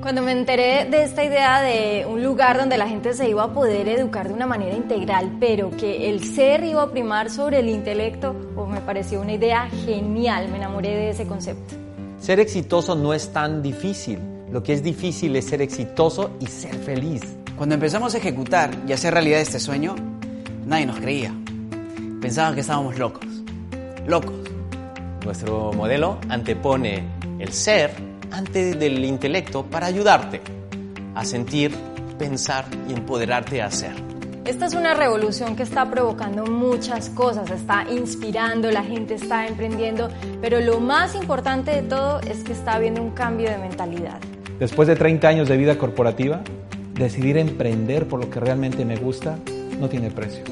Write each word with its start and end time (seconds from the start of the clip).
Cuando 0.00 0.22
me 0.22 0.30
enteré 0.30 0.88
de 0.88 1.02
esta 1.02 1.24
idea 1.24 1.60
de 1.60 2.06
un 2.06 2.22
lugar 2.22 2.56
donde 2.56 2.78
la 2.78 2.88
gente 2.88 3.14
se 3.14 3.28
iba 3.28 3.42
a 3.42 3.52
poder 3.52 3.88
educar 3.88 4.28
de 4.28 4.34
una 4.34 4.46
manera 4.46 4.76
integral, 4.76 5.36
pero 5.40 5.70
que 5.70 6.08
el 6.08 6.24
ser 6.24 6.62
iba 6.62 6.82
a 6.82 6.90
primar 6.90 7.30
sobre 7.30 7.58
el 7.58 7.68
intelecto, 7.68 8.34
pues 8.54 8.68
me 8.68 8.80
pareció 8.80 9.20
una 9.20 9.32
idea 9.32 9.68
genial, 9.84 10.48
me 10.50 10.58
enamoré 10.58 10.90
de 10.90 11.10
ese 11.10 11.26
concepto. 11.26 11.74
Ser 12.20 12.38
exitoso 12.38 12.94
no 12.94 13.12
es 13.12 13.32
tan 13.32 13.60
difícil. 13.60 14.20
Lo 14.52 14.62
que 14.62 14.72
es 14.72 14.84
difícil 14.84 15.34
es 15.34 15.46
ser 15.46 15.62
exitoso 15.62 16.30
y 16.40 16.46
ser 16.46 16.76
feliz. 16.76 17.22
Cuando 17.56 17.74
empezamos 17.74 18.14
a 18.14 18.18
ejecutar 18.18 18.70
y 18.86 18.92
hacer 18.92 19.12
realidad 19.12 19.40
este 19.40 19.58
sueño, 19.58 19.96
nadie 20.64 20.86
nos 20.86 21.00
creía. 21.00 21.34
Pensaban 22.20 22.54
que 22.54 22.60
estábamos 22.60 22.96
locos. 22.98 23.26
Locos. 24.06 24.36
Nuestro 25.24 25.72
modelo 25.72 26.18
antepone 26.28 27.04
el 27.40 27.52
ser 27.52 27.90
antes 28.30 28.78
del 28.78 29.04
intelecto 29.04 29.64
para 29.64 29.86
ayudarte 29.86 30.40
a 31.14 31.24
sentir, 31.24 31.74
pensar 32.18 32.64
y 32.88 32.92
empoderarte 32.92 33.62
a 33.62 33.66
hacer. 33.66 33.92
Esta 34.44 34.64
es 34.64 34.72
una 34.72 34.94
revolución 34.94 35.56
que 35.56 35.62
está 35.62 35.90
provocando 35.90 36.46
muchas 36.46 37.10
cosas, 37.10 37.50
está 37.50 37.84
inspirando, 37.90 38.70
la 38.70 38.82
gente 38.82 39.14
está 39.14 39.46
emprendiendo, 39.46 40.08
pero 40.40 40.60
lo 40.60 40.80
más 40.80 41.14
importante 41.14 41.70
de 41.70 41.82
todo 41.82 42.20
es 42.20 42.44
que 42.44 42.52
está 42.52 42.76
habiendo 42.76 43.02
un 43.02 43.10
cambio 43.10 43.50
de 43.50 43.58
mentalidad. 43.58 44.18
Después 44.58 44.88
de 44.88 44.96
30 44.96 45.28
años 45.28 45.48
de 45.48 45.56
vida 45.58 45.76
corporativa, 45.76 46.40
decidir 46.94 47.36
emprender 47.36 48.08
por 48.08 48.24
lo 48.24 48.30
que 48.30 48.40
realmente 48.40 48.86
me 48.86 48.96
gusta 48.96 49.38
no 49.78 49.88
tiene 49.90 50.10
precio. 50.10 50.44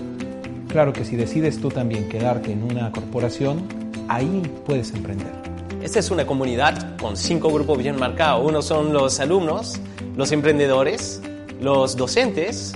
Claro 0.69 0.93
que 0.93 1.05
si 1.07 1.17
decides 1.17 1.59
tú 1.59 1.71
también 1.71 2.09
quedarte 2.09 2.53
en 2.53 2.65
una 2.65 2.93
corporación, 2.93 3.63
ahí 4.09 4.43
puedes 4.67 4.93
emprender. 4.93 5.46
Esta 5.87 6.01
es 6.01 6.11
una 6.11 6.27
comunidad 6.27 6.97
con 6.97 7.17
cinco 7.17 7.49
grupos 7.49 7.79
bien 7.79 7.97
marcados. 7.97 8.45
Uno 8.45 8.61
son 8.61 8.93
los 8.93 9.21
alumnos, 9.21 9.81
los 10.17 10.33
emprendedores, 10.33 11.23
los 11.61 11.97
docentes, 11.97 12.73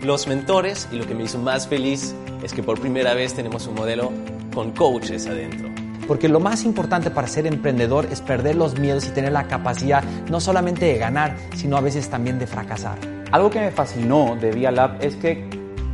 los 0.00 0.26
mentores 0.26 0.88
y 0.90 0.96
lo 0.96 1.06
que 1.06 1.14
me 1.14 1.24
hizo 1.24 1.36
más 1.38 1.68
feliz 1.68 2.14
es 2.42 2.54
que 2.54 2.62
por 2.62 2.80
primera 2.80 3.12
vez 3.12 3.34
tenemos 3.34 3.66
un 3.66 3.74
modelo 3.74 4.10
con 4.54 4.70
coaches 4.70 5.26
adentro. 5.26 5.68
Porque 6.08 6.26
lo 6.26 6.40
más 6.40 6.64
importante 6.64 7.10
para 7.10 7.28
ser 7.28 7.46
emprendedor 7.46 8.06
es 8.10 8.22
perder 8.22 8.56
los 8.56 8.78
miedos 8.78 9.06
y 9.08 9.10
tener 9.10 9.32
la 9.32 9.46
capacidad 9.46 10.02
no 10.30 10.40
solamente 10.40 10.86
de 10.86 10.96
ganar, 10.96 11.36
sino 11.54 11.76
a 11.76 11.82
veces 11.82 12.08
también 12.08 12.38
de 12.38 12.46
fracasar. 12.46 12.96
Algo 13.30 13.50
que 13.50 13.60
me 13.60 13.72
fascinó 13.72 14.38
de 14.40 14.52
Via 14.52 14.70
Lab 14.70 15.04
es 15.04 15.16
que 15.16 15.46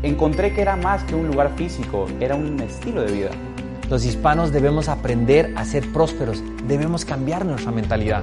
encontré 0.05 0.55
que 0.55 0.61
era 0.61 0.77
más 0.77 1.03
que 1.03 1.17
un 1.17 1.27
lugar 1.27 1.51
físico, 1.57 2.07
era 2.21 2.37
un 2.37 2.61
estilo 2.61 3.03
de 3.03 3.11
vida. 3.11 3.31
Los 3.91 4.05
hispanos 4.05 4.53
debemos 4.53 4.89
aprender 4.89 5.53
a 5.57 5.65
ser 5.65 5.93
prósperos, 5.93 6.41
debemos 6.69 7.05
cambiar 7.05 7.45
nuestra 7.45 7.73
mentalidad. 7.73 8.23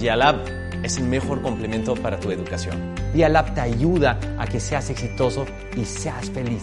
Dialab 0.00 0.36
es 0.82 0.96
el 0.96 1.04
mejor 1.04 1.42
complemento 1.42 1.92
para 1.94 2.18
tu 2.18 2.30
educación. 2.30 2.94
Dialab 3.12 3.52
te 3.52 3.60
ayuda 3.60 4.18
a 4.38 4.46
que 4.46 4.58
seas 4.60 4.88
exitoso 4.88 5.44
y 5.76 5.84
seas 5.84 6.30
feliz. 6.30 6.62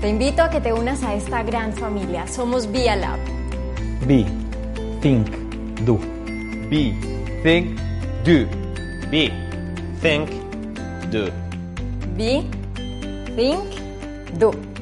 Te 0.00 0.08
invito 0.08 0.42
a 0.42 0.48
que 0.48 0.62
te 0.62 0.72
unas 0.72 1.02
a 1.02 1.12
esta 1.12 1.42
gran 1.42 1.74
familia. 1.74 2.26
Somos 2.26 2.72
Via 2.72 2.96
Lab. 2.96 3.18
Be, 4.08 4.24
think, 5.02 5.28
do. 5.84 5.98
Be, 6.70 6.94
think, 7.42 7.78
do. 8.24 8.46
Be, 9.10 9.30
think, 10.00 10.30
do. 11.10 11.26
Be, 12.16 12.48
think, 13.36 13.62
do. 14.38 14.73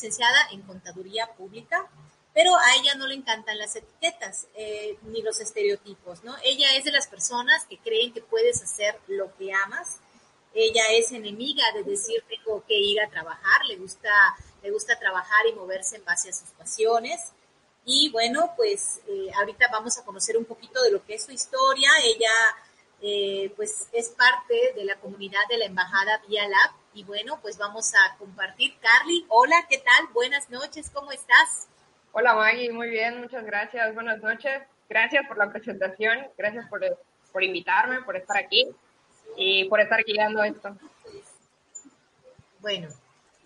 Licenciada 0.00 0.48
en 0.52 0.62
Contaduría 0.62 1.26
Pública, 1.36 1.86
pero 2.32 2.56
a 2.56 2.76
ella 2.76 2.94
no 2.94 3.06
le 3.06 3.14
encantan 3.14 3.58
las 3.58 3.76
etiquetas 3.76 4.46
eh, 4.54 4.96
ni 5.02 5.20
los 5.20 5.40
estereotipos, 5.40 6.24
¿no? 6.24 6.34
Ella 6.42 6.74
es 6.76 6.84
de 6.84 6.92
las 6.92 7.06
personas 7.06 7.66
que 7.66 7.76
creen 7.78 8.14
que 8.14 8.22
puedes 8.22 8.62
hacer 8.62 8.98
lo 9.08 9.36
que 9.36 9.52
amas. 9.52 9.98
Ella 10.54 10.82
es 10.92 11.12
enemiga 11.12 11.64
de 11.74 11.82
decir 11.82 12.24
tengo 12.28 12.64
que 12.66 12.78
ir 12.78 13.00
a 13.00 13.10
trabajar, 13.10 13.64
le 13.66 13.76
gusta, 13.76 14.10
le 14.62 14.70
gusta 14.70 14.98
trabajar 14.98 15.46
y 15.48 15.52
moverse 15.52 15.96
en 15.96 16.04
base 16.04 16.30
a 16.30 16.32
sus 16.32 16.48
pasiones. 16.50 17.20
Y 17.84 18.10
bueno, 18.10 18.54
pues 18.56 19.00
eh, 19.06 19.30
ahorita 19.36 19.66
vamos 19.70 19.98
a 19.98 20.04
conocer 20.04 20.36
un 20.36 20.46
poquito 20.46 20.82
de 20.82 20.92
lo 20.92 21.04
que 21.04 21.14
es 21.14 21.24
su 21.24 21.32
historia. 21.32 21.90
Ella 22.04 22.32
eh, 23.02 23.52
pues 23.54 23.88
es 23.92 24.08
parte 24.10 24.72
de 24.74 24.84
la 24.84 24.96
comunidad 24.96 25.40
de 25.50 25.58
la 25.58 25.66
Embajada 25.66 26.22
Vía 26.26 26.48
Lab 26.48 26.79
y 26.92 27.04
bueno, 27.04 27.38
pues 27.40 27.58
vamos 27.58 27.92
a 27.94 28.16
compartir. 28.16 28.76
Carly, 28.80 29.24
hola, 29.28 29.66
¿qué 29.68 29.78
tal? 29.78 30.08
Buenas 30.12 30.50
noches, 30.50 30.90
¿cómo 30.90 31.12
estás? 31.12 31.68
Hola 32.12 32.34
Maggie, 32.34 32.72
muy 32.72 32.90
bien, 32.90 33.20
muchas 33.20 33.44
gracias, 33.44 33.94
buenas 33.94 34.20
noches. 34.20 34.62
Gracias 34.88 35.26
por 35.28 35.38
la 35.38 35.50
presentación, 35.50 36.26
gracias 36.36 36.68
por, 36.68 36.80
por 37.32 37.44
invitarme, 37.44 38.02
por 38.02 38.16
estar 38.16 38.36
aquí 38.36 38.68
y 39.36 39.68
por 39.68 39.80
estar 39.80 40.02
guiando 40.04 40.42
esto. 40.42 40.76
Bueno, 42.58 42.88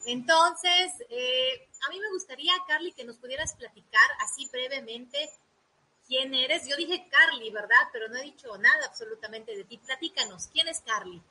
entonces, 0.07 0.93
eh, 1.11 1.69
a 1.87 1.91
mí 1.91 2.01
me 2.01 2.11
gustaría, 2.11 2.53
Carly, 2.67 2.93
que 2.93 3.05
nos 3.05 3.17
pudieras 3.19 3.55
platicar 3.55 4.09
así 4.23 4.49
brevemente 4.51 5.31
quién 6.07 6.35
eres. 6.35 6.67
Yo 6.67 6.77
dije 6.77 7.07
Carly, 7.11 7.51
¿verdad? 7.51 7.89
Pero 7.93 8.09
no 8.09 8.17
he 8.17 8.23
dicho 8.23 8.57
nada 8.59 8.87
absolutamente 8.87 9.57
de 9.57 9.65
ti. 9.65 9.79
Platícanos, 9.79 10.49
¿quién 10.53 10.69
es 10.69 10.81
Carly? 10.81 11.23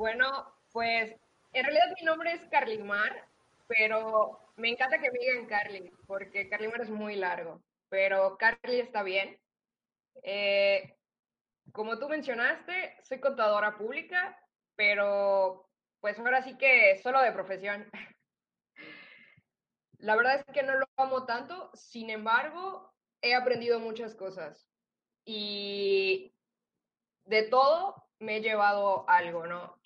Bueno, 0.00 0.54
pues 0.72 1.14
en 1.52 1.62
realidad 1.62 1.92
mi 1.98 2.06
nombre 2.06 2.32
es 2.32 2.40
Carlimar, 2.48 3.28
pero 3.66 4.40
me 4.56 4.70
encanta 4.70 4.98
que 4.98 5.10
me 5.10 5.18
digan 5.18 5.44
Carly, 5.44 5.92
porque 6.06 6.48
Carlimar 6.48 6.80
es 6.80 6.88
muy 6.88 7.16
largo, 7.16 7.62
pero 7.90 8.38
Carly 8.38 8.80
está 8.80 9.02
bien. 9.02 9.38
Eh, 10.22 10.96
como 11.72 11.98
tú 11.98 12.08
mencionaste, 12.08 12.96
soy 13.02 13.20
contadora 13.20 13.76
pública, 13.76 14.38
pero 14.74 15.68
pues 16.00 16.18
ahora 16.18 16.40
sí 16.40 16.56
que 16.56 16.96
solo 17.02 17.20
de 17.20 17.32
profesión. 17.32 17.86
La 19.98 20.16
verdad 20.16 20.36
es 20.36 20.44
que 20.54 20.62
no 20.62 20.76
lo 20.76 20.86
amo 20.96 21.26
tanto, 21.26 21.70
sin 21.74 22.08
embargo, 22.08 22.90
he 23.20 23.34
aprendido 23.34 23.78
muchas 23.80 24.14
cosas 24.14 24.66
y 25.26 26.32
de 27.26 27.42
todo 27.42 28.02
me 28.18 28.38
he 28.38 28.40
llevado 28.40 29.06
algo, 29.06 29.46
¿no? 29.46 29.79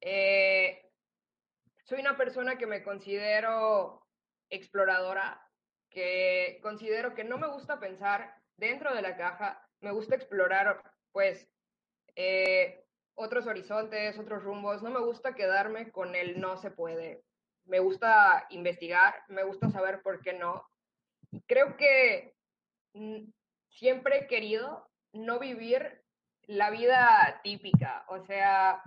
Eh, 0.00 0.82
soy 1.84 2.00
una 2.00 2.16
persona 2.16 2.58
que 2.58 2.66
me 2.66 2.82
considero 2.82 4.06
exploradora, 4.50 5.40
que 5.90 6.58
considero 6.62 7.14
que 7.14 7.24
no 7.24 7.38
me 7.38 7.48
gusta 7.48 7.80
pensar 7.80 8.34
dentro 8.56 8.94
de 8.94 9.02
la 9.02 9.16
caja, 9.16 9.66
me 9.80 9.92
gusta 9.92 10.14
explorar, 10.14 10.82
pues, 11.12 11.48
eh, 12.16 12.84
otros 13.14 13.46
horizontes, 13.46 14.18
otros 14.18 14.42
rumbos, 14.42 14.82
no 14.82 14.90
me 14.90 15.00
gusta 15.00 15.34
quedarme 15.34 15.90
con 15.90 16.14
el 16.14 16.40
no 16.40 16.56
se 16.56 16.70
puede, 16.70 17.24
me 17.64 17.80
gusta 17.80 18.46
investigar, 18.50 19.22
me 19.28 19.44
gusta 19.44 19.70
saber 19.70 20.02
por 20.02 20.20
qué 20.20 20.32
no. 20.32 20.68
Creo 21.46 21.76
que 21.76 22.34
siempre 23.70 24.18
he 24.18 24.26
querido 24.26 24.88
no 25.12 25.38
vivir 25.38 26.02
la 26.46 26.70
vida 26.70 27.40
típica, 27.42 28.04
o 28.08 28.24
sea, 28.24 28.82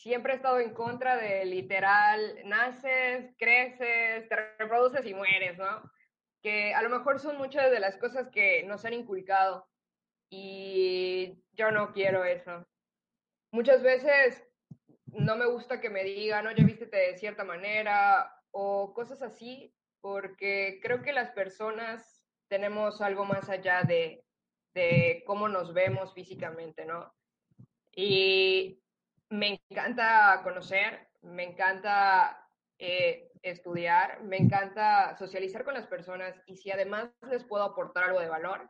siempre 0.00 0.32
he 0.32 0.36
estado 0.36 0.60
en 0.60 0.72
contra 0.72 1.16
de 1.18 1.44
literal, 1.44 2.40
naces, 2.44 3.34
creces, 3.38 4.26
te 4.28 4.36
reproduces 4.58 5.04
y 5.04 5.12
mueres, 5.12 5.58
¿no? 5.58 5.82
Que 6.42 6.72
a 6.72 6.80
lo 6.80 6.88
mejor 6.88 7.20
son 7.20 7.36
muchas 7.36 7.70
de 7.70 7.80
las 7.80 7.98
cosas 7.98 8.30
que 8.30 8.62
nos 8.62 8.86
han 8.86 8.94
inculcado 8.94 9.68
y 10.30 11.44
yo 11.52 11.70
no 11.70 11.92
quiero 11.92 12.24
eso. 12.24 12.66
Muchas 13.52 13.82
veces 13.82 14.42
no 15.12 15.36
me 15.36 15.46
gusta 15.46 15.82
que 15.82 15.90
me 15.90 16.02
digan, 16.02 16.46
oye, 16.46 16.64
vístete 16.64 16.96
de 16.96 17.18
cierta 17.18 17.44
manera 17.44 18.34
o 18.52 18.94
cosas 18.94 19.20
así, 19.20 19.74
porque 20.00 20.80
creo 20.82 21.02
que 21.02 21.12
las 21.12 21.30
personas 21.32 22.24
tenemos 22.48 23.02
algo 23.02 23.26
más 23.26 23.50
allá 23.50 23.82
de, 23.82 24.24
de 24.72 25.22
cómo 25.26 25.46
nos 25.48 25.74
vemos 25.74 26.14
físicamente, 26.14 26.86
¿no? 26.86 27.12
Y 27.94 28.79
me 29.30 29.60
encanta 29.70 30.40
conocer, 30.42 31.08
me 31.22 31.44
encanta 31.44 32.46
eh, 32.78 33.30
estudiar, 33.42 34.22
me 34.24 34.36
encanta 34.36 35.16
socializar 35.16 35.64
con 35.64 35.74
las 35.74 35.86
personas 35.86 36.34
y 36.46 36.56
si 36.56 36.70
además 36.70 37.10
les 37.30 37.44
puedo 37.44 37.64
aportar 37.64 38.04
algo 38.04 38.20
de 38.20 38.28
valor, 38.28 38.68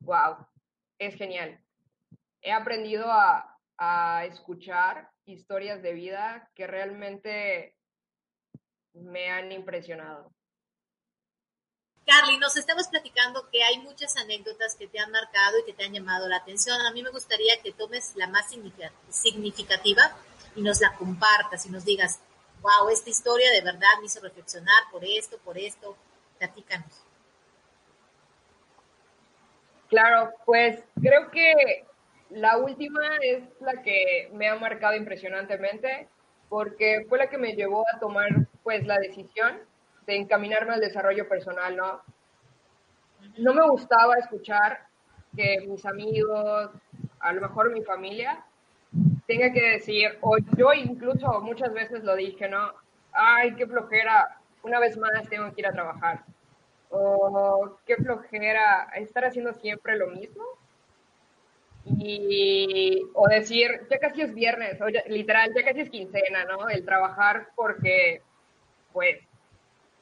wow, 0.00 0.46
es 0.98 1.14
genial. 1.16 1.60
He 2.40 2.52
aprendido 2.52 3.10
a, 3.10 3.58
a 3.78 4.24
escuchar 4.26 5.10
historias 5.24 5.82
de 5.82 5.92
vida 5.92 6.50
que 6.54 6.66
realmente 6.66 7.76
me 8.92 9.30
han 9.30 9.50
impresionado. 9.52 10.32
Carly, 12.06 12.38
nos 12.38 12.56
estamos 12.56 12.86
platicando 12.86 13.50
que 13.50 13.64
hay 13.64 13.78
muchas 13.78 14.16
anécdotas 14.16 14.76
que 14.76 14.86
te 14.86 15.00
han 15.00 15.10
marcado 15.10 15.58
y 15.58 15.64
que 15.64 15.72
te 15.72 15.84
han 15.84 15.92
llamado 15.92 16.28
la 16.28 16.36
atención. 16.36 16.80
A 16.82 16.92
mí 16.92 17.02
me 17.02 17.10
gustaría 17.10 17.60
que 17.62 17.72
tomes 17.72 18.12
la 18.14 18.28
más 18.28 18.46
significativa 19.10 20.16
y 20.54 20.62
nos 20.62 20.80
la 20.80 20.94
compartas 20.94 21.66
y 21.66 21.70
nos 21.70 21.84
digas, 21.84 22.20
wow, 22.62 22.88
esta 22.90 23.10
historia 23.10 23.50
de 23.50 23.60
verdad 23.60 23.88
me 23.98 24.06
hizo 24.06 24.20
reflexionar 24.20 24.84
por 24.92 25.04
esto, 25.04 25.36
por 25.38 25.58
esto. 25.58 25.96
Platícanos. 26.38 26.92
Claro, 29.88 30.32
pues 30.44 30.84
creo 31.00 31.30
que 31.32 31.86
la 32.30 32.58
última 32.58 33.00
es 33.20 33.42
la 33.60 33.82
que 33.82 34.30
me 34.32 34.48
ha 34.48 34.54
marcado 34.54 34.94
impresionantemente 34.94 36.08
porque 36.48 37.04
fue 37.08 37.18
la 37.18 37.28
que 37.28 37.38
me 37.38 37.54
llevó 37.54 37.84
a 37.92 37.98
tomar 37.98 38.28
pues 38.62 38.86
la 38.86 38.98
decisión 38.98 39.60
de 40.06 40.16
encaminarme 40.16 40.74
al 40.74 40.80
desarrollo 40.80 41.28
personal, 41.28 41.76
¿no? 41.76 42.00
No 43.38 43.54
me 43.54 43.68
gustaba 43.68 44.16
escuchar 44.16 44.86
que 45.34 45.60
mis 45.66 45.84
amigos, 45.84 46.70
a 47.20 47.32
lo 47.32 47.40
mejor 47.40 47.72
mi 47.72 47.82
familia, 47.82 48.44
tenga 49.26 49.52
que 49.52 49.70
decir, 49.70 50.18
o 50.20 50.38
yo 50.56 50.72
incluso 50.72 51.40
muchas 51.40 51.72
veces 51.72 52.04
lo 52.04 52.14
dije, 52.14 52.48
¿no? 52.48 52.72
Ay, 53.12 53.54
qué 53.54 53.66
flojera, 53.66 54.38
una 54.62 54.78
vez 54.78 54.96
más 54.96 55.28
tengo 55.28 55.52
que 55.52 55.60
ir 55.60 55.66
a 55.66 55.72
trabajar. 55.72 56.24
O 56.90 57.78
qué 57.84 57.96
flojera 57.96 58.88
estar 58.94 59.24
haciendo 59.24 59.52
siempre 59.52 59.96
lo 59.96 60.08
mismo. 60.08 60.44
Y, 61.84 63.06
o 63.14 63.28
decir, 63.28 63.86
ya 63.90 63.98
casi 63.98 64.22
es 64.22 64.34
viernes, 64.34 64.80
o 64.80 64.86
literal, 64.86 65.52
ya 65.54 65.64
casi 65.64 65.80
es 65.80 65.90
quincena, 65.90 66.44
¿no? 66.44 66.68
El 66.68 66.84
trabajar 66.84 67.48
porque, 67.54 68.22
pues, 68.92 69.18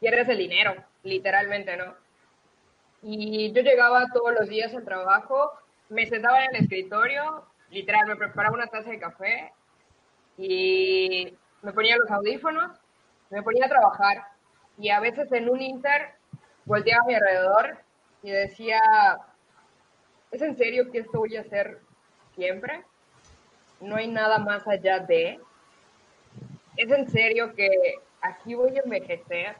quieres 0.04 0.28
el 0.28 0.36
dinero, 0.36 0.74
literalmente, 1.02 1.78
¿no? 1.78 1.94
Y 3.00 3.52
yo 3.52 3.62
llegaba 3.62 4.04
todos 4.12 4.34
los 4.38 4.50
días 4.50 4.74
al 4.74 4.84
trabajo, 4.84 5.50
me 5.88 6.04
sentaba 6.04 6.44
en 6.44 6.54
el 6.54 6.62
escritorio, 6.62 7.46
literal, 7.70 8.06
me 8.06 8.16
preparaba 8.16 8.54
una 8.54 8.66
taza 8.66 8.90
de 8.90 8.98
café 8.98 9.52
y 10.36 11.32
me 11.62 11.72
ponía 11.72 11.96
los 11.96 12.10
audífonos, 12.10 12.78
me 13.30 13.42
ponía 13.42 13.64
a 13.64 13.70
trabajar 13.70 14.24
y 14.76 14.90
a 14.90 15.00
veces 15.00 15.32
en 15.32 15.48
un 15.48 15.62
inter 15.62 16.10
volteaba 16.66 17.02
a 17.02 17.06
mi 17.06 17.14
alrededor 17.14 17.78
y 18.22 18.30
decía, 18.30 18.80
¿es 20.30 20.42
en 20.42 20.54
serio 20.54 20.90
que 20.92 20.98
esto 20.98 21.18
voy 21.20 21.36
a 21.38 21.40
hacer 21.40 21.80
siempre? 22.34 22.84
No 23.80 23.96
hay 23.96 24.08
nada 24.08 24.36
más 24.36 24.68
allá 24.68 24.98
de. 24.98 25.40
¿Es 26.76 26.90
en 26.90 27.08
serio 27.08 27.54
que 27.54 27.70
aquí 28.20 28.54
voy 28.54 28.76
a 28.76 28.82
envejecer? 28.82 29.56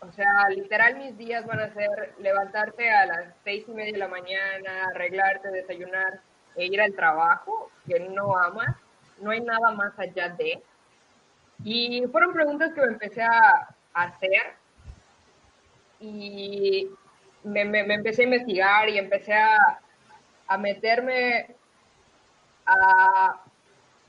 O 0.00 0.12
sea, 0.12 0.48
literal 0.50 0.96
mis 0.96 1.16
días 1.16 1.46
van 1.46 1.60
a 1.60 1.72
ser 1.72 2.14
levantarte 2.18 2.90
a 2.90 3.06
las 3.06 3.34
seis 3.44 3.64
y 3.66 3.72
media 3.72 3.92
de 3.92 3.98
la 3.98 4.08
mañana, 4.08 4.88
arreglarte, 4.94 5.50
desayunar 5.50 6.20
e 6.54 6.66
ir 6.66 6.80
al 6.80 6.94
trabajo, 6.94 7.70
que 7.86 8.00
no 8.00 8.36
amas. 8.36 8.76
No 9.20 9.30
hay 9.30 9.40
nada 9.40 9.70
más 9.72 9.98
allá 9.98 10.28
de. 10.30 10.62
Y 11.64 12.04
fueron 12.12 12.34
preguntas 12.34 12.72
que 12.74 12.82
me 12.82 12.88
empecé 12.88 13.22
a 13.22 13.74
hacer 13.94 14.56
y 15.98 16.90
me, 17.42 17.60
empecé 17.62 18.22
a 18.22 18.24
investigar 18.24 18.88
y 18.88 18.98
empecé 18.98 19.32
a, 19.32 19.80
a 20.48 20.58
meterme 20.58 21.54
a 22.66 23.40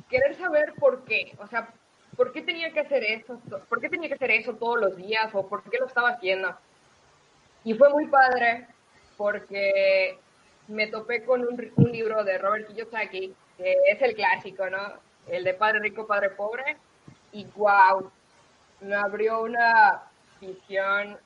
querer 0.09 0.35
saber 0.35 0.73
por 0.79 1.05
qué, 1.05 1.35
o 1.39 1.47
sea, 1.47 1.69
por 2.17 2.33
qué 2.33 2.41
tenía 2.41 2.73
que 2.73 2.81
hacer 2.81 3.03
eso, 3.03 3.39
por 3.69 3.79
qué 3.79 3.89
tenía 3.89 4.09
que 4.09 4.15
hacer 4.15 4.31
eso 4.31 4.55
todos 4.55 4.81
los 4.81 4.97
días 4.97 5.29
o 5.33 5.47
por 5.47 5.63
qué 5.63 5.77
lo 5.77 5.85
estaba 5.85 6.09
haciendo. 6.09 6.57
Y 7.63 7.75
fue 7.75 7.89
muy 7.89 8.07
padre 8.07 8.67
porque 9.15 10.17
me 10.67 10.87
topé 10.87 11.23
con 11.23 11.41
un, 11.41 11.71
un 11.75 11.91
libro 11.91 12.23
de 12.23 12.37
Robert 12.39 12.67
Kiyosaki, 12.67 13.33
que 13.57 13.75
es 13.89 14.01
el 14.01 14.15
clásico, 14.15 14.69
¿no? 14.69 14.93
El 15.27 15.43
de 15.43 15.53
Padre 15.53 15.79
Rico, 15.79 16.07
Padre 16.07 16.31
Pobre, 16.31 16.77
y 17.31 17.45
wow, 17.55 18.11
me 18.81 18.95
abrió 18.95 19.43
una 19.43 20.03
visión 20.41 21.17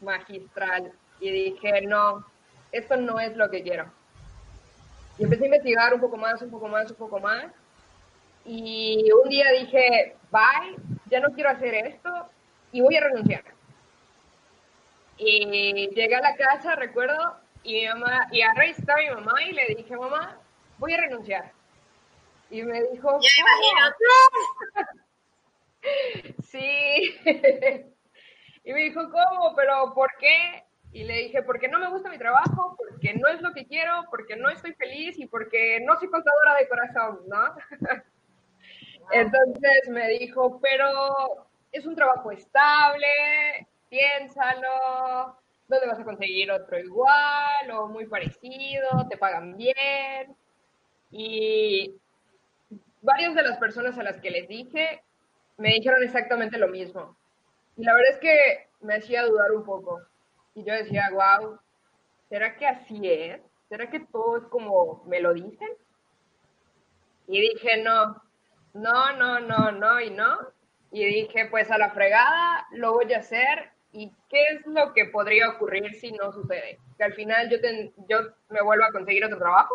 magistral 0.00 0.92
y 1.20 1.30
dije, 1.30 1.82
no, 1.82 2.24
esto 2.72 2.96
no 2.96 3.20
es 3.20 3.36
lo 3.36 3.50
que 3.50 3.62
quiero. 3.62 3.86
Y 5.18 5.24
empecé 5.24 5.42
a 5.42 5.46
investigar 5.46 5.92
un 5.92 6.00
poco 6.00 6.16
más, 6.16 6.40
un 6.40 6.50
poco 6.50 6.68
más, 6.68 6.90
un 6.90 6.96
poco 6.96 7.20
más. 7.20 7.46
Y 8.44 9.10
un 9.12 9.28
día 9.28 9.50
dije, 9.52 10.16
bye, 10.30 10.76
ya 11.06 11.20
no 11.20 11.32
quiero 11.34 11.50
hacer 11.50 11.74
esto 11.74 12.30
y 12.72 12.80
voy 12.80 12.96
a 12.96 13.04
renunciar. 13.04 13.44
Y 15.18 15.88
llegué 15.94 16.16
a 16.16 16.22
la 16.22 16.36
casa, 16.36 16.76
recuerdo, 16.76 17.36
y 17.62 17.74
mi 17.74 17.88
mamá, 17.88 18.28
y 18.32 18.40
a 18.40 18.54
Rey 18.54 18.70
estaba 18.70 19.00
mi 19.00 19.10
mamá 19.10 19.42
y 19.44 19.52
le 19.52 19.74
dije, 19.76 19.96
mamá, 19.96 20.38
voy 20.78 20.94
a 20.94 21.00
renunciar. 21.00 21.52
Y 22.48 22.62
me 22.62 22.82
dijo, 22.84 23.18
ya 23.20 23.28
sí. 26.42 27.14
y 28.64 28.72
me 28.72 28.80
dijo, 28.84 29.02
¿cómo? 29.10 29.54
¿Pero 29.54 29.92
por 29.94 30.10
qué? 30.18 30.64
Y 30.92 31.04
le 31.04 31.14
dije, 31.18 31.42
porque 31.42 31.68
no 31.68 31.78
me 31.78 31.88
gusta 31.88 32.10
mi 32.10 32.18
trabajo, 32.18 32.76
porque 32.76 33.14
no 33.14 33.28
es 33.28 33.40
lo 33.42 33.52
que 33.52 33.66
quiero, 33.66 34.04
porque 34.10 34.36
no 34.36 34.48
estoy 34.48 34.72
feliz 34.72 35.18
y 35.18 35.26
porque 35.26 35.80
no 35.86 35.96
soy 35.98 36.08
contadora 36.08 36.56
de 36.56 36.68
corazón, 36.68 37.20
¿no? 37.28 37.54
Entonces 39.12 39.88
me 39.88 40.08
dijo, 40.08 40.60
pero 40.60 41.46
es 41.72 41.86
un 41.86 41.96
trabajo 41.96 42.30
estable, 42.30 43.06
piénsalo, 43.88 45.36
¿dónde 45.68 45.86
vas 45.86 45.98
a 45.98 46.04
conseguir 46.04 46.50
otro 46.50 46.78
igual 46.78 47.70
o 47.72 47.88
muy 47.88 48.06
parecido? 48.06 48.88
¿Te 49.08 49.16
pagan 49.16 49.56
bien? 49.56 50.36
Y 51.10 51.94
varias 53.02 53.34
de 53.34 53.42
las 53.42 53.58
personas 53.58 53.98
a 53.98 54.02
las 54.02 54.20
que 54.20 54.30
les 54.30 54.48
dije 54.48 55.02
me 55.56 55.70
dijeron 55.70 56.02
exactamente 56.02 56.58
lo 56.58 56.68
mismo. 56.68 57.16
Y 57.76 57.84
la 57.84 57.94
verdad 57.94 58.12
es 58.12 58.18
que 58.18 58.68
me 58.80 58.94
hacía 58.94 59.24
dudar 59.24 59.52
un 59.52 59.64
poco 59.64 60.00
y 60.54 60.64
yo 60.64 60.72
decía, 60.74 61.08
wow, 61.12 61.58
¿será 62.28 62.56
que 62.56 62.66
así 62.66 63.00
es? 63.10 63.40
¿Será 63.68 63.90
que 63.90 64.00
todo 64.00 64.38
es 64.38 64.44
como 64.46 65.02
me 65.06 65.20
lo 65.20 65.34
dicen? 65.34 65.68
Y 67.26 67.40
dije, 67.40 67.82
no, 67.82 68.20
no, 68.74 69.12
no, 69.16 69.40
no, 69.40 69.72
no 69.72 70.00
y 70.00 70.10
no. 70.10 70.38
Y 70.92 71.04
dije, 71.04 71.46
pues 71.46 71.70
a 71.70 71.78
la 71.78 71.90
fregada 71.90 72.66
lo 72.72 72.92
voy 72.92 73.12
a 73.12 73.18
hacer. 73.18 73.70
¿Y 73.92 74.12
qué 74.28 74.42
es 74.52 74.66
lo 74.66 74.92
que 74.92 75.06
podría 75.06 75.48
ocurrir 75.50 75.94
si 75.94 76.12
no 76.12 76.32
sucede? 76.32 76.78
Que 76.96 77.04
al 77.04 77.14
final 77.14 77.50
yo, 77.50 77.56
yo 78.08 78.18
me 78.48 78.62
vuelvo 78.62 78.84
a 78.84 78.92
conseguir 78.92 79.24
otro 79.24 79.38
trabajo. 79.38 79.74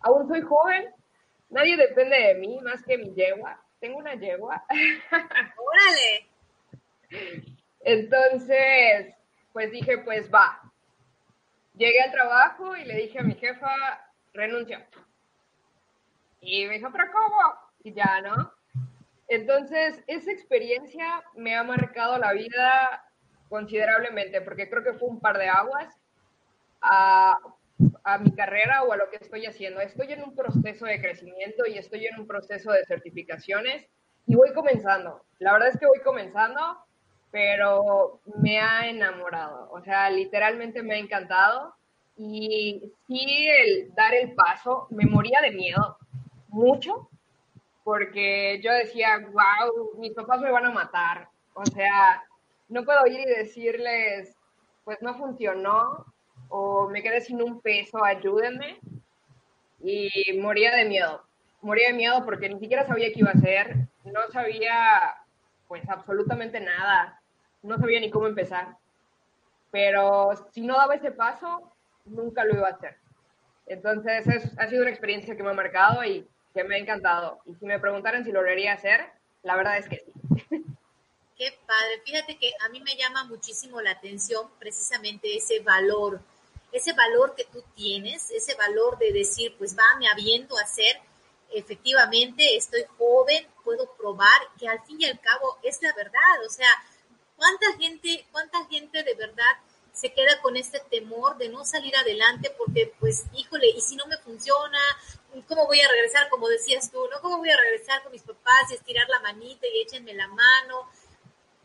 Aún 0.00 0.28
soy 0.28 0.42
joven. 0.42 0.90
Nadie 1.50 1.76
depende 1.76 2.16
de 2.16 2.34
mí 2.34 2.60
más 2.62 2.82
que 2.84 2.98
mi 2.98 3.12
yegua. 3.14 3.60
Tengo 3.80 3.98
una 3.98 4.14
yegua. 4.14 4.64
¡Órale! 5.10 6.28
Entonces, 7.80 9.14
pues 9.52 9.70
dije, 9.70 9.98
pues 9.98 10.32
va. 10.32 10.60
Llegué 11.76 12.00
al 12.00 12.12
trabajo 12.12 12.76
y 12.76 12.84
le 12.84 12.94
dije 12.94 13.18
a 13.18 13.22
mi 13.22 13.34
jefa, 13.34 13.68
renuncia. 14.32 14.86
Y 16.40 16.66
me 16.66 16.74
dijo, 16.74 16.90
pero 16.92 17.04
¿cómo? 17.12 17.63
Y 17.84 17.94
ya, 17.94 18.20
¿no? 18.20 18.52
Entonces, 19.28 20.02
esa 20.08 20.32
experiencia 20.32 21.22
me 21.36 21.54
ha 21.54 21.62
marcado 21.62 22.18
la 22.18 22.32
vida 22.32 23.04
considerablemente, 23.48 24.40
porque 24.40 24.68
creo 24.68 24.82
que 24.82 24.94
fue 24.94 25.08
un 25.08 25.20
par 25.20 25.38
de 25.38 25.48
aguas 25.48 25.96
a, 26.80 27.38
a, 28.02 28.18
mi 28.18 28.34
carrera 28.34 28.82
o 28.82 28.92
a 28.92 28.96
lo 28.96 29.08
que 29.10 29.18
estoy 29.20 29.46
haciendo. 29.46 29.80
Estoy 29.80 30.12
en 30.12 30.24
un 30.24 30.34
proceso 30.34 30.86
de 30.86 31.00
crecimiento 31.00 31.64
y 31.66 31.78
estoy 31.78 32.06
en 32.06 32.18
un 32.18 32.26
proceso 32.26 32.72
de 32.72 32.84
certificaciones 32.84 33.86
y 34.26 34.34
voy 34.34 34.52
comenzando. 34.52 35.24
La 35.38 35.52
verdad 35.52 35.68
es 35.68 35.78
que 35.78 35.86
voy 35.86 36.00
comenzando 36.00 36.84
pero 37.34 38.20
me 38.36 38.60
ha 38.60 38.88
enamorado, 38.88 39.68
o 39.72 39.82
sea, 39.82 40.08
literalmente 40.08 40.84
me 40.84 40.94
ha 40.94 40.98
encantado 40.98 41.74
y 42.16 42.92
sí 43.08 43.48
el 43.58 43.92
dar 43.92 44.14
el 44.14 44.34
paso, 44.34 44.86
me 44.90 45.04
moría 45.04 45.40
de 45.40 45.50
miedo, 45.50 45.98
mucho, 46.46 47.10
porque 47.84 48.60
yo 48.62 48.72
decía, 48.72 49.18
wow, 49.30 49.98
mis 49.98 50.12
papás 50.14 50.40
me 50.40 50.50
van 50.50 50.66
a 50.66 50.70
matar, 50.70 51.28
o 51.52 51.64
sea, 51.66 52.24
no 52.68 52.84
puedo 52.84 53.06
ir 53.06 53.20
y 53.20 53.38
decirles, 53.38 54.34
pues 54.84 55.00
no 55.02 55.14
funcionó, 55.14 56.06
o 56.48 56.88
me 56.88 57.02
quedé 57.02 57.20
sin 57.20 57.42
un 57.42 57.60
peso, 57.60 58.02
ayúdenme, 58.04 58.80
y 59.80 60.10
moría 60.40 60.74
de 60.74 60.86
miedo, 60.86 61.22
moría 61.60 61.88
de 61.88 61.94
miedo 61.94 62.24
porque 62.24 62.48
ni 62.48 62.58
siquiera 62.58 62.86
sabía 62.86 63.12
qué 63.12 63.20
iba 63.20 63.30
a 63.30 63.34
hacer, 63.34 63.76
no 64.04 64.20
sabía 64.32 65.24
pues 65.68 65.88
absolutamente 65.88 66.60
nada. 66.60 67.20
No 67.62 67.78
sabía 67.78 68.00
ni 68.00 68.10
cómo 68.10 68.26
empezar. 68.26 68.76
Pero 69.70 70.30
si 70.52 70.60
no 70.60 70.76
daba 70.76 70.94
ese 70.94 71.10
paso, 71.10 71.72
nunca 72.04 72.44
lo 72.44 72.54
iba 72.54 72.68
a 72.68 72.72
hacer. 72.72 72.96
Entonces, 73.66 74.26
es, 74.28 74.58
ha 74.58 74.68
sido 74.68 74.82
una 74.82 74.90
experiencia 74.90 75.36
que 75.36 75.42
me 75.42 75.50
ha 75.50 75.54
marcado 75.54 76.04
y 76.04 76.28
que 76.54 76.64
me 76.64 76.76
ha 76.76 76.78
encantado. 76.78 77.40
Y 77.44 77.54
si 77.56 77.66
me 77.66 77.78
preguntaran 77.78 78.24
si 78.24 78.32
lo 78.32 78.38
volvería 78.40 78.72
hacer, 78.72 79.04
la 79.42 79.56
verdad 79.56 79.78
es 79.78 79.88
que 79.88 80.04
sí. 80.28 80.64
Qué 81.36 81.58
padre. 81.66 82.00
Fíjate 82.06 82.38
que 82.38 82.52
a 82.64 82.68
mí 82.68 82.80
me 82.80 82.96
llama 82.96 83.24
muchísimo 83.24 83.80
la 83.80 83.90
atención 83.90 84.48
precisamente 84.60 85.36
ese 85.36 85.58
valor, 85.60 86.20
ese 86.70 86.92
valor 86.92 87.34
que 87.34 87.44
tú 87.46 87.62
tienes, 87.74 88.30
ese 88.30 88.54
valor 88.54 88.98
de 88.98 89.12
decir, 89.12 89.54
pues 89.58 89.76
va, 89.76 89.98
me 89.98 90.08
aviento 90.08 90.56
a 90.56 90.62
hacer, 90.62 90.96
efectivamente 91.52 92.56
estoy 92.56 92.84
joven, 92.96 93.46
puedo 93.64 93.92
probar, 93.96 94.40
que 94.58 94.68
al 94.68 94.80
fin 94.84 95.00
y 95.00 95.06
al 95.06 95.20
cabo 95.20 95.58
es 95.64 95.82
la 95.82 95.92
verdad. 95.94 96.44
O 96.46 96.50
sea, 96.50 96.70
¿cuánta 97.36 97.66
gente, 97.78 98.24
cuánta 98.30 98.64
gente 98.66 99.02
de 99.02 99.14
verdad 99.14 99.56
se 99.92 100.12
queda 100.12 100.40
con 100.40 100.56
este 100.56 100.80
temor 100.90 101.36
de 101.38 101.48
no 101.48 101.64
salir 101.64 101.96
adelante 101.96 102.52
porque, 102.58 102.92
pues, 102.98 103.24
híjole, 103.32 103.68
y 103.68 103.80
si 103.80 103.96
no 103.96 104.06
me 104.06 104.18
funciona, 104.18 104.78
¿cómo 105.42 105.66
voy 105.66 105.80
a 105.80 105.88
regresar? 105.88 106.28
Como 106.28 106.48
decías 106.48 106.90
tú, 106.90 106.98
¿no? 107.08 107.20
¿Cómo 107.20 107.38
voy 107.38 107.50
a 107.50 107.56
regresar 107.56 108.02
con 108.02 108.12
mis 108.12 108.22
papás 108.22 108.70
y 108.70 108.74
estirar 108.74 109.08
la 109.08 109.20
manita 109.20 109.66
y 109.66 109.82
échenme 109.82 110.14
la 110.14 110.28
mano? 110.28 110.88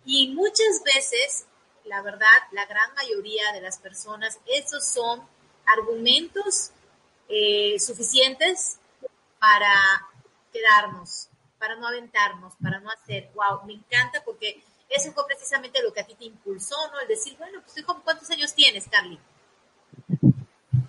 Y 0.06 0.30
muchas 0.30 0.84
veces, 0.84 1.46
la 1.86 2.02
verdad, 2.02 2.28
la 2.52 2.66
gran 2.66 2.94
mayoría 2.96 3.52
de 3.54 3.62
las 3.62 3.78
personas, 3.80 4.40
esos 4.46 4.86
son 4.86 5.22
argumentos 5.66 6.72
eh, 7.28 7.78
suficientes 7.80 8.80
para 9.40 9.74
quedarnos, 10.52 11.30
para 11.60 11.76
no 11.76 11.88
aventarnos, 11.88 12.54
para 12.62 12.80
no 12.80 12.90
hacer, 12.90 13.30
wow, 13.36 13.66
me 13.66 13.74
encanta 13.74 14.24
porque 14.24 14.64
eso 14.90 15.12
fue 15.12 15.26
precisamente 15.28 15.82
lo 15.84 15.94
que 15.94 16.02
a 16.02 16.06
ti 16.06 16.16
te 16.16 16.26
impulsó, 16.26 16.76
¿no? 16.92 17.00
El 17.00 17.08
decir, 17.08 17.38
bueno, 17.38 17.62
pues 17.62 17.86
¿cuántos 18.04 18.30
años 18.32 18.54
tienes, 18.56 18.88
Carly? 18.88 19.20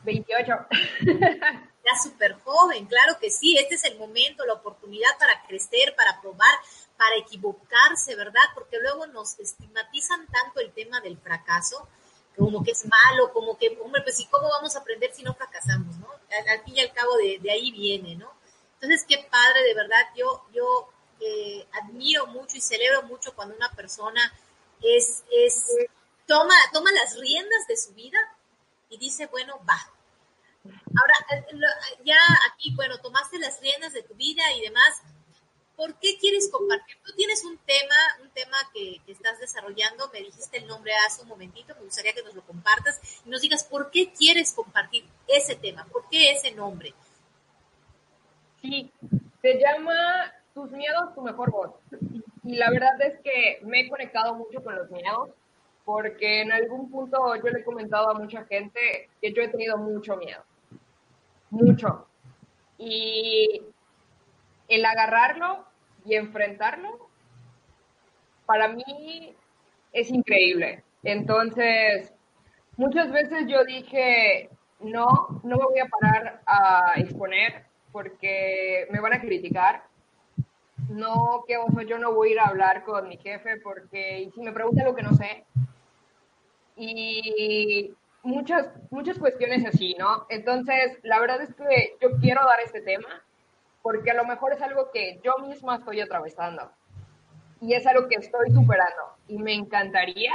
28. 0.04 0.66
Ya 1.84 1.92
súper 2.02 2.34
joven, 2.44 2.86
claro 2.86 3.18
que 3.18 3.30
sí, 3.30 3.56
este 3.56 3.76
es 3.76 3.84
el 3.84 3.98
momento, 3.98 4.44
la 4.44 4.54
oportunidad 4.54 5.16
para 5.18 5.42
crecer, 5.46 5.94
para 5.96 6.20
probar, 6.20 6.54
para 6.98 7.16
equivocarse, 7.16 8.14
¿verdad? 8.16 8.42
Porque 8.54 8.78
luego 8.78 9.06
nos 9.06 9.38
estigmatizan 9.38 10.26
tanto 10.26 10.60
el 10.60 10.72
tema 10.72 11.00
del 11.00 11.16
fracaso, 11.18 11.88
como 12.36 12.62
que 12.62 12.72
es 12.72 12.84
malo, 12.86 13.32
como 13.32 13.56
que, 13.56 13.78
hombre, 13.82 14.02
pues 14.02 14.20
¿y 14.20 14.26
cómo 14.26 14.48
vamos 14.48 14.76
a 14.76 14.80
aprender 14.80 15.10
si 15.14 15.22
no 15.22 15.34
fracasamos, 15.34 15.96
no? 15.96 16.08
Al, 16.48 16.62
fin 16.64 16.76
y 16.76 16.80
al 16.80 16.92
cabo 16.92 17.16
de, 17.16 17.38
de, 17.40 17.50
ahí 17.50 17.72
viene, 17.72 18.14
¿no? 18.14 18.30
Entonces, 18.74 19.04
qué 19.08 19.26
padre, 19.30 19.62
de 19.62 19.74
verdad, 19.74 20.00
yo, 20.14 20.46
yo 20.52 20.88
eh, 21.20 21.66
admiro 21.72 22.26
mucho 22.26 22.56
y 22.56 22.60
celebro 22.60 23.02
mucho 23.02 23.34
cuando 23.34 23.54
una 23.54 23.70
persona 23.72 24.32
es, 24.82 25.22
es, 25.30 25.66
toma, 26.26 26.54
toma 26.72 26.90
las 26.92 27.18
riendas 27.18 27.66
de 27.68 27.76
su 27.76 27.92
vida 27.92 28.18
y 28.88 28.98
dice, 28.98 29.26
bueno, 29.26 29.60
va, 29.68 29.78
Ahora, 30.64 31.14
eh, 31.32 31.56
ya 32.04 32.18
aquí, 32.52 32.74
bueno, 32.74 32.98
tomaste 32.98 33.38
las 33.38 33.60
riendas 33.60 33.92
de 33.92 34.02
tu 34.02 34.14
vida 34.14 34.42
y 34.56 34.60
demás. 34.60 35.02
¿Por 35.76 35.94
qué 35.98 36.18
quieres 36.18 36.50
compartir? 36.50 36.96
Tú 37.02 37.12
tienes 37.16 37.42
un 37.44 37.56
tema, 37.58 37.94
un 38.20 38.28
tema 38.30 38.58
que, 38.74 39.00
estás 39.06 39.38
desarrollando, 39.40 40.10
me 40.12 40.20
dijiste 40.20 40.58
el 40.58 40.66
nombre 40.66 40.92
hace 41.06 41.22
un 41.22 41.28
momentito, 41.28 41.74
me 41.76 41.84
gustaría 41.84 42.12
que 42.12 42.22
nos 42.22 42.34
lo 42.34 42.42
compartas 42.42 43.00
y 43.24 43.30
nos 43.30 43.40
digas 43.40 43.64
por 43.64 43.90
qué 43.90 44.12
quieres 44.12 44.52
compartir 44.52 45.04
ese 45.26 45.56
tema, 45.56 45.86
por 45.90 46.06
qué 46.10 46.32
ese 46.32 46.50
nombre. 46.52 46.92
Sí, 48.60 48.92
se 49.40 49.58
llama 49.58 49.94
Tus 50.52 50.70
miedos, 50.70 51.14
tu 51.14 51.22
mejor 51.22 51.50
voz. 51.50 51.70
Y 52.44 52.56
la 52.56 52.70
verdad 52.70 53.00
es 53.00 53.18
que 53.20 53.60
me 53.62 53.80
he 53.80 53.88
conectado 53.88 54.34
mucho 54.34 54.62
con 54.62 54.76
los 54.76 54.90
miedos, 54.90 55.30
porque 55.86 56.42
en 56.42 56.52
algún 56.52 56.90
punto 56.90 57.34
yo 57.36 57.48
le 57.50 57.60
he 57.60 57.64
comentado 57.64 58.10
a 58.10 58.18
mucha 58.18 58.44
gente 58.44 59.08
que 59.22 59.32
yo 59.32 59.40
he 59.40 59.48
tenido 59.48 59.78
mucho 59.78 60.14
miedo 60.16 60.44
mucho. 61.50 62.06
Y 62.78 63.62
el 64.68 64.84
agarrarlo 64.84 65.64
y 66.04 66.14
enfrentarlo, 66.14 67.08
para 68.46 68.68
mí 68.68 69.34
es 69.92 70.10
increíble. 70.10 70.82
Entonces, 71.02 72.12
muchas 72.76 73.10
veces 73.12 73.46
yo 73.48 73.64
dije, 73.64 74.50
no, 74.80 75.40
no 75.42 75.56
me 75.56 75.64
voy 75.64 75.78
a 75.78 75.88
parar 75.88 76.42
a 76.46 76.94
exponer 76.96 77.64
porque 77.92 78.86
me 78.90 79.00
van 79.00 79.14
a 79.14 79.20
criticar. 79.20 79.84
No, 80.88 81.44
que 81.46 81.56
oso, 81.56 81.82
yo 81.82 81.98
no 81.98 82.12
voy 82.14 82.30
a 82.30 82.32
ir 82.32 82.40
a 82.40 82.46
hablar 82.46 82.84
con 82.84 83.08
mi 83.08 83.16
jefe 83.18 83.58
porque 83.62 84.30
si 84.34 84.40
me 84.40 84.52
pregunta 84.52 84.84
lo 84.84 84.94
que 84.94 85.02
no 85.02 85.12
sé. 85.14 85.44
Y 86.76 87.94
muchas, 88.22 88.68
muchas 88.90 89.18
cuestiones 89.18 89.64
así, 89.66 89.94
¿no? 89.98 90.26
Entonces, 90.28 90.98
la 91.02 91.20
verdad 91.20 91.40
es 91.42 91.54
que 91.54 91.96
yo 92.00 92.10
quiero 92.20 92.44
dar 92.44 92.60
este 92.60 92.80
tema 92.80 93.22
porque 93.82 94.10
a 94.10 94.14
lo 94.14 94.24
mejor 94.24 94.52
es 94.52 94.62
algo 94.62 94.90
que 94.92 95.20
yo 95.24 95.38
misma 95.38 95.76
estoy 95.76 96.00
atravesando 96.00 96.70
y 97.60 97.74
es 97.74 97.86
algo 97.86 98.08
que 98.08 98.16
estoy 98.16 98.50
superando 98.50 99.16
y 99.26 99.38
me 99.38 99.54
encantaría 99.54 100.32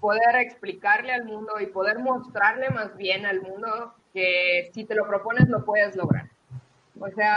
poder 0.00 0.36
explicarle 0.36 1.12
al 1.12 1.24
mundo 1.24 1.60
y 1.60 1.66
poder 1.66 1.98
mostrarle 1.98 2.70
más 2.70 2.96
bien 2.96 3.26
al 3.26 3.42
mundo 3.42 3.94
que 4.14 4.70
si 4.72 4.84
te 4.84 4.94
lo 4.94 5.06
propones 5.06 5.48
lo 5.48 5.64
puedes 5.64 5.94
lograr. 5.94 6.30
O 6.98 7.08
sea, 7.10 7.36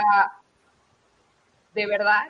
de 1.74 1.86
verdad, 1.86 2.22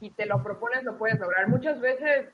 si 0.00 0.10
te 0.10 0.26
lo 0.26 0.42
propones 0.42 0.84
lo 0.84 0.96
puedes 0.96 1.18
lograr. 1.18 1.48
Muchas 1.48 1.80
veces, 1.80 2.28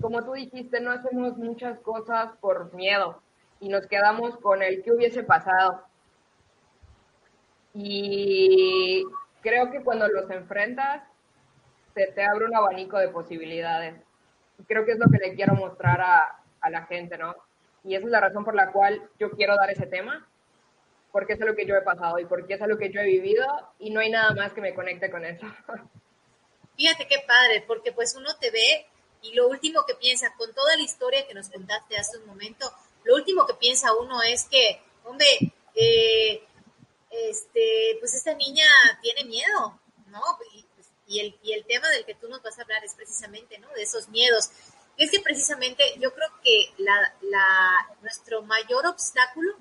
como 0.00 0.24
tú 0.24 0.32
dijiste, 0.32 0.80
no 0.80 0.90
hacemos 0.90 1.36
muchas 1.36 1.78
cosas 1.80 2.32
por 2.40 2.74
miedo, 2.74 3.22
y 3.64 3.68
nos 3.70 3.86
quedamos 3.86 4.36
con 4.36 4.62
el 4.62 4.82
que 4.82 4.92
hubiese 4.92 5.22
pasado. 5.22 5.82
Y 7.72 9.02
creo 9.40 9.70
que 9.70 9.82
cuando 9.82 10.06
los 10.06 10.30
enfrentas, 10.30 11.02
se 11.94 12.08
te 12.08 12.22
abre 12.22 12.44
un 12.44 12.54
abanico 12.54 12.98
de 12.98 13.08
posibilidades. 13.08 13.94
Creo 14.68 14.84
que 14.84 14.92
es 14.92 14.98
lo 14.98 15.06
que 15.10 15.16
le 15.16 15.34
quiero 15.34 15.54
mostrar 15.54 15.98
a, 16.02 16.42
a 16.60 16.68
la 16.68 16.84
gente, 16.84 17.16
¿no? 17.16 17.34
Y 17.84 17.94
esa 17.94 18.04
es 18.04 18.10
la 18.10 18.20
razón 18.20 18.44
por 18.44 18.54
la 18.54 18.70
cual 18.70 19.02
yo 19.18 19.30
quiero 19.30 19.56
dar 19.56 19.70
ese 19.70 19.86
tema, 19.86 20.28
porque 21.10 21.32
es 21.32 21.40
lo 21.40 21.56
que 21.56 21.64
yo 21.64 21.74
he 21.74 21.82
pasado 21.82 22.18
y 22.18 22.26
porque 22.26 22.54
es 22.54 22.60
lo 22.60 22.76
que 22.76 22.90
yo 22.90 23.00
he 23.00 23.06
vivido 23.06 23.46
y 23.78 23.90
no 23.90 24.00
hay 24.00 24.10
nada 24.10 24.34
más 24.34 24.52
que 24.52 24.60
me 24.60 24.74
conecte 24.74 25.10
con 25.10 25.24
eso. 25.24 25.46
Fíjate 26.76 27.08
qué 27.08 27.24
padre, 27.26 27.64
porque 27.66 27.92
pues 27.92 28.14
uno 28.14 28.28
te 28.38 28.50
ve 28.50 28.86
y 29.22 29.32
lo 29.32 29.48
último 29.48 29.86
que 29.86 29.94
piensa, 29.94 30.34
con 30.36 30.52
toda 30.52 30.76
la 30.76 30.82
historia 30.82 31.26
que 31.26 31.32
nos 31.32 31.48
contaste 31.48 31.96
hace 31.96 32.18
un 32.18 32.26
momento, 32.26 32.70
lo 33.04 33.14
último 33.14 33.46
que 33.46 33.54
piensa 33.54 33.94
uno 33.94 34.22
es 34.22 34.44
que, 34.44 34.80
hombre, 35.04 35.26
eh, 35.74 36.42
este, 37.10 37.96
pues 38.00 38.14
esta 38.14 38.34
niña 38.34 38.66
tiene 39.02 39.24
miedo, 39.24 39.78
¿no? 40.08 40.20
Y, 40.54 40.64
pues, 40.74 40.88
el, 41.08 41.38
y 41.42 41.52
el 41.52 41.64
tema 41.66 41.88
del 41.90 42.04
que 42.04 42.14
tú 42.14 42.28
nos 42.28 42.42
vas 42.42 42.58
a 42.58 42.62
hablar 42.62 42.84
es 42.84 42.94
precisamente, 42.94 43.58
¿no? 43.58 43.68
De 43.70 43.82
esos 43.82 44.08
miedos. 44.08 44.50
es 44.96 45.10
que 45.10 45.20
precisamente 45.20 45.82
yo 45.98 46.14
creo 46.14 46.28
que 46.42 46.72
la, 46.78 47.14
la, 47.22 47.96
nuestro 48.00 48.42
mayor 48.42 48.86
obstáculo 48.86 49.56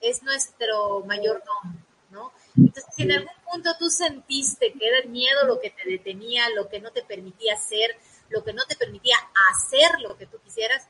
es 0.00 0.22
nuestro 0.22 1.00
mayor 1.00 1.42
don, 1.44 1.86
¿no? 2.10 2.32
Entonces, 2.56 2.84
si 2.94 3.04
en 3.04 3.12
algún 3.12 3.34
punto 3.50 3.70
tú 3.78 3.88
sentiste 3.88 4.72
que 4.72 4.86
era 4.86 4.98
el 4.98 5.08
miedo 5.08 5.46
lo 5.46 5.60
que 5.60 5.70
te 5.70 5.88
detenía, 5.88 6.48
lo 6.50 6.68
que 6.68 6.80
no 6.80 6.90
te 6.90 7.02
permitía 7.02 7.54
hacer, 7.54 7.96
lo 8.28 8.44
que 8.44 8.52
no 8.52 8.64
te 8.66 8.76
permitía 8.76 9.16
hacer 9.50 9.90
lo 10.00 10.16
que 10.16 10.26
tú 10.26 10.38
quisieras, 10.44 10.86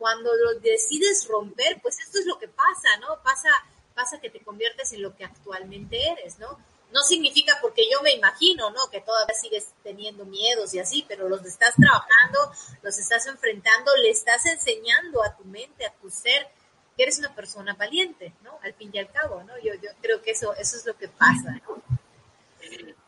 cuando 0.00 0.34
lo 0.34 0.58
decides 0.60 1.28
romper, 1.28 1.78
pues 1.82 2.00
esto 2.00 2.18
es 2.18 2.24
lo 2.24 2.38
que 2.38 2.48
pasa, 2.48 2.88
¿no? 3.02 3.22
Pasa, 3.22 3.50
pasa 3.94 4.18
que 4.18 4.30
te 4.30 4.40
conviertes 4.40 4.94
en 4.94 5.02
lo 5.02 5.14
que 5.14 5.26
actualmente 5.26 6.00
eres, 6.12 6.38
¿no? 6.38 6.58
No 6.90 7.02
significa 7.02 7.58
porque 7.60 7.82
yo 7.92 8.00
me 8.00 8.12
imagino, 8.12 8.70
¿no? 8.70 8.88
Que 8.90 9.02
todavía 9.02 9.34
sigues 9.34 9.68
teniendo 9.84 10.24
miedos 10.24 10.72
y 10.72 10.78
así, 10.78 11.04
pero 11.06 11.28
los 11.28 11.44
estás 11.44 11.74
trabajando, 11.76 12.50
los 12.82 12.98
estás 12.98 13.26
enfrentando, 13.26 13.94
le 13.96 14.08
estás 14.08 14.46
enseñando 14.46 15.22
a 15.22 15.36
tu 15.36 15.44
mente, 15.44 15.84
a 15.84 15.92
tu 15.92 16.08
ser, 16.08 16.48
que 16.96 17.02
eres 17.02 17.18
una 17.18 17.34
persona 17.34 17.74
valiente, 17.74 18.32
¿no? 18.42 18.58
Al 18.62 18.72
fin 18.72 18.88
y 18.94 18.98
al 18.98 19.12
cabo, 19.12 19.42
¿no? 19.42 19.58
Yo, 19.58 19.74
yo 19.74 19.90
creo 20.00 20.22
que 20.22 20.30
eso, 20.30 20.54
eso 20.54 20.78
es 20.78 20.86
lo 20.86 20.96
que 20.96 21.08
pasa, 21.08 21.60
¿no? 21.68 21.82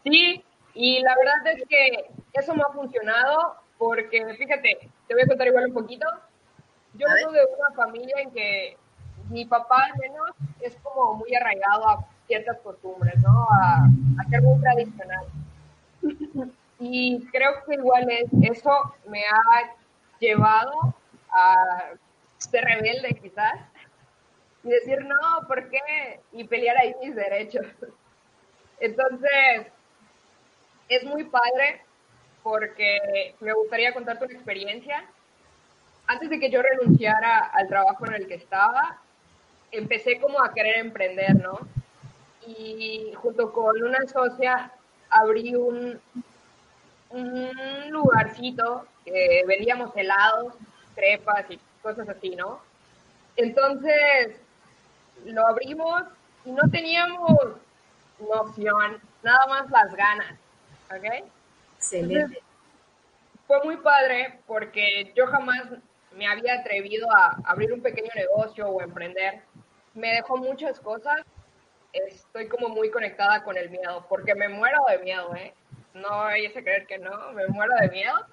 Sí, 0.04 0.44
y 0.74 1.00
la 1.00 1.16
verdad 1.16 1.56
es 1.56 1.66
que 1.66 2.10
eso 2.34 2.54
me 2.54 2.62
ha 2.62 2.72
funcionado 2.74 3.56
porque, 3.78 4.34
fíjate, 4.36 4.90
te 5.08 5.14
voy 5.14 5.22
a 5.22 5.26
contar 5.26 5.46
igual 5.46 5.68
un 5.68 5.72
poquito 5.72 6.06
yo 6.94 7.06
vengo 7.14 7.32
de 7.32 7.40
una 7.58 7.74
familia 7.74 8.16
en 8.20 8.30
que 8.30 8.76
mi 9.30 9.44
papá 9.44 9.84
al 9.84 9.98
menos 9.98 10.30
es 10.60 10.76
como 10.82 11.14
muy 11.14 11.34
arraigado 11.34 11.88
a 11.88 12.06
ciertas 12.26 12.58
costumbres, 12.60 13.20
¿no? 13.22 13.46
A, 13.50 13.84
a 14.20 14.28
ser 14.28 14.42
muy 14.42 14.60
tradicional. 14.60 15.26
Y 16.78 17.24
creo 17.26 17.64
que 17.64 17.74
igual 17.74 18.10
es, 18.10 18.28
eso 18.42 18.70
me 19.06 19.20
ha 19.20 19.76
llevado 20.18 20.94
a 21.30 21.92
ser 22.38 22.64
rebelde 22.64 23.18
quizás 23.22 23.54
y 24.64 24.68
decir 24.70 25.04
no, 25.04 25.46
¿por 25.46 25.68
qué? 25.70 26.20
Y 26.32 26.44
pelear 26.44 26.76
ahí 26.76 26.94
mis 27.00 27.14
derechos. 27.14 27.66
Entonces, 28.80 29.66
es 30.88 31.04
muy 31.04 31.24
padre 31.24 31.82
porque 32.42 33.34
me 33.40 33.52
gustaría 33.52 33.94
contarte 33.94 34.24
una 34.24 34.34
experiencia. 34.34 35.04
Antes 36.12 36.28
de 36.28 36.38
que 36.38 36.50
yo 36.50 36.60
renunciara 36.60 37.38
al 37.38 37.68
trabajo 37.68 38.06
en 38.06 38.14
el 38.14 38.26
que 38.26 38.34
estaba, 38.34 38.98
empecé 39.70 40.20
como 40.20 40.42
a 40.42 40.52
querer 40.52 40.76
emprender, 40.76 41.36
¿no? 41.36 41.58
Y 42.46 43.14
junto 43.14 43.50
con 43.50 43.82
una 43.82 44.06
socia 44.06 44.70
abrí 45.08 45.54
un, 45.54 45.98
un 47.10 47.90
lugarcito 47.90 48.86
que 49.06 49.42
vendíamos 49.46 49.90
helados, 49.96 50.52
trepas 50.94 51.50
y 51.50 51.58
cosas 51.82 52.06
así, 52.10 52.36
¿no? 52.36 52.60
Entonces 53.36 54.36
lo 55.24 55.46
abrimos 55.48 56.02
y 56.44 56.50
no 56.50 56.68
teníamos 56.70 57.38
opción, 58.28 59.00
nada 59.22 59.46
más 59.48 59.70
las 59.70 59.94
ganas, 59.94 60.38
¿ok? 60.90 61.24
Excelente. 61.76 62.42
fue 63.46 63.64
muy 63.64 63.78
padre 63.78 64.40
porque 64.46 65.10
yo 65.16 65.26
jamás 65.26 65.62
me 66.16 66.26
había 66.26 66.54
atrevido 66.54 67.06
a 67.10 67.38
abrir 67.44 67.72
un 67.72 67.82
pequeño 67.82 68.10
negocio 68.14 68.68
o 68.68 68.80
emprender. 68.80 69.42
Me 69.94 70.14
dejó 70.14 70.36
muchas 70.36 70.80
cosas. 70.80 71.22
Estoy 71.92 72.48
como 72.48 72.68
muy 72.68 72.90
conectada 72.90 73.42
con 73.44 73.56
el 73.56 73.70
miedo, 73.70 74.06
porque 74.08 74.34
me 74.34 74.48
muero 74.48 74.78
de 74.88 74.98
miedo, 74.98 75.34
¿eh? 75.34 75.54
No 75.94 76.08
vayas 76.08 76.56
a 76.56 76.62
creer 76.62 76.86
que 76.86 76.98
no, 76.98 77.32
me 77.32 77.46
muero 77.48 77.74
de 77.80 77.90
miedo, 77.90 78.26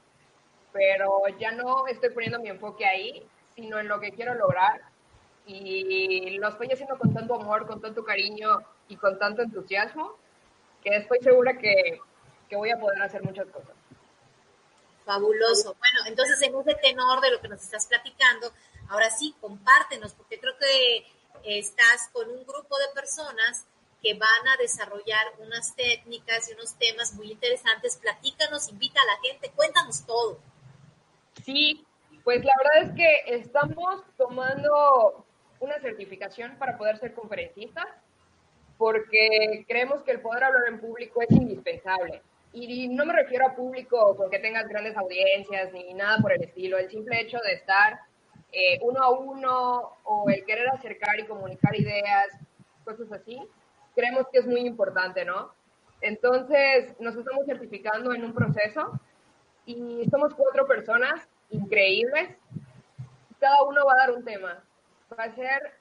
pero 0.72 1.28
ya 1.40 1.52
no 1.52 1.88
estoy 1.88 2.12
poniendo 2.12 2.40
mi 2.40 2.50
enfoque 2.50 2.86
ahí, 2.86 3.28
sino 3.56 3.80
en 3.80 3.90
lo 3.90 4.00
que 4.00 4.12
quiero 4.12 4.34
lograr. 4.36 4.82
Y 5.46 6.38
lo 6.38 6.50
estoy 6.50 6.68
haciendo 6.72 6.98
con 6.98 7.14
tanto 7.14 7.36
amor, 7.36 7.66
con 7.68 7.82
tanto 7.82 8.04
cariño 8.06 8.60
y 8.88 8.96
con 8.96 9.18
tanto 9.20 9.42
entusiasmo, 9.42 10.16
que 10.84 10.96
estoy 10.96 11.20
segura 11.20 11.58
que, 11.58 12.00
que 12.48 12.56
voy 12.56 12.70
a 12.70 12.80
poder 12.80 13.02
hacer 13.02 13.24
muchas 13.24 13.48
cosas. 13.48 13.79
Fabuloso. 15.10 15.76
Bueno, 15.80 16.06
entonces 16.06 16.40
en 16.44 16.56
ese 16.56 16.76
tenor 16.76 17.20
de 17.20 17.32
lo 17.32 17.42
que 17.42 17.48
nos 17.48 17.64
estás 17.64 17.88
platicando, 17.88 18.54
ahora 18.90 19.10
sí, 19.10 19.34
compártenos, 19.42 20.14
porque 20.14 20.40
creo 20.40 20.54
que 20.60 21.08
estás 21.46 22.10
con 22.14 22.30
un 22.30 22.46
grupo 22.46 22.78
de 22.78 22.90
personas 22.94 23.66
que 24.04 24.14
van 24.14 24.48
a 24.54 24.58
desarrollar 24.62 25.26
unas 25.40 25.76
técnicas 25.76 26.48
y 26.48 26.54
unos 26.54 26.76
temas 26.76 27.16
muy 27.16 27.32
interesantes. 27.32 27.98
Platícanos, 27.98 28.70
invita 28.70 29.02
a 29.02 29.06
la 29.06 29.20
gente, 29.28 29.50
cuéntanos 29.56 30.06
todo. 30.06 30.38
Sí, 31.44 31.84
pues 32.24 32.46
la 32.46 32.54
verdad 32.64 32.92
es 32.92 32.96
que 32.96 33.36
estamos 33.36 34.04
tomando 34.16 35.26
una 35.60 35.80
certificación 35.80 36.56
para 36.60 36.78
poder 36.78 37.00
ser 37.00 37.16
conferencistas, 37.16 37.88
porque 38.78 39.66
creemos 39.68 40.04
que 40.04 40.12
el 40.12 40.22
poder 40.22 40.44
hablar 40.44 40.68
en 40.68 40.80
público 40.80 41.20
es 41.24 41.32
indispensable. 41.32 42.22
Y 42.52 42.88
no 42.90 43.06
me 43.06 43.14
refiero 43.14 43.48
a 43.48 43.56
público 43.56 44.16
porque 44.18 44.40
tengas 44.40 44.68
grandes 44.68 44.98
audiencias 44.98 45.72
ni 45.72 45.94
nada 45.94 46.18
por 46.18 46.34
el 46.34 46.44
estilo, 46.44 46.78
el 46.78 46.90
simple 46.90 47.22
hecho 47.22 47.38
de 47.46 47.54
estar 47.54 48.00
eh, 48.52 48.80
uno 48.82 49.04
a 49.04 49.10
uno 49.12 49.98
o 50.04 50.30
el 50.30 50.44
querer 50.44 50.68
acercar 50.70 51.20
y 51.20 51.28
comunicar 51.28 51.76
ideas, 51.76 52.28
cosas 52.84 53.12
así, 53.12 53.40
creemos 53.96 54.26
que 54.32 54.40
es 54.40 54.48
muy 54.48 54.62
importante, 54.62 55.24
¿no? 55.24 55.54
Entonces, 56.02 56.96
nos 57.00 57.16
estamos 57.16 57.46
certificando 57.46 58.14
en 58.14 58.24
un 58.24 58.34
proceso 58.34 59.00
y 59.66 60.08
somos 60.10 60.34
cuatro 60.34 60.66
personas 60.66 61.28
increíbles. 61.52 62.30
Cada 63.40 63.64
uno 63.64 63.86
va 63.86 63.94
a 63.94 64.08
dar 64.08 64.12
un 64.12 64.24
tema. 64.24 64.64
Va 65.12 65.24
a 65.26 65.36
ser 65.36 65.74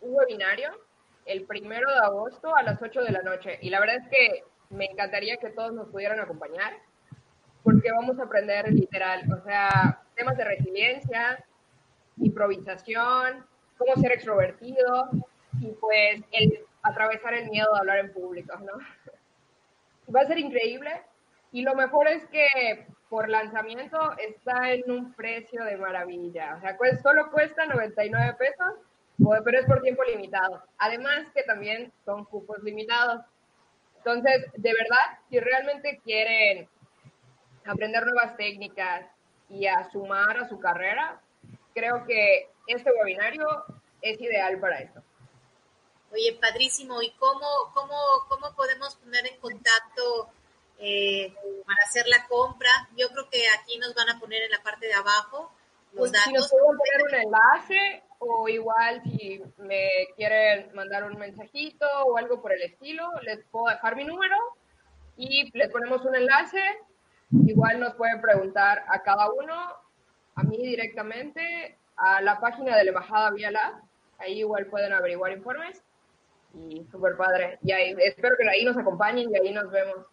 un 0.00 0.14
webinario 0.14 0.70
el 1.26 1.44
primero 1.44 1.88
de 1.90 1.98
agosto 1.98 2.54
a 2.54 2.62
las 2.62 2.80
8 2.80 3.02
de 3.02 3.12
la 3.12 3.22
noche. 3.22 3.58
Y 3.60 3.70
la 3.70 3.80
verdad 3.80 3.96
es 3.96 4.08
que 4.08 4.44
me 4.70 4.86
encantaría 4.86 5.36
que 5.36 5.50
todos 5.50 5.72
nos 5.72 5.88
pudieran 5.88 6.20
acompañar 6.20 6.74
porque 7.62 7.90
vamos 7.90 8.18
a 8.20 8.24
aprender 8.24 8.72
literal, 8.72 9.24
o 9.32 9.42
sea, 9.42 10.00
temas 10.14 10.36
de 10.36 10.44
resiliencia, 10.44 11.44
improvisación, 12.16 13.44
cómo 13.76 13.96
ser 13.96 14.12
extrovertido 14.12 15.10
y 15.60 15.72
pues 15.72 16.22
el 16.30 16.60
atravesar 16.82 17.34
el 17.34 17.50
miedo 17.50 17.68
de 17.72 17.78
hablar 17.80 17.98
en 17.98 18.12
público, 18.12 18.56
¿no? 18.58 18.72
Va 20.14 20.20
a 20.20 20.26
ser 20.26 20.38
increíble 20.38 21.02
y 21.50 21.62
lo 21.62 21.74
mejor 21.74 22.06
es 22.06 22.24
que 22.26 22.86
por 23.08 23.28
lanzamiento 23.28 23.98
está 24.18 24.72
en 24.72 24.90
un 24.90 25.12
precio 25.14 25.64
de 25.64 25.76
maravilla, 25.76 26.56
o 26.56 26.60
sea, 26.60 26.76
pues 26.76 27.00
solo 27.00 27.30
cuesta 27.30 27.66
99 27.66 28.36
pesos, 28.38 28.74
pero 29.44 29.58
es 29.58 29.66
por 29.66 29.80
tiempo 29.80 30.04
limitado. 30.04 30.62
Además 30.78 31.30
que 31.34 31.42
también 31.42 31.92
son 32.04 32.24
cupos 32.24 32.62
limitados. 32.62 33.22
Entonces, 34.06 34.52
de 34.56 34.72
verdad, 34.72 35.18
si 35.28 35.40
realmente 35.40 36.00
quieren 36.04 36.68
aprender 37.64 38.06
nuevas 38.06 38.36
técnicas 38.36 39.04
y 39.50 39.66
a 39.66 39.90
sumar 39.90 40.38
a 40.38 40.48
su 40.48 40.60
carrera, 40.60 41.20
creo 41.74 42.06
que 42.06 42.48
este 42.68 42.92
webinario 42.92 43.48
es 44.00 44.20
ideal 44.20 44.60
para 44.60 44.78
eso. 44.78 45.02
Oye, 46.12 46.38
padrísimo. 46.40 47.02
¿Y 47.02 47.10
cómo, 47.16 47.48
cómo, 47.74 47.96
cómo 48.28 48.54
podemos 48.54 48.94
poner 48.94 49.26
en 49.26 49.40
contacto 49.40 50.30
eh, 50.78 51.34
para 51.66 51.82
hacer 51.84 52.06
la 52.06 52.28
compra? 52.28 52.70
Yo 52.96 53.08
creo 53.08 53.28
que 53.28 53.42
aquí 53.58 53.76
nos 53.78 53.92
van 53.96 54.10
a 54.10 54.20
poner 54.20 54.40
en 54.44 54.52
la 54.52 54.62
parte 54.62 54.86
de 54.86 54.94
abajo 54.94 55.50
pues. 55.96 56.12
Si 56.24 56.32
nos 56.32 56.50
pueden 56.50 56.66
poner 56.66 57.06
un 57.08 57.14
enlace 57.14 58.02
o 58.18 58.48
igual 58.48 59.02
si 59.02 59.42
me 59.58 59.88
quieren 60.16 60.74
mandar 60.74 61.04
un 61.04 61.18
mensajito 61.18 61.86
o 62.06 62.16
algo 62.16 62.40
por 62.40 62.52
el 62.52 62.62
estilo, 62.62 63.10
les 63.22 63.44
puedo 63.46 63.66
dejar 63.66 63.96
mi 63.96 64.04
número 64.04 64.36
y 65.16 65.50
les 65.56 65.70
ponemos 65.70 66.04
un 66.04 66.14
enlace. 66.14 66.62
Igual 67.30 67.80
nos 67.80 67.94
pueden 67.94 68.20
preguntar 68.20 68.84
a 68.88 69.02
cada 69.02 69.30
uno, 69.32 69.54
a 70.34 70.42
mí 70.44 70.56
directamente, 70.58 71.76
a 71.96 72.20
la 72.20 72.38
página 72.40 72.76
de 72.76 72.84
la 72.84 72.90
Embajada 72.90 73.30
Viala. 73.30 73.82
Ahí 74.18 74.38
igual 74.38 74.66
pueden 74.66 74.92
averiguar 74.92 75.32
informes. 75.32 75.82
Y 76.54 76.86
súper 76.90 77.16
padre. 77.16 77.58
Y 77.62 77.72
ahí, 77.72 77.94
espero 77.98 78.36
que 78.38 78.48
ahí 78.48 78.64
nos 78.64 78.76
acompañen 78.76 79.30
y 79.30 79.36
ahí 79.36 79.52
nos 79.52 79.70
vemos. 79.70 80.06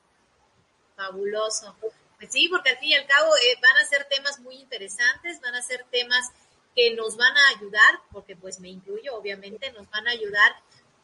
Fabuloso. 0.95 1.75
Pues 2.23 2.31
sí, 2.31 2.47
porque 2.47 2.69
al 2.69 2.77
fin 2.77 2.87
y 2.87 2.95
al 2.95 3.05
cabo 3.05 3.35
eh, 3.35 3.59
van 3.61 3.83
a 3.83 3.85
ser 3.85 4.05
temas 4.05 4.39
muy 4.39 4.55
interesantes, 4.55 5.41
van 5.41 5.55
a 5.55 5.61
ser 5.61 5.85
temas 5.91 6.31
que 6.73 6.95
nos 6.95 7.17
van 7.17 7.35
a 7.35 7.49
ayudar, 7.49 7.99
porque 8.13 8.37
pues 8.37 8.61
me 8.61 8.69
incluyo, 8.69 9.17
obviamente, 9.17 9.69
nos 9.73 9.89
van 9.89 10.07
a 10.07 10.11
ayudar. 10.11 10.55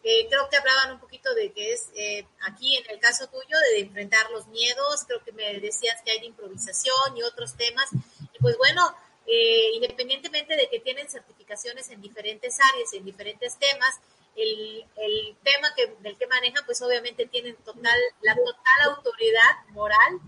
Eh, 0.02 0.28
creo 0.30 0.48
que 0.50 0.56
hablaban 0.56 0.94
un 0.94 1.00
poquito 1.02 1.34
de 1.34 1.52
que 1.52 1.74
es 1.74 1.90
eh, 1.94 2.26
aquí 2.44 2.78
en 2.78 2.90
el 2.90 3.02
caso 3.02 3.28
tuyo 3.28 3.58
de 3.74 3.82
enfrentar 3.82 4.32
los 4.32 4.48
miedos, 4.48 5.04
creo 5.08 5.22
que 5.26 5.34
me 5.34 5.60
decías 5.60 6.02
que 6.06 6.12
hay 6.12 6.22
de 6.22 6.28
improvisación 6.28 7.18
y 7.18 7.24
otros 7.24 7.58
temas. 7.58 7.90
Y 7.92 8.40
pues 8.40 8.56
bueno, 8.56 8.96
eh, 9.28 9.72
independientemente 9.74 10.56
de 10.56 10.70
que 10.70 10.80
tienen 10.80 11.10
certificaciones 11.10 11.90
en 11.90 12.00
diferentes 12.00 12.58
áreas, 12.72 12.94
en 12.94 13.04
diferentes 13.04 13.58
temas, 13.60 14.00
el, 14.38 14.86
el 14.96 15.36
tema 15.44 15.76
que, 15.76 15.88
del 16.00 16.18
que 16.18 16.28
manejan, 16.28 16.66
pues 16.66 16.82
obviamente 16.82 17.26
tienen 17.26 17.58
total, 17.58 18.00
la 18.22 18.36
total 18.36 18.96
autoridad 18.96 19.68
moral 19.72 20.22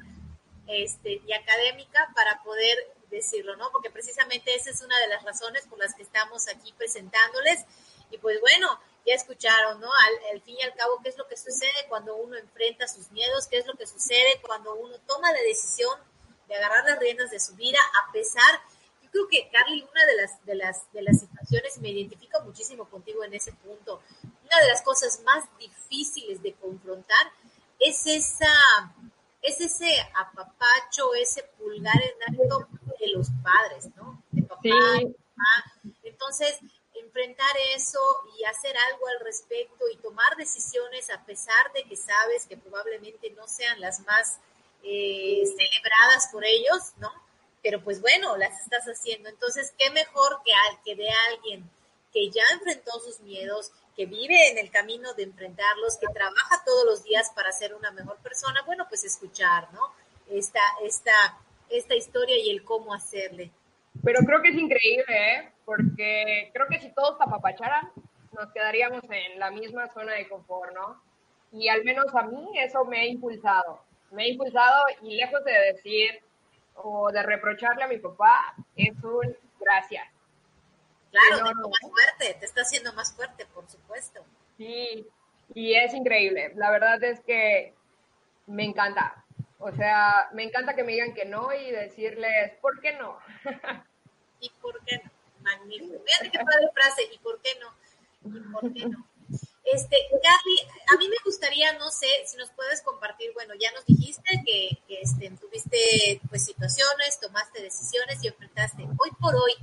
este, 0.68 1.22
y 1.26 1.34
académica 1.34 2.12
para 2.16 2.42
poder 2.44 2.78
decirlo, 3.10 3.56
¿no? 3.58 3.72
Porque 3.72 3.90
precisamente 3.90 4.56
esa 4.56 4.70
es 4.70 4.82
una 4.82 4.98
de 5.00 5.08
las 5.08 5.24
razones 5.24 5.66
por 5.68 5.80
las 5.80 5.94
que 5.94 6.04
estamos 6.04 6.48
aquí 6.48 6.74
presentándoles. 6.74 7.66
Y 8.10 8.18
pues 8.18 8.40
bueno, 8.42 8.68
ya 9.06 9.16
escucharon, 9.16 9.80
¿no? 9.80 9.88
Al, 9.88 10.34
al, 10.36 10.42
fin 10.42 10.56
y 10.60 10.64
al 10.64 10.74
cabo, 10.76 11.00
¿qué 11.04 11.10
es 11.10 11.18
lo 11.18 11.28
que 11.28 11.38
sucede 11.38 11.88
cuando 11.90 12.16
uno 12.16 12.38
enfrenta 12.38 12.88
sus 12.88 13.12
miedos? 13.12 13.48
¿Qué 13.48 13.58
es 13.58 13.66
lo 13.66 13.74
que 13.76 13.88
sucede 13.88 14.42
cuando 14.46 14.74
uno 14.76 14.98
toma 15.08 15.32
la 15.32 15.42
decisión 15.42 15.98
de 16.48 16.56
agarrar 16.56 16.86
las 16.86 17.00
riendas 17.00 17.32
de 17.32 17.40
su 17.40 17.56
vida 17.56 17.80
a 18.02 18.12
pesar? 18.12 18.62
Yo 19.02 19.10
creo 19.12 19.28
que, 19.28 19.50
Carly, 19.50 19.82
una 19.90 20.06
de 20.06 20.16
las, 20.16 20.46
de 20.46 20.56
las, 20.56 20.92
de 20.94 21.02
las 21.02 21.20
situaciones, 21.20 21.80
me 21.80 21.90
identifico 21.90 22.42
muchísimo 22.42 22.90
contigo 22.90 23.24
en 23.24 23.34
ese 23.34 23.52
punto, 23.54 24.02
una 24.24 24.62
de 24.62 24.68
las 24.68 24.82
cosas 24.82 25.22
más 25.22 25.46
difíciles 25.58 26.42
de 26.42 26.54
confrontar 26.54 27.32
es 27.80 28.06
esa 28.06 28.54
es 29.42 29.60
ese 29.60 29.90
apapacho, 30.16 31.14
ese 31.16 31.44
pulgar 31.58 32.02
en 32.02 32.40
alto 32.40 32.68
de 33.00 33.08
los 33.10 33.28
padres, 33.44 33.90
¿no? 33.96 34.24
De 34.32 34.44
papá, 34.44 34.62
sí. 34.62 34.70
mamá. 35.36 35.94
Entonces, 36.04 36.60
enfrentar 36.94 37.56
eso 37.76 38.00
y 38.38 38.44
hacer 38.46 38.76
algo 38.92 39.08
al 39.08 39.20
respecto 39.26 39.86
y 39.90 39.98
tomar 39.98 40.36
decisiones 40.38 41.10
a 41.10 41.26
pesar 41.26 41.72
de 41.74 41.84
que 41.84 41.96
sabes 41.96 42.46
que 42.46 42.58
probablemente 42.58 43.32
no 43.32 43.48
sean 43.48 43.80
las 43.82 44.02
más 44.02 44.38
eh, 44.84 45.44
celebradas 45.46 46.30
por 46.32 46.46
ellos, 46.46 46.94
¿no? 46.98 47.12
Pero 47.64 47.84
pues 47.84 48.02
bueno, 48.02 48.38
las 48.38 48.60
estás 48.62 48.86
haciendo. 48.86 49.30
Entonces, 49.30 49.74
qué 49.78 49.90
mejor 49.92 50.42
que, 50.44 50.52
al, 50.54 50.82
que 50.84 50.96
de 50.96 51.10
alguien 51.30 51.70
que 52.14 52.30
ya 52.30 52.44
enfrentó 52.54 53.00
sus 53.00 53.20
miedos, 53.22 53.72
que 53.96 54.06
vive 54.06 54.50
en 54.50 54.58
el 54.58 54.72
camino 54.72 55.14
de 55.14 55.24
enfrentarlos, 55.24 55.98
que 55.98 56.08
trabaja 56.14 56.64
todos 56.66 56.86
los 56.86 57.04
días 57.04 57.32
para 57.36 57.52
ser 57.52 57.74
una 57.74 57.92
mejor 57.92 58.18
persona, 58.18 58.62
bueno, 58.66 58.86
pues 58.88 59.04
escuchar, 59.04 59.72
¿no? 59.74 59.82
Esta, 60.30 60.62
esta, 60.84 61.38
esta 61.70 61.96
historia 61.96 62.38
y 62.38 62.50
el 62.50 62.64
cómo 62.64 62.94
hacerle. 62.94 63.52
Pero 64.04 64.20
creo 64.26 64.42
que 64.42 64.50
es 64.50 64.56
increíble, 64.56 65.06
¿eh? 65.10 65.52
Porque 65.66 66.50
creo 66.54 66.68
que 66.68 66.80
si 66.80 66.90
todos 66.94 67.20
apapacharan, 67.20 67.92
nos 68.32 68.52
quedaríamos 68.54 69.04
en 69.10 69.40
la 69.40 69.52
misma 69.52 69.92
zona 69.94 70.14
de 70.14 70.28
confort, 70.30 70.74
¿no? 70.74 71.02
Y 71.52 71.68
al 71.68 71.84
menos 71.84 72.06
a 72.16 72.24
mí 72.24 72.48
eso 72.60 72.86
me 72.86 73.02
ha 73.02 73.06
impulsado. 73.06 73.84
Me 74.12 74.24
ha 74.24 74.28
impulsado 74.28 74.84
y 75.02 75.16
lejos 75.16 75.44
de 75.44 75.74
decir 75.74 76.22
o 76.76 77.12
de 77.12 77.24
reprocharle 77.24 77.84
a 77.84 77.88
mi 77.88 77.98
papá 77.98 78.56
es 78.76 78.94
un 79.04 79.36
gracias. 79.60 80.08
Claro, 81.12 81.46
te 81.50 81.54
más 81.54 81.82
fuerte, 81.82 82.38
te 82.40 82.46
está 82.46 82.62
haciendo 82.62 82.94
más 82.94 83.14
fuerte, 83.14 83.46
por 83.48 83.70
supuesto. 83.70 84.24
Sí, 84.58 85.08
y 85.54 85.76
es 85.76 85.94
increíble. 85.94 86.54
La 86.56 86.72
verdad 86.72 87.04
es 87.04 87.20
que 87.22 87.74
me 88.48 88.64
encanta. 88.64 89.24
O 89.60 89.72
sea, 89.72 90.30
me 90.34 90.44
encanta 90.44 90.76
que 90.76 90.84
me 90.84 90.94
digan 90.94 91.14
que 91.14 91.26
no 91.26 91.54
y 91.54 91.72
decirles, 91.72 92.54
¿por 92.62 92.80
qué 92.82 92.94
no? 92.94 93.18
¿Y 94.40 94.50
por 94.62 94.84
qué 94.86 95.02
no? 95.04 95.12
Magnífico. 95.42 96.02
Fíjate 96.06 96.32
qué 96.32 96.40
padre 96.40 96.70
frase, 96.74 97.04
¿y 97.12 97.18
por 97.20 97.40
qué 97.42 97.50
no? 97.60 98.38
¿Y 98.38 98.40
por 98.52 98.74
qué 98.74 98.86
no? 98.86 99.06
Este, 99.64 99.96
Carly, 100.10 100.68
a 100.94 100.98
mí 100.98 101.08
me 101.08 101.18
gustaría, 101.24 101.74
no 101.78 101.90
sé, 101.92 102.08
si 102.26 102.36
nos 102.38 102.50
puedes 102.52 102.82
compartir, 102.82 103.32
bueno, 103.34 103.54
ya 103.60 103.72
nos 103.72 103.86
dijiste 103.86 104.42
que, 104.46 104.80
este, 104.90 105.30
tuviste 105.40 106.20
pues 106.30 106.44
situaciones, 106.46 107.20
tomaste 107.20 107.62
decisiones 107.62 108.24
y 108.24 108.28
enfrentaste. 108.28 108.84
Hoy 108.84 109.12
por 109.20 109.36
hoy, 109.36 109.54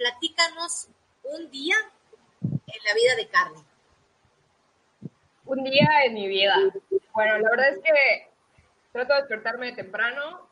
platícanos 0.00 0.88
un 1.24 1.50
día 1.50 1.76
en 2.42 2.84
la 2.86 2.94
vida 2.94 3.16
de 3.16 3.28
Carly. 3.28 3.60
Un 5.44 5.62
día 5.62 5.88
en 6.06 6.14
mi 6.14 6.26
vida. 6.26 6.54
Bueno, 7.12 7.38
la 7.38 7.50
verdad 7.50 7.68
es 7.68 7.78
que 7.80 8.30
trato 8.92 9.12
de 9.12 9.20
despertarme 9.20 9.72
temprano, 9.72 10.48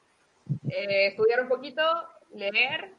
eh, 0.69 1.07
estudiar 1.07 1.41
un 1.41 1.49
poquito, 1.49 1.83
leer, 2.35 2.93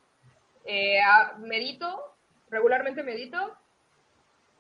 eh, 0.66 1.00
medito, 1.38 2.16
regularmente 2.50 3.04
medito. 3.04 3.56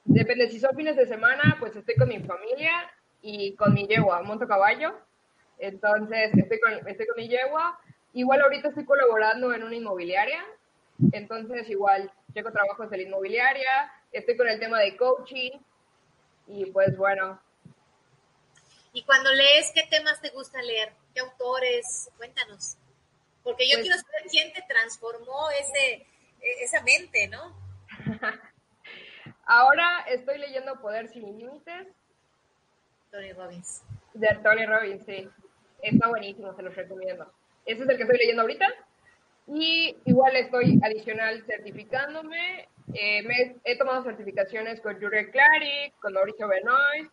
Depende, 0.05 0.47
si 0.51 0.59
son 0.59 0.75
fines 0.75 0.95
de 0.95 1.07
semana, 1.07 1.57
pues 1.59 1.75
estoy 1.75 1.95
con 1.95 2.09
mi 2.09 2.19
familia 2.19 2.71
y 3.23 3.55
con 3.55 3.73
mi 3.73 3.87
yegua, 3.87 4.21
monto 4.21 4.47
caballo. 4.47 4.93
Entonces, 5.57 6.37
estoy 6.37 6.59
con, 6.59 6.87
estoy 6.87 7.07
con 7.07 7.15
mi 7.17 7.27
yegua. 7.27 7.79
Igual 8.13 8.41
ahorita 8.41 8.69
estoy 8.69 8.85
colaborando 8.85 9.51
en 9.55 9.63
una 9.63 9.75
inmobiliaria. 9.75 10.45
Entonces, 11.11 11.69
igual, 11.69 12.11
checo 12.33 12.51
trabajos 12.51 12.89
de 12.89 12.97
la 12.97 13.03
inmobiliaria. 13.03 13.91
Estoy 14.11 14.37
con 14.37 14.47
el 14.47 14.59
tema 14.59 14.79
de 14.79 14.97
coaching. 14.97 15.51
Y 16.47 16.65
pues 16.71 16.97
bueno, 16.97 17.39
y 18.91 19.03
cuando 19.03 19.31
lees, 19.31 19.71
¿qué 19.73 19.83
temas 19.83 20.19
te 20.21 20.29
gusta 20.29 20.61
leer? 20.61 20.91
¿Qué 21.13 21.19
autores? 21.19 22.09
Cuéntanos. 22.17 22.77
Porque 23.43 23.67
yo 23.69 23.77
pues 23.77 23.85
quiero 23.85 24.01
saber 24.01 24.23
quién 24.29 24.53
te 24.53 24.63
transformó 24.67 25.49
ese, 25.51 26.07
e, 26.41 26.63
esa 26.63 26.81
mente, 26.81 27.27
¿no? 27.27 27.55
Ahora 29.45 30.05
estoy 30.07 30.37
leyendo 30.39 30.79
Poder 30.81 31.07
sin 31.09 31.37
Límites. 31.37 31.87
Tony 33.11 33.33
Robbins. 33.33 33.83
De 34.13 34.27
Tony 34.43 34.65
Robbins, 34.65 35.05
sí. 35.05 35.29
Está 35.81 36.07
buenísimo, 36.09 36.53
se 36.55 36.61
los 36.61 36.75
recomiendo. 36.75 37.31
Ese 37.65 37.83
es 37.83 37.89
el 37.89 37.97
que 37.97 38.03
estoy 38.03 38.17
leyendo 38.17 38.41
ahorita. 38.41 38.67
Y 39.51 39.95
igual 40.05 40.35
estoy 40.35 40.79
adicional 40.83 41.43
certificándome. 41.45 42.67
Eh, 42.93 43.23
me, 43.23 43.55
he 43.63 43.77
tomado 43.77 44.03
certificaciones 44.03 44.79
con 44.81 44.99
Jurek 44.99 45.31
Clary, 45.31 45.91
con 46.01 46.13
Mauricio 46.13 46.47
Benoist, 46.47 47.11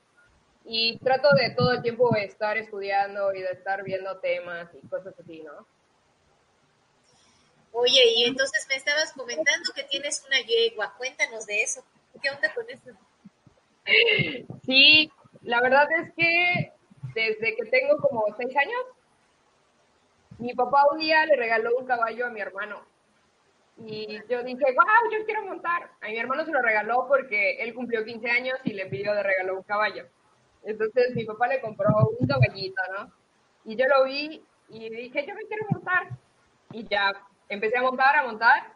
y 0.65 0.99
trato 0.99 1.29
de 1.35 1.51
todo 1.51 1.73
el 1.73 1.83
tiempo 1.83 2.15
estar 2.17 2.59
estudiando 2.59 3.33
y 3.35 3.41
de 3.41 3.53
estar 3.53 3.83
viendo 3.85 4.19
temas 4.19 4.69
y 4.75 4.87
cosas 4.89 5.15
así, 5.19 5.43
¿no? 5.43 5.67
Oye, 7.73 8.03
y 8.17 8.25
entonces 8.25 8.67
me 8.69 8.77
estabas 8.77 9.13
comentando 9.13 9.71
que 9.75 9.85
tienes 9.85 10.25
una 10.27 10.41
yegua, 10.41 10.95
cuéntanos 10.97 11.47
de 11.47 11.63
eso. 11.63 11.85
¿Qué 12.23 12.31
onda 12.31 12.53
con 12.55 12.69
eso? 12.71 12.91
Sí, 14.65 15.11
la 15.43 15.61
verdad 15.61 15.87
es 16.01 16.13
que 16.15 16.73
desde 17.15 17.55
que 17.55 17.65
tengo 17.71 17.97
como 17.99 18.25
seis 18.37 18.55
años, 18.57 18.96
mi 20.39 20.55
papá 20.55 20.83
un 20.93 20.99
día 20.99 21.25
le 21.27 21.37
regaló 21.37 21.77
un 21.79 21.87
caballo 21.87 22.27
a 22.27 22.31
mi 22.31 22.41
hermano. 22.41 22.83
Y 23.79 24.19
yo 24.29 24.43
dije, 24.43 24.65
wow, 24.75 25.11
yo 25.13 25.25
quiero 25.25 25.45
montar. 25.45 25.91
A 26.01 26.09
mi 26.09 26.19
hermano 26.19 26.45
se 26.45 26.53
lo 26.53 26.63
regaló 26.63 27.07
porque 27.09 27.57
él 27.63 27.75
cumplió 27.75 28.05
15 28.05 28.31
años 28.31 28.59
y 28.65 28.73
le 28.73 28.87
pidió 28.87 29.15
de 29.15 29.23
regalo 29.23 29.57
un 29.57 29.63
caballo. 29.63 30.07
Entonces 30.65 31.15
mi 31.15 31.25
papá 31.25 31.47
le 31.47 31.61
compró 31.61 31.89
un 32.19 32.27
caballito, 32.27 32.81
¿no? 32.97 33.13
Y 33.65 33.77
yo 33.77 33.87
lo 33.87 34.05
vi 34.05 34.43
y 34.69 34.89
dije, 34.89 35.27
yo 35.27 35.35
me 35.35 35.45
quiero 35.45 35.67
montar. 35.71 36.09
Y 36.73 36.87
ya 36.89 37.13
empecé 37.49 37.79
a 37.79 37.83
montar, 37.83 38.17
a 38.17 38.25
montar. 38.25 38.73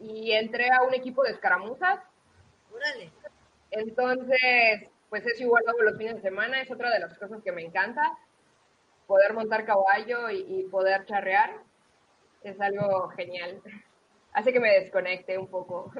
Y 0.00 0.32
entré 0.32 0.70
a 0.70 0.82
un 0.82 0.94
equipo 0.94 1.22
de 1.22 1.32
escaramuzas. 1.32 2.00
Órale. 2.74 3.10
Entonces, 3.70 4.88
pues 5.10 5.26
es 5.26 5.40
igual 5.40 5.62
hago 5.68 5.82
los 5.82 5.96
fines 5.98 6.16
de 6.16 6.22
semana, 6.22 6.60
es 6.60 6.70
otra 6.70 6.90
de 6.90 7.00
las 7.00 7.18
cosas 7.18 7.42
que 7.42 7.52
me 7.52 7.62
encanta. 7.62 8.02
Poder 9.12 9.34
montar 9.34 9.66
caballo 9.66 10.30
y, 10.30 10.66
poder 10.70 11.04
charrear 11.04 11.62
es 12.42 12.58
algo 12.58 13.10
genial. 13.10 13.60
Hace 14.32 14.54
que 14.54 14.58
me 14.58 14.70
desconecte 14.70 15.36
un 15.36 15.48
poco. 15.48 15.92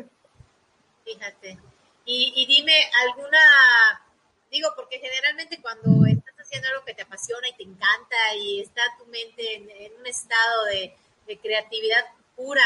Fíjate. 1.05 1.59
Y, 2.07 2.46
dime, 2.46 2.72
¿alguna 3.03 3.38
Digo, 4.51 4.70
porque 4.75 4.98
generalmente 4.98 5.61
cuando 5.61 6.07
estás 6.07 6.35
haciendo 6.38 6.68
algo 6.70 6.87
que 6.87 6.94
te 6.94 7.03
apasiona 7.03 7.46
y 7.48 7.53
te 7.53 7.64
encanta 7.64 8.35
y 8.35 8.61
está 8.62 8.81
tu 8.98 9.05
mente 9.05 9.57
en, 9.57 9.92
un 10.01 10.07
estado 10.07 10.64
de, 10.64 10.96
creatividad 11.37 12.07
pura, 12.35 12.62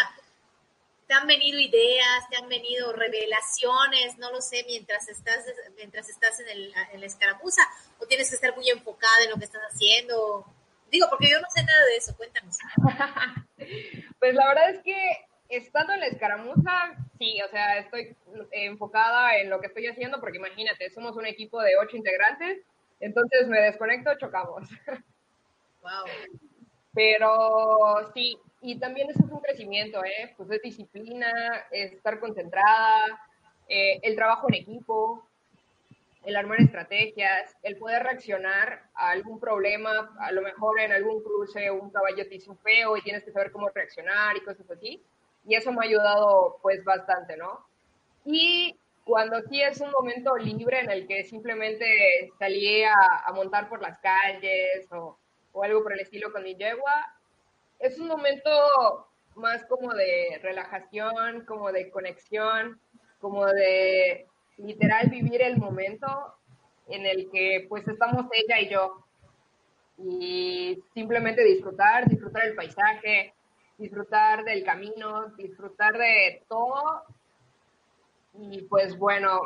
te 1.07 1.15
han 1.15 1.27
venido 1.27 1.59
ideas, 1.59 2.29
te 2.31 2.37
han 2.37 2.49
venido 2.49 2.93
revelaciones, 2.93 4.19
no 4.19 4.33
lo 4.33 4.41
sé, 4.41 4.65
mientras 4.67 5.09
estás, 5.09 5.45
mientras 5.77 6.09
estás 6.09 6.41
en, 6.41 6.49
el, 6.49 6.75
en 6.93 7.01
la 7.01 7.07
escaramuza, 7.07 7.63
o 7.99 8.07
tienes 8.07 8.29
que 8.29 8.35
estar 8.37 8.55
muy 8.57 8.69
enfocada 8.71 9.25
en 9.25 9.31
lo 9.31 9.37
que 9.37 9.45
estás 9.45 9.63
haciendo. 9.63 10.45
Digo, 10.91 11.07
porque 11.11 11.31
yo 11.31 11.41
no 11.41 11.47
sé 11.55 11.63
nada 11.63 11.85
de 11.87 11.97
eso, 11.97 12.17
cuéntanos. 12.17 12.59
pues 14.19 14.35
la 14.35 14.49
verdad 14.49 14.71
es 14.71 14.83
que 14.83 14.97
estando 15.49 15.93
en 15.93 16.01
la 16.01 16.07
escaramuza, 16.07 16.97
sí, 17.19 17.41
o 17.43 17.49
sea, 17.49 17.79
estoy 17.79 18.17
enfocada 18.51 19.37
en 19.39 19.51
lo 19.51 19.61
que 19.61 19.69
estoy 19.69 19.87
haciendo, 19.87 20.21
porque 20.21 20.39
imagínate, 20.39 20.91
somos 20.91 21.17
un 21.17 21.27
equipo 21.27 21.61
de 21.63 21.77
ocho 21.77 21.97
integrantes, 21.97 22.65
entonces 23.01 23.47
me 23.49 23.61
desconecto, 23.61 24.11
chocamos. 24.19 24.69
Wow. 25.83 26.05
Pero 26.93 28.11
sí, 28.13 28.37
y 28.67 28.79
también 28.79 29.09
eso 29.11 29.25
es 29.25 29.31
un 29.31 29.41
crecimiento, 29.41 30.05
¿eh? 30.05 30.35
Pues 30.37 30.51
es 30.51 30.61
disciplina, 30.63 31.31
es 31.71 31.93
estar 31.93 32.19
concentrada, 32.19 33.21
eh, 33.69 34.01
el 34.03 34.17
trabajo 34.17 34.49
en 34.49 34.55
equipo, 34.55 35.25
el 36.25 36.35
armar 36.35 36.61
estrategias, 36.61 37.57
el 37.63 37.77
poder 37.77 38.03
reaccionar 38.03 38.83
a 38.95 39.11
algún 39.11 39.39
problema, 39.39 40.13
a 40.19 40.33
lo 40.33 40.43
mejor 40.43 40.81
en 40.81 40.93
algún 40.93 41.23
cruce 41.23 41.71
un 41.71 41.91
caballo 41.91 42.29
te 42.29 42.35
hizo 42.35 42.57
feo 42.57 42.97
y 42.97 43.03
tienes 43.03 43.23
que 43.23 43.31
saber 43.31 43.53
cómo 43.53 43.69
reaccionar 43.69 44.37
y 44.37 44.41
cosas 44.41 44.69
así 44.71 45.01
y 45.47 45.55
eso 45.55 45.73
me 45.73 45.79
ha 45.79 45.89
ayudado 45.89 46.59
pues 46.61 46.83
bastante, 46.85 47.37
¿no? 47.37 47.65
Y 48.25 48.77
cuando 49.05 49.41
sí 49.43 49.63
es 49.63 49.81
un 49.81 49.93
momento 49.93 50.37
libre 50.37 50.81
en 50.81 50.91
el 50.91 51.07
que 51.07 51.23
simplemente 51.25 51.87
salí 52.39 52.83
a, 52.83 53.33
montar 53.33 53.69
por 53.69 53.81
las 53.81 53.99
calles 54.01 54.91
o, 54.91 55.17
o, 55.53 55.63
algo 55.63 55.85
por 55.85 55.93
el 55.93 56.01
estilo 56.01 56.33
con 56.33 56.43
mi 56.43 56.57
yegua, 56.57 57.16
es 57.79 57.99
un 57.99 58.09
momento 58.09 58.51
más 59.35 59.65
como 59.67 59.93
de 59.93 60.39
relajación, 60.43 61.45
como 61.45 61.73
de 61.73 61.91
conexión, 61.91 62.81
como 63.21 63.47
de 63.47 64.27
literal 64.57 65.09
vivir 65.11 65.43
el 65.43 65.59
momento 65.59 66.35
en 66.89 67.05
el 67.05 67.31
que 67.31 67.67
pues 67.69 67.87
estamos 67.89 68.27
ella 68.33 68.61
y 68.61 68.69
yo 68.69 69.05
y 69.99 70.83
simplemente 70.95 71.43
disfrutar, 71.45 72.09
disfrutar 72.09 72.47
el 72.47 72.55
paisaje, 72.55 73.35
disfrutar 73.79 74.45
del 74.45 74.65
camino, 74.65 75.29
disfrutar 75.37 75.97
de 75.97 76.43
todo. 76.49 77.05
Y 78.35 78.63
pues 78.63 78.99
bueno, 78.99 79.41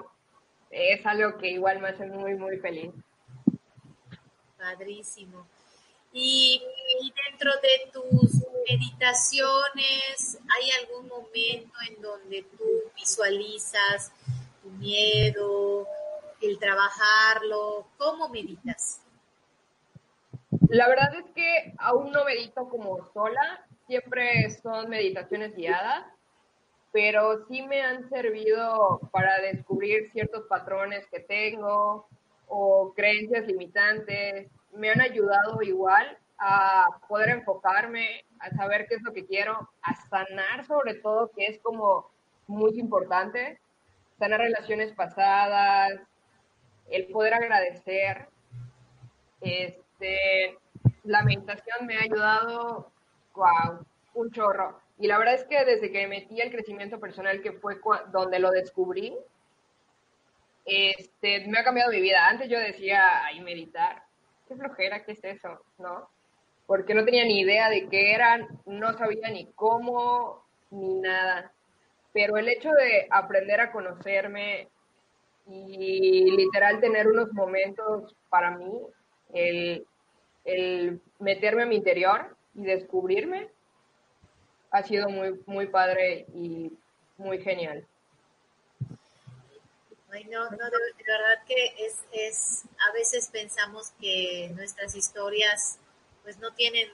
es 0.70 1.04
algo 1.06 1.38
que 1.38 1.50
igual 1.50 1.80
me 1.80 1.88
hace 1.88 2.06
muy, 2.06 2.34
muy 2.34 2.58
feliz. 2.58 2.92
Padrísimo. 4.58 5.46
Y, 6.12 6.62
dentro 7.30 7.52
de 7.62 7.90
tus 7.92 8.44
meditaciones, 8.68 10.38
¿hay 10.56 10.70
algún 10.82 11.08
momento 11.08 11.72
en 11.88 12.02
donde 12.02 12.42
tú 12.42 12.64
visualizas 12.96 14.12
tu 14.62 14.70
miedo, 14.70 15.86
el 16.40 16.58
trabajarlo? 16.58 17.86
¿Cómo 17.96 18.28
meditas? 18.28 19.00
La 20.68 20.88
verdad 20.88 21.14
es 21.14 21.24
que 21.34 21.74
aún 21.78 22.10
no 22.10 22.24
medito 22.24 22.68
como 22.68 23.08
sola, 23.12 23.64
siempre 23.86 24.50
son 24.62 24.88
meditaciones 24.88 25.54
guiadas, 25.56 26.06
pero 26.92 27.46
sí 27.46 27.62
me 27.62 27.82
han 27.82 28.08
servido 28.08 29.00
para 29.12 29.40
descubrir 29.40 30.10
ciertos 30.10 30.46
patrones 30.48 31.06
que 31.06 31.20
tengo 31.20 32.06
o 32.48 32.92
creencias 32.94 33.46
limitantes. 33.46 34.50
Me 34.72 34.90
han 34.90 35.00
ayudado 35.00 35.62
igual 35.62 36.18
a 36.38 36.86
poder 37.08 37.30
enfocarme, 37.30 38.24
a 38.38 38.50
saber 38.50 38.86
qué 38.88 38.94
es 38.94 39.02
lo 39.02 39.12
que 39.12 39.26
quiero, 39.26 39.68
a 39.82 39.94
sanar 40.08 40.64
sobre 40.66 40.94
todo, 40.94 41.30
que 41.36 41.46
es 41.46 41.58
como 41.60 42.10
muy 42.46 42.78
importante, 42.78 43.60
sanar 44.18 44.40
relaciones 44.40 44.92
pasadas, 44.92 46.00
el 46.90 47.06
poder 47.08 47.34
agradecer. 47.34 48.28
Este, 49.40 50.58
la 51.04 51.22
meditación 51.22 51.86
me 51.86 51.96
ha 51.96 52.02
ayudado 52.02 52.90
wow, 53.34 53.84
un 54.14 54.30
chorro. 54.30 54.80
Y 54.98 55.06
la 55.06 55.18
verdad 55.18 55.34
es 55.34 55.44
que 55.44 55.64
desde 55.64 55.90
que 55.90 56.06
metí 56.06 56.40
el 56.40 56.50
crecimiento 56.50 57.00
personal, 57.00 57.40
que 57.40 57.52
fue 57.52 57.80
donde 58.12 58.38
lo 58.38 58.50
descubrí, 58.50 59.16
este, 60.64 61.46
me 61.48 61.58
ha 61.58 61.64
cambiado 61.64 61.90
mi 61.90 62.00
vida. 62.00 62.28
Antes 62.28 62.48
yo 62.48 62.58
decía, 62.58 63.24
ay, 63.24 63.40
meditar, 63.40 64.02
qué 64.50 64.56
flojera, 64.56 65.04
¿qué 65.04 65.12
es 65.12 65.24
eso? 65.24 65.60
¿No? 65.78 66.08
Porque 66.66 66.92
no 66.92 67.04
tenía 67.04 67.24
ni 67.24 67.40
idea 67.40 67.70
de 67.70 67.88
qué 67.88 68.12
eran, 68.14 68.48
no 68.66 68.92
sabía 68.94 69.30
ni 69.30 69.46
cómo, 69.52 70.44
ni 70.70 70.94
nada. 70.94 71.52
Pero 72.12 72.36
el 72.36 72.48
hecho 72.48 72.70
de 72.72 73.06
aprender 73.10 73.60
a 73.60 73.70
conocerme 73.70 74.68
y 75.46 76.32
literal 76.32 76.80
tener 76.80 77.06
unos 77.06 77.32
momentos 77.32 78.16
para 78.28 78.56
mí, 78.56 78.72
el, 79.32 79.86
el 80.44 81.00
meterme 81.20 81.62
a 81.62 81.66
mi 81.66 81.76
interior 81.76 82.36
y 82.54 82.64
descubrirme, 82.64 83.48
ha 84.72 84.82
sido 84.82 85.08
muy, 85.08 85.40
muy 85.46 85.66
padre 85.68 86.26
y 86.34 86.72
muy 87.18 87.38
genial. 87.38 87.86
Ay, 90.12 90.24
no, 90.24 90.44
no, 90.50 90.50
de, 90.50 91.04
verdad 91.06 91.44
que 91.46 91.74
es, 91.78 91.94
es, 92.12 92.62
a 92.88 92.92
veces 92.92 93.28
pensamos 93.30 93.92
que 94.00 94.50
nuestras 94.56 94.96
historias 94.96 95.78
pues 96.24 96.38
no 96.38 96.52
tienen 96.52 96.88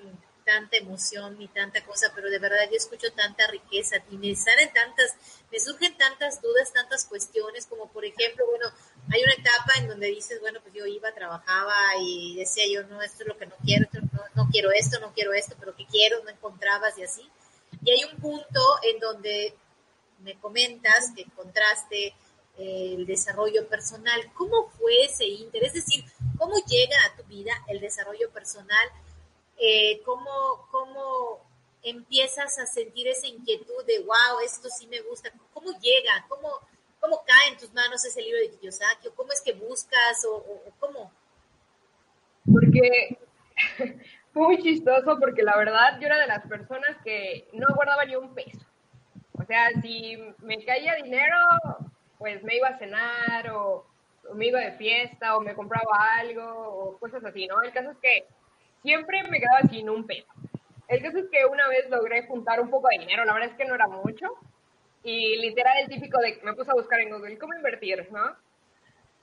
tanta 0.45 0.77
emoción 0.77 1.39
ni 1.39 1.49
tanta 1.49 1.85
cosa, 1.85 2.13
pero 2.15 2.31
de 2.31 2.39
verdad 2.39 2.69
yo 2.71 2.77
escucho 2.77 3.11
tanta 3.13 3.47
riqueza 3.49 3.97
y 4.11 4.19
me 4.19 4.35
salen 4.37 4.73
tantas, 4.73 5.15
me 5.51 5.59
surgen 5.59 5.97
tantas 5.97 6.41
dudas, 6.41 6.73
tantas 6.73 7.05
cuestiones, 7.07 7.67
como 7.67 7.91
por 7.91 8.05
ejemplo, 8.05 8.47
bueno, 8.47 8.67
hay 9.11 9.23
una 9.23 9.33
etapa 9.33 9.73
en 9.79 9.89
donde 9.89 10.07
dices, 10.09 10.39
bueno, 10.41 10.61
pues 10.61 10.75
yo 10.75 10.87
iba, 10.87 11.13
trabajaba 11.13 11.75
y 12.01 12.37
decía 12.37 12.65
yo, 12.71 12.87
no, 12.87 13.03
esto 13.03 13.23
es 13.23 13.29
lo 13.29 13.39
que 13.39 13.47
no 13.47 13.57
quiero, 13.65 13.89
no, 14.13 14.23
no 14.35 14.49
quiero 14.51 14.71
esto, 14.71 15.01
no 15.01 15.13
quiero 15.15 15.33
esto, 15.33 15.57
pero 15.59 15.75
¿qué 15.75 15.87
quiero? 15.87 16.23
No 16.23 16.31
encontrabas 16.31 16.97
y 16.99 17.03
así. 17.03 17.29
Y 17.83 17.91
hay 17.91 18.05
un 18.05 18.21
punto 18.21 18.61
en 18.83 19.01
donde 19.01 19.55
me 20.21 20.39
comentas 20.39 21.13
que 21.15 21.23
encontraste 21.23 22.15
el 22.59 23.07
desarrollo 23.07 23.69
personal. 23.69 24.21
¿Cómo 24.35 24.71
fue 24.71 25.05
ese 25.05 25.25
interés? 25.27 25.75
Es 25.75 25.87
decir, 25.87 26.05
¿cómo 26.39 26.55
llega 26.67 26.97
a 27.07 27.17
tu 27.17 27.25
vida 27.25 27.53
el 27.69 27.81
desarrollo 27.81 28.31
personal? 28.31 28.89
Eh, 29.59 30.01
¿cómo, 30.05 30.67
¿Cómo 30.71 31.41
empiezas 31.83 32.59
a 32.59 32.67
sentir 32.67 33.09
esa 33.09 33.27
inquietud 33.27 33.85
de, 33.87 34.01
wow, 34.01 34.41
esto 34.45 34.69
sí 34.69 34.87
me 34.87 35.01
gusta? 35.03 35.31
¿Cómo 35.53 35.71
llega? 35.81 36.25
¿Cómo, 36.29 36.49
cómo 37.01 37.23
cae 37.27 37.53
en 37.53 37.59
tus 37.59 37.73
manos 37.73 38.05
ese 38.05 38.23
libro 38.23 38.41
de 38.41 38.51
Kiyosaki? 38.51 39.09
¿O 39.09 39.15
cómo 39.15 39.33
es 39.33 39.41
que 39.43 39.53
buscas? 39.53 40.25
¿O, 40.25 40.37
o 40.37 40.73
cómo? 40.79 41.13
Porque 42.51 43.19
fue 44.33 44.43
muy 44.43 44.63
chistoso 44.63 45.19
porque 45.19 45.43
la 45.43 45.57
verdad 45.57 45.99
yo 46.01 46.07
era 46.07 46.19
de 46.19 46.27
las 46.27 46.47
personas 46.47 46.97
que 47.05 47.49
no 47.53 47.67
guardaba 47.75 48.05
ni 48.05 48.17
un 48.17 48.35
peso. 48.35 48.65
O 49.39 49.45
sea, 49.45 49.69
si 49.83 50.17
me 50.39 50.65
caía 50.65 50.95
dinero, 50.95 51.37
pues 52.19 52.43
me 52.43 52.57
iba 52.57 52.69
a 52.69 52.79
cenar 52.79 53.51
o, 53.53 53.87
me 54.35 54.47
iba 54.47 54.61
de 54.61 54.73
fiesta 54.73 55.37
o 55.37 55.41
me 55.41 55.55
compraba 55.55 56.19
algo 56.19 56.45
o 56.45 56.99
cosas 56.99 57.25
así, 57.25 57.47
¿no? 57.47 57.63
El 57.63 57.73
caso 57.73 57.91
es 57.91 57.99
que 57.99 58.27
siempre 58.83 59.23
me 59.25 59.39
quedaba 59.39 59.61
sin 59.71 59.89
un 59.89 60.07
peso. 60.07 60.33
El 60.89 61.03
caso 61.03 61.19
es 61.19 61.27
que 61.31 61.45
una 61.47 61.69
vez 61.69 61.89
logré 61.91 62.27
juntar 62.27 62.61
un 62.61 62.71
poco 62.71 62.89
de 62.89 62.99
dinero, 62.99 63.25
la 63.25 63.35
verdad 63.35 63.51
es 63.51 63.57
que 63.57 63.65
no 63.65 63.75
era 63.75 63.89
mucho, 63.89 64.27
y 65.03 65.37
literal 65.37 65.75
el 65.83 65.89
típico 65.89 66.19
de 66.21 66.41
me 66.43 66.55
puse 66.55 66.71
a 66.71 66.75
buscar 66.75 67.01
en 67.01 67.11
Google 67.11 67.39
cómo 67.39 67.55
invertir, 67.55 68.09
¿no? 68.11 68.37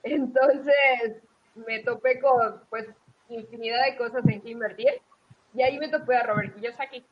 Entonces 0.02 1.22
me 1.54 1.80
topé 1.80 2.20
con 2.20 2.62
pues 2.70 2.86
infinidad 3.28 3.84
de 3.84 3.96
cosas 3.96 4.26
en 4.26 4.40
que 4.40 4.50
invertir 4.50 5.00
y 5.54 5.62
ahí 5.62 5.78
me 5.78 5.88
topé 5.88 6.16
a 6.16 6.24
Robert 6.24 6.54
Kiyosaki. 6.54 7.04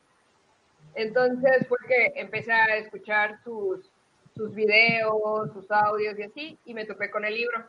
Entonces 0.95 1.67
fue 1.67 1.77
que 1.87 2.13
empecé 2.15 2.51
a 2.51 2.77
escuchar 2.77 3.39
sus, 3.43 3.89
sus 4.35 4.53
videos, 4.53 5.51
sus 5.53 5.69
audios 5.71 6.17
y 6.17 6.23
así, 6.23 6.59
y 6.65 6.73
me 6.73 6.85
topé 6.85 7.09
con 7.09 7.25
el 7.25 7.33
libro. 7.33 7.65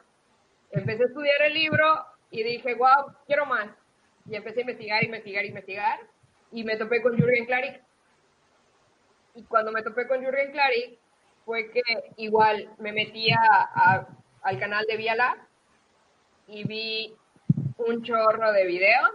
Empecé 0.70 1.04
a 1.04 1.06
estudiar 1.06 1.42
el 1.42 1.54
libro 1.54 1.84
y 2.30 2.42
dije, 2.42 2.74
wow, 2.74 3.14
quiero 3.26 3.46
más. 3.46 3.68
Y 4.26 4.36
empecé 4.36 4.60
a 4.60 4.62
investigar, 4.62 5.04
investigar, 5.04 5.44
investigar, 5.44 6.00
y 6.50 6.64
me 6.64 6.76
topé 6.76 7.02
con 7.02 7.16
Jürgen 7.16 7.46
Klarik. 7.46 7.82
Y 9.34 9.42
cuando 9.44 9.72
me 9.72 9.82
topé 9.82 10.06
con 10.06 10.22
Jürgen 10.22 10.52
Klarik, 10.52 10.98
fue 11.44 11.70
que 11.70 11.82
igual 12.16 12.70
me 12.78 12.92
metí 12.92 13.30
a, 13.30 14.06
al 14.42 14.58
canal 14.58 14.84
de 14.86 14.96
Viala 14.96 15.46
y 16.46 16.64
vi 16.64 17.14
un 17.76 18.02
chorro 18.02 18.52
de 18.52 18.66
videos 18.66 19.10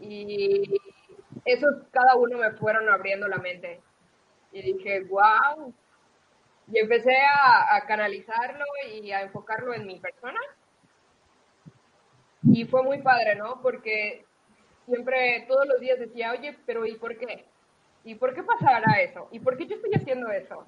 y 0.00 0.80
esos 1.44 1.70
cada 1.90 2.16
uno 2.16 2.38
me 2.38 2.52
fueron 2.52 2.88
abriendo 2.88 3.28
la 3.28 3.38
mente. 3.38 3.80
Y 4.52 4.62
dije, 4.62 5.04
wow. 5.04 5.72
Y 6.70 6.78
empecé 6.78 7.16
a, 7.16 7.84
canalizarlo 7.86 8.64
y 8.92 9.10
a 9.10 9.22
enfocarlo 9.22 9.72
en 9.74 9.86
mi 9.86 9.98
persona. 10.00 10.40
Y 12.42 12.64
fue 12.66 12.82
muy 12.82 13.00
padre, 13.02 13.34
¿no? 13.36 13.60
Porque 13.62 14.24
siempre, 14.84 15.44
todos 15.48 15.66
los 15.66 15.80
días 15.80 15.98
decía, 15.98 16.32
oye, 16.32 16.56
pero 16.66 16.84
¿y 16.86 16.96
por 16.96 17.16
qué? 17.16 17.46
¿Y 18.04 18.14
por 18.14 18.34
qué 18.34 18.42
pasará 18.42 19.00
eso? 19.00 19.28
¿Y 19.32 19.40
por 19.40 19.56
qué 19.56 19.66
yo 19.66 19.76
estoy 19.76 19.92
haciendo 19.94 20.30
eso? 20.30 20.66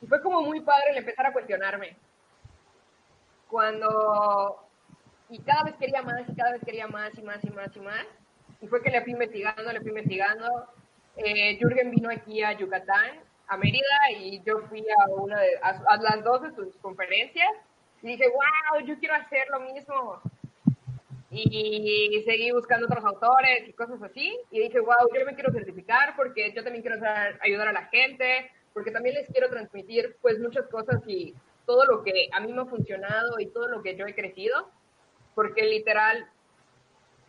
Y 0.00 0.06
fue 0.06 0.22
como 0.22 0.42
muy 0.42 0.60
padre 0.60 0.90
el 0.90 0.98
empezar 0.98 1.26
a 1.26 1.32
cuestionarme. 1.32 1.96
Cuando 3.48 4.68
y 5.30 5.38
cada 5.40 5.64
vez 5.64 5.74
quería 5.76 6.02
más 6.02 6.28
y 6.28 6.34
cada 6.34 6.52
vez 6.52 6.62
quería 6.64 6.86
más 6.86 7.16
y 7.18 7.22
más 7.22 7.44
y 7.44 7.50
más 7.50 7.76
y 7.76 7.80
más. 7.80 8.06
Y 8.60 8.66
fue 8.66 8.82
que 8.82 8.90
le 8.90 9.02
fui 9.02 9.12
investigando, 9.12 9.72
le 9.72 9.80
fui 9.80 9.90
investigando. 9.90 10.46
Eh, 11.16 11.58
Jürgen 11.58 11.90
vino 11.90 12.10
aquí 12.10 12.42
a 12.42 12.52
Yucatán, 12.52 13.20
a 13.48 13.56
Mérida, 13.56 14.10
y 14.18 14.42
yo 14.44 14.60
fui 14.68 14.80
a 14.80 15.10
una 15.10 15.40
de 15.40 15.50
a, 15.62 15.96
las 15.96 16.22
dos 16.24 16.42
de 16.42 16.54
sus 16.54 16.76
conferencias. 16.78 17.48
Y 18.02 18.08
dije, 18.08 18.28
wow, 18.28 18.86
yo 18.86 18.98
quiero 18.98 19.14
hacer 19.14 19.48
lo 19.50 19.60
mismo. 19.60 20.20
Y 21.30 22.22
seguí 22.24 22.52
buscando 22.52 22.86
otros 22.86 23.04
autores 23.04 23.68
y 23.68 23.72
cosas 23.72 24.02
así. 24.02 24.38
Y 24.50 24.60
dije, 24.60 24.80
wow, 24.80 25.08
yo 25.14 25.26
me 25.26 25.34
quiero 25.34 25.52
certificar 25.52 26.14
porque 26.16 26.52
yo 26.54 26.62
también 26.62 26.82
quiero 26.82 26.96
ayudar 27.40 27.68
a 27.68 27.72
la 27.72 27.86
gente, 27.86 28.50
porque 28.72 28.90
también 28.90 29.14
les 29.16 29.28
quiero 29.28 29.48
transmitir 29.50 30.16
pues 30.22 30.38
muchas 30.38 30.66
cosas 30.68 31.02
y 31.06 31.34
todo 31.66 31.84
lo 31.84 32.02
que 32.02 32.28
a 32.32 32.40
mí 32.40 32.52
me 32.52 32.62
ha 32.62 32.66
funcionado 32.66 33.40
y 33.40 33.46
todo 33.46 33.68
lo 33.68 33.82
que 33.82 33.96
yo 33.96 34.06
he 34.06 34.14
crecido 34.14 34.70
porque 35.38 35.62
literal, 35.62 36.28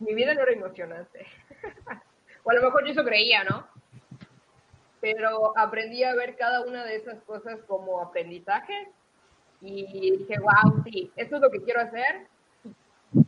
mi 0.00 0.14
vida 0.14 0.34
no 0.34 0.42
era 0.42 0.50
emocionante. 0.50 1.28
o 2.42 2.50
a 2.50 2.54
lo 2.54 2.60
mejor 2.60 2.84
yo 2.84 2.90
eso 2.90 3.04
creía, 3.04 3.44
¿no? 3.44 3.68
Pero 5.00 5.56
aprendí 5.56 6.04
a 6.04 6.14
ver 6.14 6.36
cada 6.36 6.62
una 6.62 6.84
de 6.84 6.96
esas 6.96 7.22
cosas 7.22 7.60
como 7.66 8.00
aprendizaje 8.00 8.88
y 9.60 10.18
dije, 10.18 10.38
wow, 10.40 10.82
sí, 10.84 11.10
esto 11.16 11.36
es 11.36 11.42
lo 11.42 11.50
que 11.50 11.62
quiero 11.62 11.80
hacer, 11.80 12.26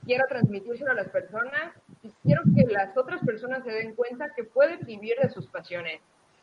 quiero 0.04 0.24
transmitírselo 0.28 0.90
a 0.90 0.94
las 0.94 1.08
personas 1.08 1.74
y 2.02 2.11
quiero 2.22 2.42
que 2.54 2.64
las 2.72 2.96
otras 2.96 3.20
personas 3.24 3.64
se 3.64 3.72
den 3.72 3.94
cuenta 3.94 4.32
que 4.35 4.44
pueden 4.44 4.80
vivir 4.80 5.16
de 5.20 5.30
sus 5.30 5.46
pasiones, 5.46 6.00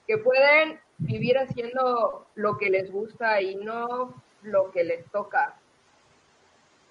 que 0.08 0.18
pueden 0.18 0.80
vivir 0.98 1.38
haciendo 1.38 2.28
lo 2.36 2.58
que 2.58 2.70
les 2.70 2.92
gusta 2.92 3.42
y 3.42 3.56
no 3.56 4.14
lo 4.44 4.72
que 4.72 4.84
les 4.84 5.06
toca, 5.12 5.60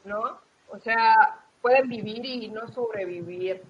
¿no? 0.05 0.41
O 0.69 0.79
sea, 0.79 1.41
pueden 1.63 1.89
vivir 1.89 2.25
y 2.25 2.49
no 2.49 2.69
sobrevivir. 2.69 3.63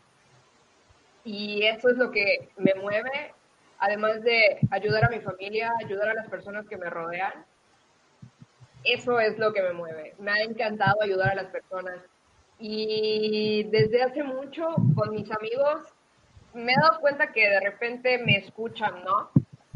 Y 1.24 1.64
eso 1.64 1.90
es 1.90 1.96
lo 1.96 2.10
que 2.10 2.50
me 2.56 2.74
mueve, 2.74 3.34
además 3.78 4.22
de 4.22 4.58
ayudar 4.70 5.04
a 5.04 5.10
mi 5.10 5.20
familia, 5.20 5.72
ayudar 5.84 6.10
a 6.10 6.14
las 6.14 6.28
personas 6.28 6.66
que 6.66 6.76
me 6.76 6.90
rodean. 6.90 7.32
Eso 8.84 9.20
es 9.20 9.38
lo 9.38 9.52
que 9.52 9.62
me 9.62 9.72
mueve. 9.72 10.14
Me 10.18 10.30
ha 10.30 10.42
encantado 10.42 11.02
ayudar 11.02 11.30
a 11.30 11.42
las 11.42 11.46
personas. 11.46 12.00
Y 12.58 13.64
desde 13.70 14.02
hace 14.02 14.22
mucho 14.22 14.74
con 14.94 15.14
mis 15.14 15.30
amigos 15.30 15.82
me 16.54 16.72
he 16.72 16.76
dado 16.80 17.00
cuenta 17.00 17.32
que 17.32 17.48
de 17.48 17.60
repente 17.60 18.18
me 18.18 18.36
escuchan, 18.36 19.04
¿no? 19.04 19.30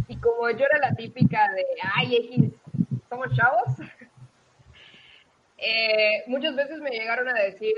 Y 0.08 0.16
como 0.16 0.50
yo 0.50 0.64
era 0.66 0.90
la 0.90 0.94
típica 0.96 1.48
de, 1.52 1.64
ay, 1.94 2.16
X, 2.16 2.52
somos 3.08 3.28
chavos, 3.36 3.68
eh, 5.58 6.24
muchas 6.26 6.56
veces 6.56 6.80
me 6.80 6.90
llegaron 6.90 7.28
a 7.28 7.34
decir, 7.34 7.74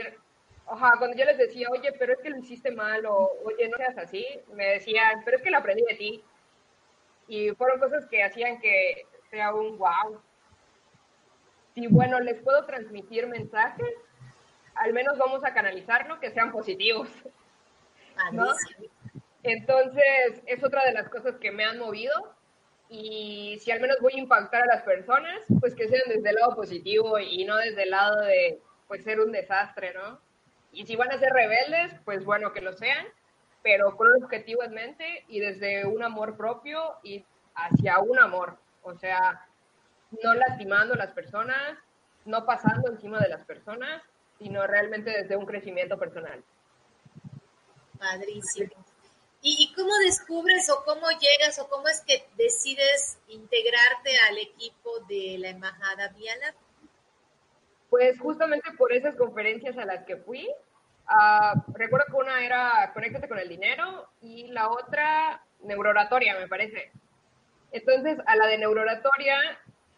oja, 0.66 0.92
cuando 0.98 1.16
yo 1.16 1.24
les 1.24 1.38
decía, 1.38 1.68
oye, 1.70 1.92
pero 1.98 2.12
es 2.12 2.18
que 2.20 2.30
lo 2.30 2.38
hiciste 2.38 2.70
mal, 2.70 3.04
o 3.06 3.32
oye, 3.44 3.68
no 3.68 3.76
seas 3.76 3.98
así, 3.98 4.26
me 4.52 4.66
decían, 4.66 5.22
pero 5.24 5.36
es 5.36 5.42
que 5.42 5.50
lo 5.50 5.58
aprendí 5.58 5.84
de 5.88 5.94
ti. 5.96 6.24
Y 7.26 7.50
fueron 7.52 7.80
cosas 7.80 8.06
que 8.06 8.22
hacían 8.22 8.60
que 8.60 9.06
sea 9.30 9.54
un 9.54 9.78
wow. 9.78 10.20
Y 11.74 11.86
bueno, 11.88 12.20
les 12.20 12.40
puedo 12.42 12.64
transmitir 12.66 13.26
mensajes, 13.26 13.94
al 14.76 14.92
menos 14.92 15.18
vamos 15.18 15.44
a 15.44 15.54
canalizarlo, 15.54 16.20
que 16.20 16.30
sean 16.30 16.52
positivos. 16.52 17.08
Entonces, 19.42 20.42
es 20.46 20.64
otra 20.64 20.84
de 20.84 20.92
las 20.92 21.08
cosas 21.08 21.36
que 21.36 21.50
me 21.50 21.64
han 21.64 21.78
movido 21.78 22.34
y 22.88 23.58
si 23.60 23.70
al 23.70 23.80
menos 23.80 23.96
voy 24.00 24.12
a 24.14 24.20
impactar 24.20 24.62
a 24.62 24.74
las 24.74 24.82
personas, 24.82 25.42
pues 25.60 25.74
que 25.74 25.88
sean 25.88 26.02
desde 26.06 26.28
el 26.28 26.36
lado 26.36 26.54
positivo 26.54 27.18
y 27.18 27.44
no 27.44 27.56
desde 27.56 27.82
el 27.82 27.90
lado 27.90 28.20
de 28.22 28.60
pues 28.86 29.02
ser 29.02 29.20
un 29.20 29.32
desastre, 29.32 29.92
¿no? 29.94 30.20
Y 30.74 30.86
si 30.86 30.96
van 30.96 31.12
a 31.12 31.18
ser 31.18 31.32
rebeldes, 31.32 31.94
pues 32.04 32.24
bueno, 32.24 32.52
que 32.52 32.60
lo 32.60 32.72
sean, 32.72 33.06
pero 33.62 33.96
con 33.96 34.08
un 34.08 34.24
objetivo 34.24 34.62
en 34.62 34.74
mente 34.74 35.24
y 35.28 35.40
desde 35.40 35.86
un 35.86 36.02
amor 36.02 36.36
propio 36.36 36.96
y 37.02 37.24
hacia 37.54 37.98
un 38.00 38.18
amor. 38.18 38.58
O 38.82 38.94
sea, 38.94 39.46
no 40.22 40.34
lastimando 40.34 40.94
a 40.94 40.98
las 40.98 41.12
personas, 41.12 41.78
no 42.24 42.44
pasando 42.44 42.90
encima 42.90 43.20
de 43.20 43.28
las 43.28 43.44
personas, 43.44 44.02
sino 44.38 44.66
realmente 44.66 45.10
desde 45.10 45.36
un 45.36 45.46
crecimiento 45.46 45.98
personal. 45.98 46.42
Padrísimo. 47.98 48.72
¿Y, 49.46 49.74
cómo 49.74 49.94
descubres 49.98 50.70
o 50.70 50.82
cómo 50.84 51.06
llegas 51.10 51.58
o 51.58 51.68
cómo 51.68 51.86
es 51.88 52.00
que 52.00 52.26
decides 52.36 53.18
integrarte 53.28 54.10
al 54.30 54.38
equipo 54.38 55.00
de 55.00 55.36
la 55.38 55.50
Embajada 55.50 56.08
Viala? 56.08 56.54
Pues 57.94 58.18
justamente 58.18 58.72
por 58.76 58.92
esas 58.92 59.14
conferencias 59.14 59.78
a 59.78 59.84
las 59.84 60.02
que 60.02 60.16
fui. 60.16 60.48
Uh, 61.06 61.72
recuerdo 61.74 62.06
que 62.06 62.16
una 62.16 62.44
era 62.44 62.90
Conéctate 62.92 63.28
con 63.28 63.38
el 63.38 63.48
dinero 63.48 64.08
y 64.20 64.48
la 64.48 64.68
otra 64.68 65.40
Neuroratoria, 65.62 66.36
me 66.36 66.48
parece. 66.48 66.90
Entonces, 67.70 68.18
a 68.26 68.34
la 68.34 68.48
de 68.48 68.58
Neuroratoria, 68.58 69.38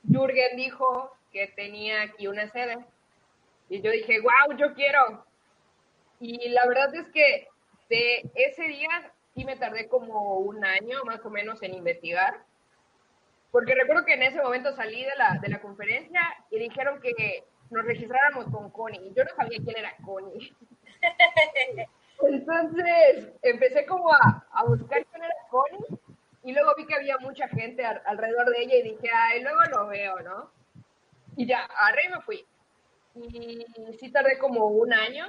Jürgen 0.02 0.58
dijo 0.58 1.16
que 1.32 1.46
tenía 1.46 2.02
aquí 2.02 2.28
una 2.28 2.46
sede. 2.48 2.76
Y 3.70 3.80
yo 3.80 3.90
dije, 3.90 4.20
wow, 4.20 4.54
yo 4.58 4.74
quiero. 4.74 5.24
Y 6.20 6.50
la 6.50 6.66
verdad 6.66 6.94
es 6.94 7.08
que 7.08 7.48
de 7.88 8.30
ese 8.34 8.64
día 8.64 9.10
sí 9.34 9.46
me 9.46 9.56
tardé 9.56 9.88
como 9.88 10.40
un 10.40 10.62
año 10.66 11.02
más 11.06 11.24
o 11.24 11.30
menos 11.30 11.62
en 11.62 11.72
investigar, 11.72 12.44
porque 13.50 13.74
recuerdo 13.74 14.04
que 14.04 14.12
en 14.12 14.24
ese 14.24 14.42
momento 14.42 14.76
salí 14.76 15.02
de 15.02 15.16
la, 15.16 15.38
de 15.40 15.48
la 15.48 15.62
conferencia 15.62 16.20
y 16.50 16.58
dijeron 16.58 17.00
que 17.00 17.46
nos 17.70 17.84
registráramos 17.84 18.46
con 18.46 18.70
Connie, 18.70 19.08
y 19.08 19.14
yo 19.14 19.24
no 19.24 19.30
sabía 19.36 19.58
quién 19.64 19.76
era 19.78 19.96
Connie. 20.04 20.54
Entonces 22.22 23.32
empecé 23.42 23.84
como 23.86 24.12
a, 24.12 24.46
a, 24.50 24.64
buscar 24.64 25.04
quién 25.06 25.22
era 25.22 25.34
Connie 25.50 26.00
y 26.44 26.52
luego 26.52 26.74
vi 26.76 26.86
que 26.86 26.94
había 26.94 27.18
mucha 27.18 27.48
gente 27.48 27.84
alrededor 27.84 28.48
de 28.50 28.62
ella 28.62 28.76
y 28.76 28.82
dije, 28.82 29.10
ay, 29.12 29.42
luego 29.42 29.58
lo 29.70 29.86
veo, 29.88 30.20
¿no? 30.20 30.50
Y 31.36 31.46
ya, 31.46 31.64
agarré 31.64 32.02
y 32.06 32.10
me 32.10 32.20
fui. 32.20 32.46
Y 33.16 33.66
sí 33.98 34.10
tardé 34.10 34.38
como 34.38 34.66
un 34.66 34.92
año 34.92 35.26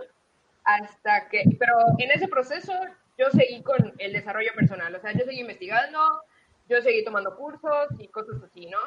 hasta 0.64 1.28
que, 1.30 1.44
pero 1.60 1.74
en 1.98 2.12
ese 2.12 2.28
proceso 2.28 2.74
yo 3.18 3.32
seguí 3.32 3.64
con 3.64 3.94
el 3.98 4.14
desarrollo 4.14 4.52
personal, 4.56 4.94
o 4.94 5.00
sea, 5.00 5.12
yo 5.14 5.26
seguí 5.26 5.40
investigando, 5.40 6.22
yo 6.70 6.82
seguí 6.82 7.04
tomando 7.04 7.36
cursos 7.36 7.88
y 7.98 8.08
cosas 8.10 8.44
así, 8.44 8.68
¿no? 8.68 8.80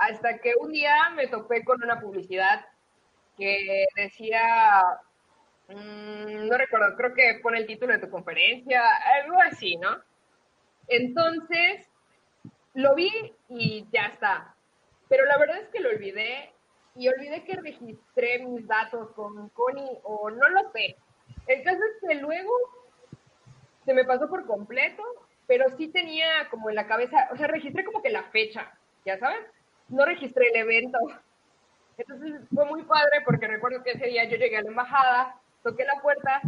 Hasta 0.00 0.38
que 0.38 0.54
un 0.58 0.72
día 0.72 1.10
me 1.14 1.26
topé 1.26 1.62
con 1.62 1.84
una 1.84 2.00
publicidad 2.00 2.64
que 3.36 3.84
decía, 3.94 4.82
mmm, 5.68 6.48
no 6.48 6.56
recuerdo, 6.56 6.96
creo 6.96 7.14
que 7.14 7.40
pone 7.42 7.58
el 7.58 7.66
título 7.66 7.92
de 7.92 7.98
tu 7.98 8.08
conferencia, 8.08 8.82
algo 9.22 9.38
así, 9.42 9.76
¿no? 9.76 9.98
Entonces, 10.88 11.86
lo 12.72 12.94
vi 12.94 13.10
y 13.50 13.86
ya 13.92 14.06
está. 14.06 14.54
Pero 15.10 15.26
la 15.26 15.36
verdad 15.36 15.58
es 15.58 15.68
que 15.68 15.80
lo 15.80 15.90
olvidé 15.90 16.50
y 16.94 17.08
olvidé 17.08 17.44
que 17.44 17.56
registré 17.56 18.38
mis 18.38 18.66
datos 18.66 19.10
con 19.12 19.50
Connie 19.50 19.98
o 20.04 20.30
no 20.30 20.48
lo 20.48 20.70
sé. 20.72 20.96
El 21.46 21.62
caso 21.62 21.78
es 21.78 22.08
que 22.08 22.14
luego 22.14 22.52
se 23.84 23.92
me 23.92 24.06
pasó 24.06 24.30
por 24.30 24.46
completo, 24.46 25.02
pero 25.46 25.66
sí 25.76 25.88
tenía 25.88 26.48
como 26.48 26.70
en 26.70 26.76
la 26.76 26.86
cabeza, 26.86 27.28
o 27.32 27.36
sea, 27.36 27.48
registré 27.48 27.84
como 27.84 28.00
que 28.00 28.08
la 28.08 28.22
fecha, 28.30 28.72
ya 29.04 29.18
sabes, 29.18 29.44
no 29.90 30.04
registré 30.04 30.48
el 30.48 30.56
evento. 30.56 30.98
Entonces 31.98 32.40
fue 32.54 32.64
muy 32.64 32.82
padre 32.84 33.20
porque 33.24 33.46
recuerdo 33.46 33.82
que 33.82 33.90
ese 33.90 34.06
día 34.06 34.24
yo 34.24 34.36
llegué 34.36 34.56
a 34.56 34.62
la 34.62 34.70
embajada, 34.70 35.36
toqué 35.62 35.84
la 35.84 36.00
puerta 36.00 36.40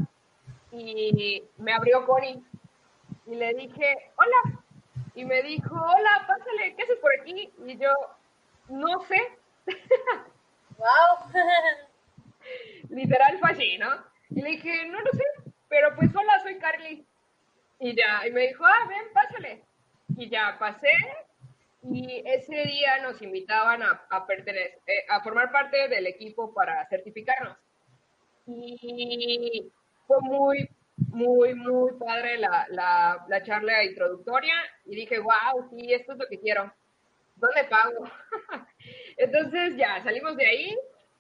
y 0.71 1.43
me 1.59 1.73
abrió 1.73 2.07
Connie 2.07 2.43
y 3.27 3.35
le 3.35 3.53
dije, 3.55 4.13
hola. 4.17 4.59
Y 5.15 5.27
me 5.27 5.43
dijo, 5.43 5.75
hola, 5.75 6.25
pásale, 6.27 6.75
¿qué 6.75 6.85
haces 6.85 6.99
por 7.01 7.11
aquí? 7.21 7.53
Y 7.67 7.77
yo, 7.77 7.91
no 8.69 9.01
sé. 9.01 9.21
Wow. 10.79 11.31
Literal 12.89 13.39
fue 13.39 13.51
así, 13.51 13.79
¿no? 13.79 13.89
Y 14.31 14.41
le 14.43 14.51
dije, 14.51 14.87
no 14.87 14.99
lo 15.01 15.13
sé, 15.13 15.23
pero 15.69 15.95
pues 15.95 16.11
hola, 16.17 16.41
soy 16.43 16.59
Carly. 16.59 17.07
Y 17.79 17.95
ya, 17.95 18.27
y 18.27 18.33
me 18.33 18.49
dijo, 18.49 18.65
ah, 18.67 18.89
ven, 18.89 19.13
pásale. 19.13 19.63
Y 20.17 20.29
ya 20.29 20.57
pasé 20.59 20.91
y 21.83 22.23
ese 22.27 22.55
día 22.65 22.99
nos 23.03 23.21
invitaban 23.23 23.83
a, 23.83 24.07
a, 24.11 24.27
pertenecer, 24.27 24.79
eh, 24.87 25.05
a 25.09 25.23
formar 25.23 25.51
parte 25.51 25.89
del 25.89 26.07
equipo 26.07 26.55
para 26.55 26.87
certificarnos. 26.89 27.57
Y 28.47 29.71
fue 30.07 30.21
muy, 30.21 30.69
muy, 30.97 31.55
muy 31.55 31.93
padre 31.99 32.39
la, 32.39 32.67
la, 32.71 33.25
la 33.29 33.43
charla 33.43 33.85
introductoria 33.85 34.55
y 34.87 34.97
dije, 34.97 35.19
wow, 35.19 35.69
sí, 35.71 35.93
esto 35.93 36.13
es 36.13 36.19
lo 36.19 36.27
que 36.29 36.41
quiero. 36.41 36.73
¿Dónde 37.37 37.65
pago? 37.65 38.05
Entonces 39.17 39.77
ya 39.77 40.03
salimos 40.03 40.37
de 40.37 40.47
ahí 40.47 40.77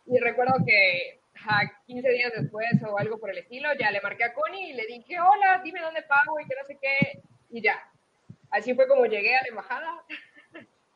y 0.06 0.18
recuerdo 0.18 0.54
que 0.66 1.22
15 1.86 2.08
días 2.10 2.32
después 2.36 2.66
o 2.86 2.98
algo 2.98 3.18
por 3.18 3.30
el 3.30 3.38
estilo, 3.38 3.68
ya 3.78 3.90
le 3.90 4.00
marqué 4.00 4.24
a 4.24 4.32
Connie 4.32 4.70
y 4.70 4.74
le 4.74 4.86
dije, 4.86 5.16
hola, 5.20 5.60
dime 5.64 5.80
dónde 5.80 6.02
pago 6.02 6.38
y 6.40 6.46
que 6.46 6.54
no 6.54 6.66
sé 6.66 6.78
qué, 6.80 7.22
y 7.50 7.62
ya. 7.62 7.82
Así 8.50 8.74
fue 8.74 8.86
como 8.86 9.06
llegué 9.06 9.34
a 9.34 9.42
la 9.42 9.48
embajada. 9.48 10.04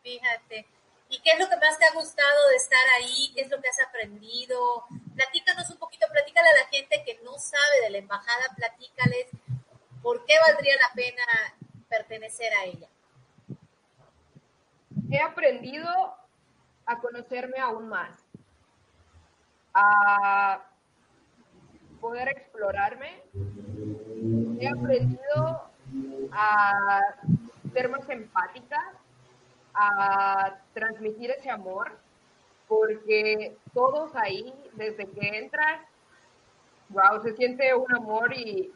Fíjate. 0.07 0.65
¿Y 1.09 1.19
qué 1.19 1.31
es 1.33 1.41
lo 1.41 1.49
que 1.49 1.57
más 1.57 1.77
te 1.81 1.85
ha 1.85 1.93
gustado 1.93 2.49
de 2.51 2.57
estar 2.57 2.79
ahí? 2.97 3.33
¿Qué 3.35 3.41
es 3.41 3.51
lo 3.51 3.61
que 3.61 3.69
has 3.69 3.81
aprendido? 3.81 4.85
Platícanos 5.17 5.69
un 5.71 5.79
poquito, 5.79 6.07
platícale 6.13 6.49
a 6.49 6.63
la 6.63 6.69
gente 6.69 7.03
que 7.05 7.19
no 7.25 7.37
sabe 7.39 7.81
de 7.83 7.91
la 7.91 7.99
embajada, 7.99 8.55
platícales 8.55 9.27
por 10.03 10.25
qué 10.25 10.35
valdría 10.47 10.77
la 10.77 10.95
pena 10.95 11.25
pertenecer 11.89 12.55
a 12.55 12.65
ella. 12.67 12.87
He 15.11 15.21
aprendido 15.21 15.89
a 16.87 16.99
conocerme 17.01 17.59
aún 17.59 17.89
más 17.89 18.17
a 19.75 20.71
poder 22.01 22.29
explorarme. 22.29 23.25
He 24.61 24.69
aprendido 24.69 25.69
a 26.31 27.01
ser 27.73 27.89
más 27.89 28.09
empática, 28.09 28.95
a 29.77 30.59
transmitir 30.75 31.31
ese 31.31 31.51
amor, 31.51 31.99
porque 32.69 33.57
todos 33.75 34.15
ahí, 34.17 34.53
desde 34.75 35.07
que 35.07 35.29
entras, 35.39 35.81
wow, 36.89 37.23
se 37.23 37.35
siente 37.37 37.75
un 37.75 37.95
amor 37.95 38.33
y, 38.35 38.73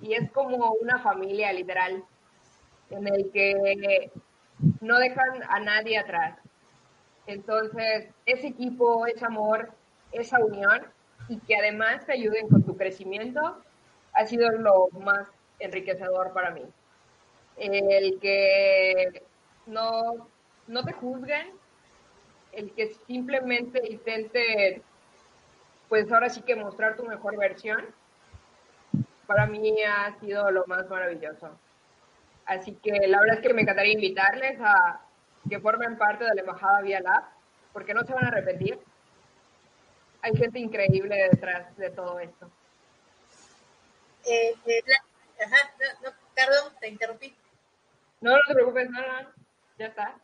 y 0.00 0.14
es 0.14 0.30
como 0.32 0.72
una 0.80 0.98
familia 0.98 1.52
literal, 1.52 2.04
en 2.90 3.06
el 3.08 3.30
que 3.32 4.10
no 4.80 4.98
dejan 4.98 5.42
a 5.48 5.60
nadie 5.60 5.98
atrás. 5.98 6.38
Entonces, 7.26 8.08
ese 8.26 8.48
equipo, 8.48 9.06
ese 9.06 9.24
amor, 9.26 9.72
esa 10.12 10.38
unión 10.38 10.86
y 11.28 11.38
que 11.40 11.56
además 11.56 12.06
te 12.06 12.12
ayuden 12.12 12.48
con 12.48 12.62
tu 12.62 12.76
crecimiento 12.76 13.62
ha 14.14 14.26
sido 14.26 14.50
lo 14.50 14.88
más 15.00 15.28
enriquecedor 15.58 16.32
para 16.32 16.50
mí. 16.50 16.62
El 17.56 18.18
que 18.20 19.22
no, 19.68 20.28
no 20.66 20.84
te 20.84 20.92
juzguen, 20.92 21.52
el 22.52 22.72
que 22.72 22.90
simplemente 23.06 23.80
intente, 23.88 24.82
pues 25.88 26.10
ahora 26.10 26.28
sí 26.28 26.42
que 26.42 26.56
mostrar 26.56 26.96
tu 26.96 27.04
mejor 27.04 27.36
versión, 27.36 27.86
para 29.26 29.46
mí 29.46 29.74
ha 29.82 30.18
sido 30.18 30.50
lo 30.50 30.64
más 30.66 30.88
maravilloso. 30.88 31.50
Así 32.46 32.72
que 32.82 33.06
la 33.06 33.20
verdad 33.20 33.36
es 33.36 33.42
que 33.42 33.54
me 33.54 33.62
encantaría 33.62 33.92
invitarles 33.92 34.58
a 34.60 35.02
que 35.48 35.60
formen 35.60 35.98
parte 35.98 36.24
de 36.24 36.34
la 36.34 36.40
Embajada 36.40 36.80
Vía 36.80 37.00
Lab, 37.00 37.24
porque 37.72 37.94
no 37.94 38.02
se 38.04 38.12
van 38.12 38.24
a 38.24 38.28
arrepentir 38.28 38.78
hay 40.22 40.36
gente 40.36 40.58
increíble 40.58 41.28
detrás 41.30 41.76
de 41.76 41.90
todo 41.90 42.18
esto. 42.20 42.50
Eh, 44.26 44.54
eh, 44.66 44.82
ajá, 45.44 45.70
no, 46.02 46.10
perdón, 46.34 46.72
te 46.80 46.88
interrumpí. 46.88 47.36
No, 48.20 48.32
no 48.32 48.40
te 48.46 48.54
preocupes, 48.54 48.90
no, 48.90 49.00
no, 49.00 49.28
está. 49.86 50.18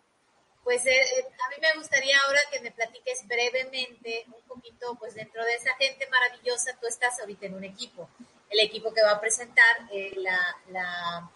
Pues 0.62 0.86
eh, 0.86 1.26
a 1.46 1.48
mí 1.50 1.56
me 1.60 1.78
gustaría 1.78 2.18
ahora 2.20 2.40
que 2.50 2.60
me 2.60 2.70
platiques 2.70 3.26
brevemente 3.26 4.24
un 4.28 4.42
poquito, 4.48 4.94
pues 4.98 5.14
dentro 5.14 5.44
de 5.44 5.54
esa 5.54 5.74
gente 5.76 6.08
maravillosa, 6.08 6.76
tú 6.80 6.86
estás 6.86 7.20
ahorita 7.20 7.46
en 7.46 7.54
un 7.54 7.64
equipo, 7.64 8.08
el 8.48 8.60
equipo 8.60 8.92
que 8.94 9.02
va 9.02 9.12
a 9.12 9.20
presentar 9.20 9.88
la, 10.16 10.56
la, 10.68 11.30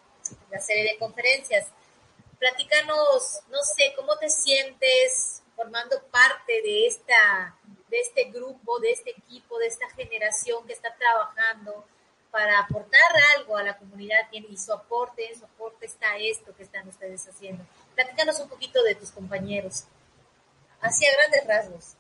la 0.50 0.60
serie 0.60 0.92
de 0.92 0.98
conferencias. 0.98 1.66
Platícanos, 2.38 3.40
no 3.48 3.62
sé, 3.62 3.92
¿cómo 3.96 4.16
te 4.16 4.30
sientes 4.30 5.42
formando 5.54 6.00
parte 6.04 6.62
de 6.62 6.86
esta 6.86 7.58
de 7.88 8.00
este 8.00 8.24
grupo, 8.24 8.78
de 8.80 8.92
este 8.92 9.10
equipo, 9.10 9.58
de 9.58 9.66
esta 9.66 9.88
generación 9.90 10.66
que 10.66 10.72
está 10.72 10.94
trabajando 10.96 11.84
para 12.30 12.58
aportar 12.60 13.00
algo 13.36 13.56
a 13.56 13.62
la 13.62 13.78
comunidad 13.78 14.28
y 14.30 14.56
su 14.56 14.72
aporte, 14.72 15.34
su 15.36 15.44
aporte 15.44 15.86
está 15.86 16.16
esto 16.18 16.54
que 16.54 16.62
están 16.62 16.86
ustedes 16.86 17.26
haciendo. 17.26 17.64
Platícanos 17.98 18.38
un 18.38 18.48
poquito 18.48 18.80
de 18.84 18.94
tus 18.94 19.10
compañeros, 19.10 19.88
así 20.80 21.04
a 21.04 21.12
grandes 21.16 21.46
rasgos. 21.48 21.96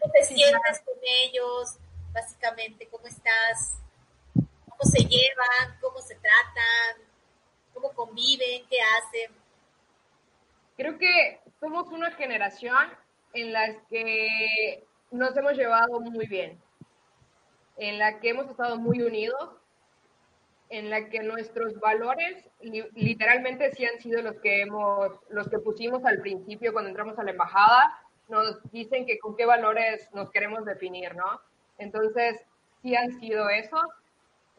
¿Cómo 0.00 0.12
te 0.12 0.22
sientes 0.34 0.82
con 0.84 0.96
ellos? 1.22 1.78
Básicamente, 2.12 2.88
¿cómo 2.88 3.06
estás? 3.06 3.78
¿Cómo 4.34 4.82
se 4.82 5.04
llevan? 5.04 5.78
¿Cómo 5.80 6.00
se 6.00 6.16
tratan? 6.16 7.06
¿Cómo 7.72 7.92
conviven? 7.92 8.66
¿Qué 8.68 8.78
hacen? 8.80 9.30
Creo 10.76 10.98
que 10.98 11.40
somos 11.60 11.86
una 11.92 12.10
generación 12.10 12.92
en 13.32 13.52
la 13.52 13.86
que 13.90 14.84
nos 15.12 15.36
hemos 15.36 15.52
llevado 15.52 16.00
muy 16.00 16.26
bien, 16.26 16.60
en 17.76 17.96
la 17.96 18.18
que 18.18 18.30
hemos 18.30 18.50
estado 18.50 18.76
muy 18.76 19.00
unidos, 19.02 19.50
en 20.70 20.88
la 20.88 21.08
que 21.08 21.20
nuestros 21.20 21.78
valores 21.80 22.48
literalmente 22.60 23.72
sí 23.72 23.84
han 23.84 24.00
sido 24.00 24.22
los 24.22 24.36
que 24.40 24.62
hemos, 24.62 25.10
los 25.28 25.48
que 25.48 25.58
pusimos 25.58 26.04
al 26.04 26.20
principio 26.20 26.72
cuando 26.72 26.90
entramos 26.90 27.18
a 27.18 27.24
la 27.24 27.32
embajada, 27.32 27.98
nos 28.28 28.62
dicen 28.70 29.04
que 29.04 29.18
con 29.18 29.36
qué 29.36 29.44
valores 29.44 30.08
nos 30.14 30.30
queremos 30.30 30.64
definir, 30.64 31.16
¿no? 31.16 31.40
Entonces, 31.78 32.40
sí 32.82 32.94
han 32.94 33.18
sido 33.18 33.50
esos. 33.50 33.82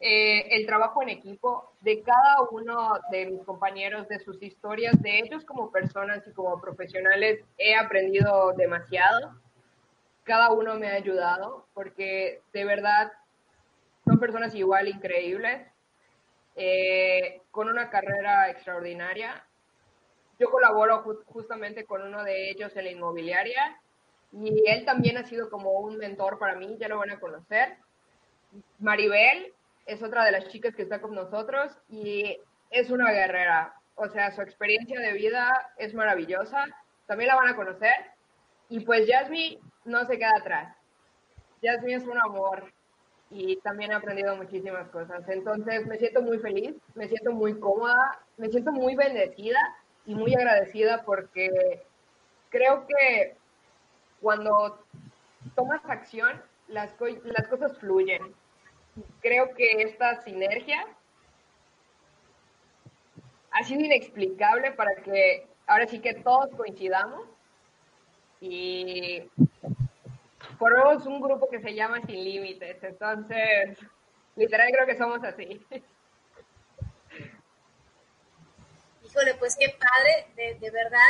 Eh, 0.04 0.56
el 0.56 0.66
trabajo 0.66 1.00
en 1.00 1.10
equipo 1.10 1.72
de 1.80 2.02
cada 2.02 2.42
uno 2.50 2.94
de 3.10 3.26
mis 3.26 3.42
compañeros, 3.44 4.08
de 4.08 4.18
sus 4.18 4.42
historias, 4.42 5.00
de 5.00 5.20
ellos 5.20 5.44
como 5.44 5.70
personas 5.70 6.26
y 6.26 6.32
como 6.32 6.60
profesionales, 6.60 7.40
he 7.56 7.74
aprendido 7.74 8.52
demasiado. 8.52 9.40
Cada 10.24 10.50
uno 10.52 10.74
me 10.74 10.88
ha 10.88 10.94
ayudado 10.94 11.66
porque 11.72 12.42
de 12.52 12.64
verdad 12.64 13.12
son 14.04 14.18
personas 14.18 14.54
igual 14.54 14.88
increíbles, 14.88 15.71
eh, 16.56 17.42
con 17.50 17.68
una 17.68 17.90
carrera 17.90 18.50
extraordinaria. 18.50 19.44
Yo 20.38 20.50
colaboro 20.50 21.02
justamente 21.26 21.84
con 21.84 22.02
uno 22.02 22.24
de 22.24 22.50
ellos 22.50 22.74
en 22.76 22.84
la 22.84 22.90
inmobiliaria 22.90 23.80
y 24.32 24.64
él 24.66 24.84
también 24.84 25.18
ha 25.18 25.24
sido 25.24 25.50
como 25.50 25.70
un 25.72 25.98
mentor 25.98 26.38
para 26.38 26.56
mí, 26.56 26.76
ya 26.78 26.88
lo 26.88 26.98
van 26.98 27.10
a 27.10 27.20
conocer. 27.20 27.76
Maribel 28.78 29.52
es 29.86 30.02
otra 30.02 30.24
de 30.24 30.32
las 30.32 30.48
chicas 30.48 30.74
que 30.74 30.82
está 30.82 31.00
con 31.00 31.14
nosotros 31.14 31.72
y 31.88 32.38
es 32.70 32.90
una 32.90 33.12
guerrera. 33.12 33.74
O 33.94 34.08
sea, 34.08 34.32
su 34.32 34.42
experiencia 34.42 34.98
de 35.00 35.12
vida 35.12 35.72
es 35.76 35.94
maravillosa. 35.94 36.66
También 37.06 37.28
la 37.28 37.36
van 37.36 37.48
a 37.48 37.56
conocer. 37.56 37.92
Y 38.68 38.80
pues 38.80 39.08
Jasmine 39.08 39.58
no 39.84 40.04
se 40.06 40.18
queda 40.18 40.36
atrás. 40.38 40.76
Jasmine 41.62 41.98
es 41.98 42.06
un 42.06 42.18
amor 42.18 42.72
y 43.32 43.56
también 43.56 43.92
he 43.92 43.94
aprendido 43.94 44.36
muchísimas 44.36 44.88
cosas. 44.90 45.26
Entonces 45.28 45.86
me 45.86 45.96
siento 45.96 46.20
muy 46.20 46.38
feliz, 46.38 46.76
me 46.94 47.08
siento 47.08 47.32
muy 47.32 47.58
cómoda, 47.58 48.20
me 48.36 48.48
siento 48.48 48.72
muy 48.72 48.94
bendecida 48.94 49.58
y 50.04 50.14
muy 50.14 50.34
agradecida 50.34 51.02
porque 51.04 51.82
creo 52.50 52.86
que 52.86 53.36
cuando 54.20 54.84
tomas 55.54 55.80
acción, 55.86 56.42
las, 56.68 56.92
cosas 56.94 57.78
fluyen 57.78 58.34
creo 59.20 59.54
que 59.54 59.82
esta 59.82 60.20
sinergia 60.22 60.86
ha 63.50 63.62
sido 63.62 63.80
inexplicable 63.80 64.72
para 64.72 64.94
que 64.96 65.46
ahora 65.66 65.86
sí 65.86 65.98
que 66.00 66.14
todos 66.14 66.50
coincidamos 66.56 67.26
y 68.40 69.22
formemos 70.62 71.04
un 71.06 71.20
grupo 71.20 71.48
que 71.50 71.60
se 71.60 71.74
llama 71.74 72.00
Sin 72.06 72.22
Límites. 72.22 72.76
Entonces, 72.84 73.76
literal 74.36 74.70
creo 74.70 74.86
que 74.86 74.96
somos 74.96 75.24
así. 75.24 75.60
Híjole, 79.04 79.34
pues 79.34 79.56
qué 79.58 79.70
padre, 79.70 80.54
de, 80.60 80.70
verdad. 80.70 81.00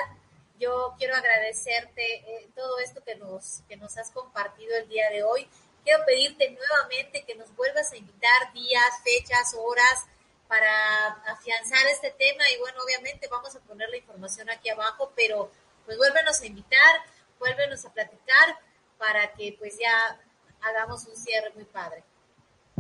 Yo 0.59 0.95
quiero 0.97 1.15
agradecerte 1.15 2.15
eh, 2.15 2.49
todo 2.55 2.79
esto 2.79 3.05
que 3.05 3.17
nos, 3.17 3.61
que 3.69 3.77
nos 3.77 3.99
has 3.99 4.11
compartido 4.11 4.75
el 4.75 4.89
día 4.89 5.11
de 5.11 5.23
hoy. 5.23 5.47
Quiero 5.85 6.03
pedirte 6.07 6.51
nuevamente 6.51 7.23
que 7.27 7.35
nos 7.35 7.55
vuelvas 7.55 7.93
a 7.93 7.97
invitar 7.99 8.55
días, 8.55 9.03
fechas, 9.05 9.55
horas 9.59 10.07
para 10.49 11.09
afianzar 11.27 11.87
este 11.89 12.11
tema 12.13 12.43
y 12.55 12.59
bueno, 12.59 12.79
obviamente 12.83 13.29
vamos 13.29 13.55
a 13.55 13.61
poner 13.61 13.91
la 13.91 13.99
información 13.99 14.49
aquí 14.49 14.71
abajo, 14.71 15.13
pero 15.15 15.51
pues 15.85 15.99
vuélvenos 15.99 16.41
a 16.41 16.47
invitar, 16.47 17.03
vuélvenos 17.39 17.85
a 17.85 17.93
platicar 17.93 18.57
para 19.03 19.33
que 19.33 19.57
pues 19.59 19.77
ya 19.81 20.21
hagamos 20.61 21.09
un 21.09 21.17
cierre 21.17 21.51
muy 21.57 21.65
padre. 21.65 22.05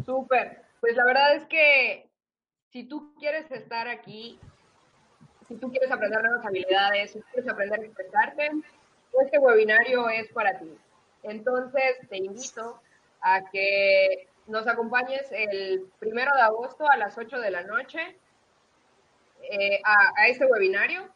Súper, 0.06 0.62
pues 0.80 0.94
la 0.94 1.04
verdad 1.04 1.34
es 1.34 1.46
que 1.46 2.08
si 2.70 2.84
tú 2.84 3.12
quieres 3.18 3.50
estar 3.50 3.88
aquí, 3.88 4.38
si 5.48 5.56
tú 5.56 5.68
quieres 5.68 5.90
aprender 5.90 6.22
nuevas 6.22 6.46
habilidades, 6.46 7.10
si 7.10 7.20
quieres 7.22 7.50
aprender 7.50 7.80
a 7.80 7.84
expresarte, 7.84 8.50
este 9.20 9.38
webinario 9.40 10.08
es 10.08 10.28
para 10.32 10.60
ti. 10.60 10.72
Entonces 11.24 11.96
te 12.08 12.18
invito 12.18 12.80
a 13.20 13.50
que 13.50 14.28
nos 14.46 14.68
acompañes 14.68 15.26
el 15.32 15.90
primero 15.98 16.32
de 16.36 16.42
agosto 16.42 16.88
a 16.88 16.96
las 16.96 17.18
8 17.18 17.40
de 17.40 17.50
la 17.50 17.64
noche 17.64 18.16
eh, 19.42 19.80
a, 19.84 20.28
este 20.28 20.46
webinario, 20.46 21.08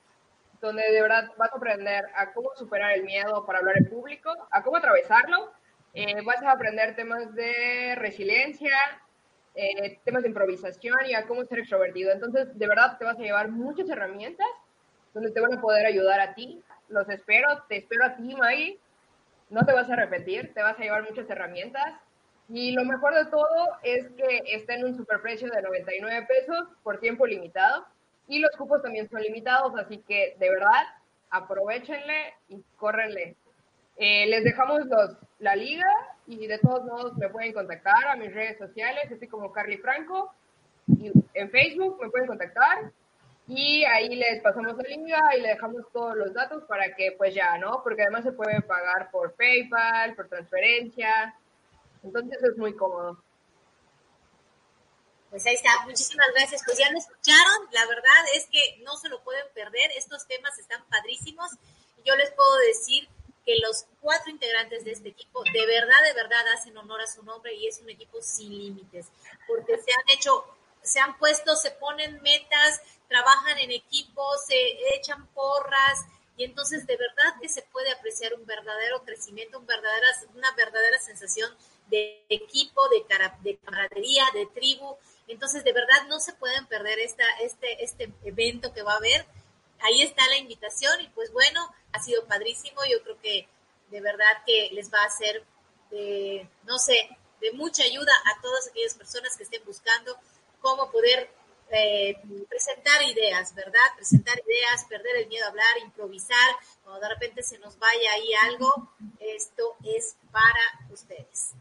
donde 0.61 0.83
de 0.83 1.03
verdad 1.03 1.31
vas 1.37 1.53
a 1.53 1.57
aprender 1.57 2.05
a 2.15 2.33
cómo 2.33 2.51
superar 2.57 2.93
el 2.93 3.05
miedo 3.05 3.45
para 3.47 3.59
hablar 3.59 3.77
en 3.79 3.89
público, 3.89 4.33
a 4.51 4.63
cómo 4.63 4.77
atravesarlo. 4.77 5.53
Eh, 5.95 6.23
vas 6.25 6.43
a 6.43 6.53
aprender 6.53 6.95
temas 6.95 7.35
de 7.35 7.95
resiliencia, 7.97 8.77
eh, 9.55 9.99
temas 10.05 10.23
de 10.23 10.29
improvisación 10.29 10.99
y 11.07 11.15
a 11.15 11.27
cómo 11.27 11.45
ser 11.45 11.61
extrovertido. 11.61 12.13
Entonces, 12.13 12.59
de 12.59 12.67
verdad, 12.69 12.99
te 12.99 13.05
vas 13.05 13.19
a 13.19 13.23
llevar 13.23 13.49
muchas 13.49 13.89
herramientas 13.89 14.47
donde 15.15 15.31
te 15.31 15.41
van 15.41 15.55
a 15.55 15.61
poder 15.61 15.87
ayudar 15.87 16.21
a 16.21 16.35
ti. 16.35 16.63
Los 16.89 17.09
espero, 17.09 17.65
te 17.69 17.79
espero 17.79 18.05
a 18.05 18.17
ti, 18.17 18.35
Maggie, 18.35 18.79
no 19.49 19.65
te 19.65 19.73
vas 19.73 19.89
a 19.91 19.97
repetir, 19.97 20.53
te 20.53 20.63
vas 20.63 20.79
a 20.79 20.83
llevar 20.83 21.05
muchas 21.05 21.29
herramientas. 21.31 21.95
Y 22.49 22.73
lo 22.73 22.85
mejor 22.85 23.15
de 23.15 23.25
todo 23.27 23.79
es 23.83 24.09
que 24.11 24.43
está 24.55 24.75
en 24.75 24.85
un 24.85 24.97
superprecio 24.97 25.49
de 25.49 25.63
99 25.63 26.27
pesos 26.29 26.69
por 26.83 27.01
tiempo 27.01 27.27
limitado. 27.27 27.87
Y 28.29 28.41
los 28.41 28.51
cupos 28.57 28.83
también 28.83 29.09
son 29.09 29.23
limitados, 29.23 29.73
así 29.77 29.99
que 29.99 30.37
de 30.39 30.51
verdad, 30.51 30.85
aprovechenle 31.31 32.35
y 32.49 32.63
córrenle. 32.77 33.37
Eh, 33.97 34.27
les 34.27 34.45
dejamos 34.45 34.81
los, 34.87 35.17
la 35.39 35.57
liga 35.57 35.89
y 36.27 36.47
de 36.47 36.59
todos 36.59 36.85
modos 36.85 37.17
me 37.17 37.31
pueden 37.31 37.53
contactar 37.53 38.09
a 38.09 38.17
mis 38.17 38.33
redes 38.35 38.59
sociales, 38.59 39.11
así 39.11 39.27
como 39.27 39.53
Carly 39.53 39.79
Franco. 39.79 40.33
Y 40.89 41.11
en 41.35 41.51
Facebook 41.51 41.99
me 42.01 42.11
pueden 42.11 42.27
contactar 42.27 42.93
y 43.49 43.85
ahí 43.85 44.17
les 44.17 44.43
pasamos 44.43 44.77
la 44.77 44.83
liga 44.83 45.19
y 45.37 45.41
le 45.41 45.49
dejamos 45.49 45.85
todos 45.93 46.17
los 46.17 46.35
datos 46.35 46.65
para 46.65 46.95
que 46.97 47.13
pues 47.17 47.35
ya, 47.35 47.57
¿no? 47.59 47.81
Porque 47.85 48.03
además 48.03 48.25
se 48.25 48.33
puede 48.33 48.61
pagar 48.63 49.11
por 49.13 49.35
PayPal, 49.35 50.15
por 50.17 50.29
transferencia, 50.29 51.35
entonces 52.03 52.43
es 52.43 52.57
muy 52.59 52.75
cómodo. 52.75 53.23
Pues 55.37 55.45
ahí 55.45 55.55
está, 55.55 55.85
muchísimas 55.85 56.29
gracias. 56.35 56.63
Pues 56.65 56.79
ya 56.79 56.91
lo 56.91 56.97
escucharon, 56.97 57.69
la 57.71 57.85
verdad 57.85 58.25
es 58.35 58.47
que 58.47 58.79
no 58.85 58.97
se 58.97 59.11
lo 59.11 59.23
pueden 59.23 59.45
perder, 59.53 59.91
estos 59.95 60.27
temas 60.27 60.59
están 60.59 60.83
padrísimos 60.89 61.51
yo 62.07 62.17
les 62.17 62.31
puedo 62.31 62.57
decir 62.59 63.07
que 63.45 63.59
los 63.59 63.85
cuatro 64.01 64.31
integrantes 64.31 64.85
de 64.85 64.93
este 64.93 65.11
equipo 65.11 65.43
de 65.53 65.67
verdad, 65.67 66.03
de 66.05 66.15
verdad 66.15 66.49
hacen 66.55 66.79
honor 66.79 67.03
a 67.03 67.07
su 67.07 67.23
nombre 67.23 67.53
y 67.55 67.67
es 67.67 67.81
un 67.81 67.91
equipo 67.91 68.23
sin 68.23 68.57
límites, 68.57 69.09
porque 69.47 69.77
se 69.77 69.93
han 69.93 70.17
hecho, 70.17 70.43
se 70.83 71.01
han 71.01 71.19
puesto, 71.19 71.55
se 71.55 71.73
ponen 71.73 72.23
metas, 72.23 72.81
trabajan 73.07 73.59
en 73.59 73.73
equipo, 73.73 74.23
se 74.47 74.57
echan 74.95 75.27
porras 75.35 76.07
y 76.37 76.45
entonces 76.45 76.87
de 76.87 76.97
verdad 76.97 77.41
que 77.43 77.49
se 77.49 77.63
puede 77.63 77.91
apreciar 77.93 78.33
un 78.35 78.47
verdadero 78.47 79.03
crecimiento, 79.03 79.59
un 79.59 79.67
verdadera, 79.67 80.07
una 80.35 80.53
verdadera 80.53 80.99
sensación 80.99 81.55
de 81.89 82.25
equipo, 82.29 82.89
de, 82.89 83.05
de 83.41 83.59
camaradería, 83.59 84.25
de 84.33 84.47
tribu. 84.47 84.97
Entonces 85.29 85.65
de 85.65 85.73
verdad 85.73 86.07
no 86.09 86.21
se 86.21 86.33
pueden 86.35 86.67
perder 86.67 86.99
esta, 87.01 87.25
este, 87.43 87.83
este 87.85 88.13
evento 88.25 88.73
que 88.73 88.83
va 88.83 88.95
a 88.95 88.99
haber. 88.99 89.27
Ahí 89.81 90.03
está 90.03 90.27
la 90.29 90.39
invitación 90.39 91.01
y 91.01 91.09
pues 91.09 91.33
bueno, 91.33 91.73
ha 91.93 92.03
sido 92.03 92.27
padrísimo. 92.27 92.81
Yo 92.91 93.03
creo 93.03 93.21
que 93.21 93.49
de 93.91 94.01
verdad 94.01 94.43
que 94.47 94.71
les 94.73 94.93
va 94.93 95.03
a 95.05 95.11
ser 95.11 95.45
de, 95.91 96.49
no 96.65 96.79
sé, 96.79 97.09
de 97.41 97.53
mucha 97.53 97.83
ayuda 97.83 98.13
a 98.25 98.41
todas 98.41 98.69
aquellas 98.69 98.95
personas 98.95 99.37
que 99.37 99.43
estén 99.43 99.65
buscando 99.65 100.17
cómo 100.61 100.91
poder 100.91 101.31
eh, 101.71 102.17
presentar 102.49 103.03
ideas, 103.03 103.55
¿verdad? 103.55 103.87
Presentar 103.97 104.39
ideas, 104.47 104.85
perder 104.89 105.17
el 105.17 105.29
miedo 105.29 105.45
a 105.45 105.49
hablar, 105.49 105.79
improvisar, 105.83 106.57
cuando 106.83 107.01
de 107.01 107.09
repente 107.09 107.43
se 107.43 107.59
nos 107.59 107.79
vaya 107.79 108.13
ahí 108.13 108.33
algo, 108.49 108.93
esto 109.19 109.77
es 109.85 110.17
para 110.31 110.87
ustedes. 110.91 111.53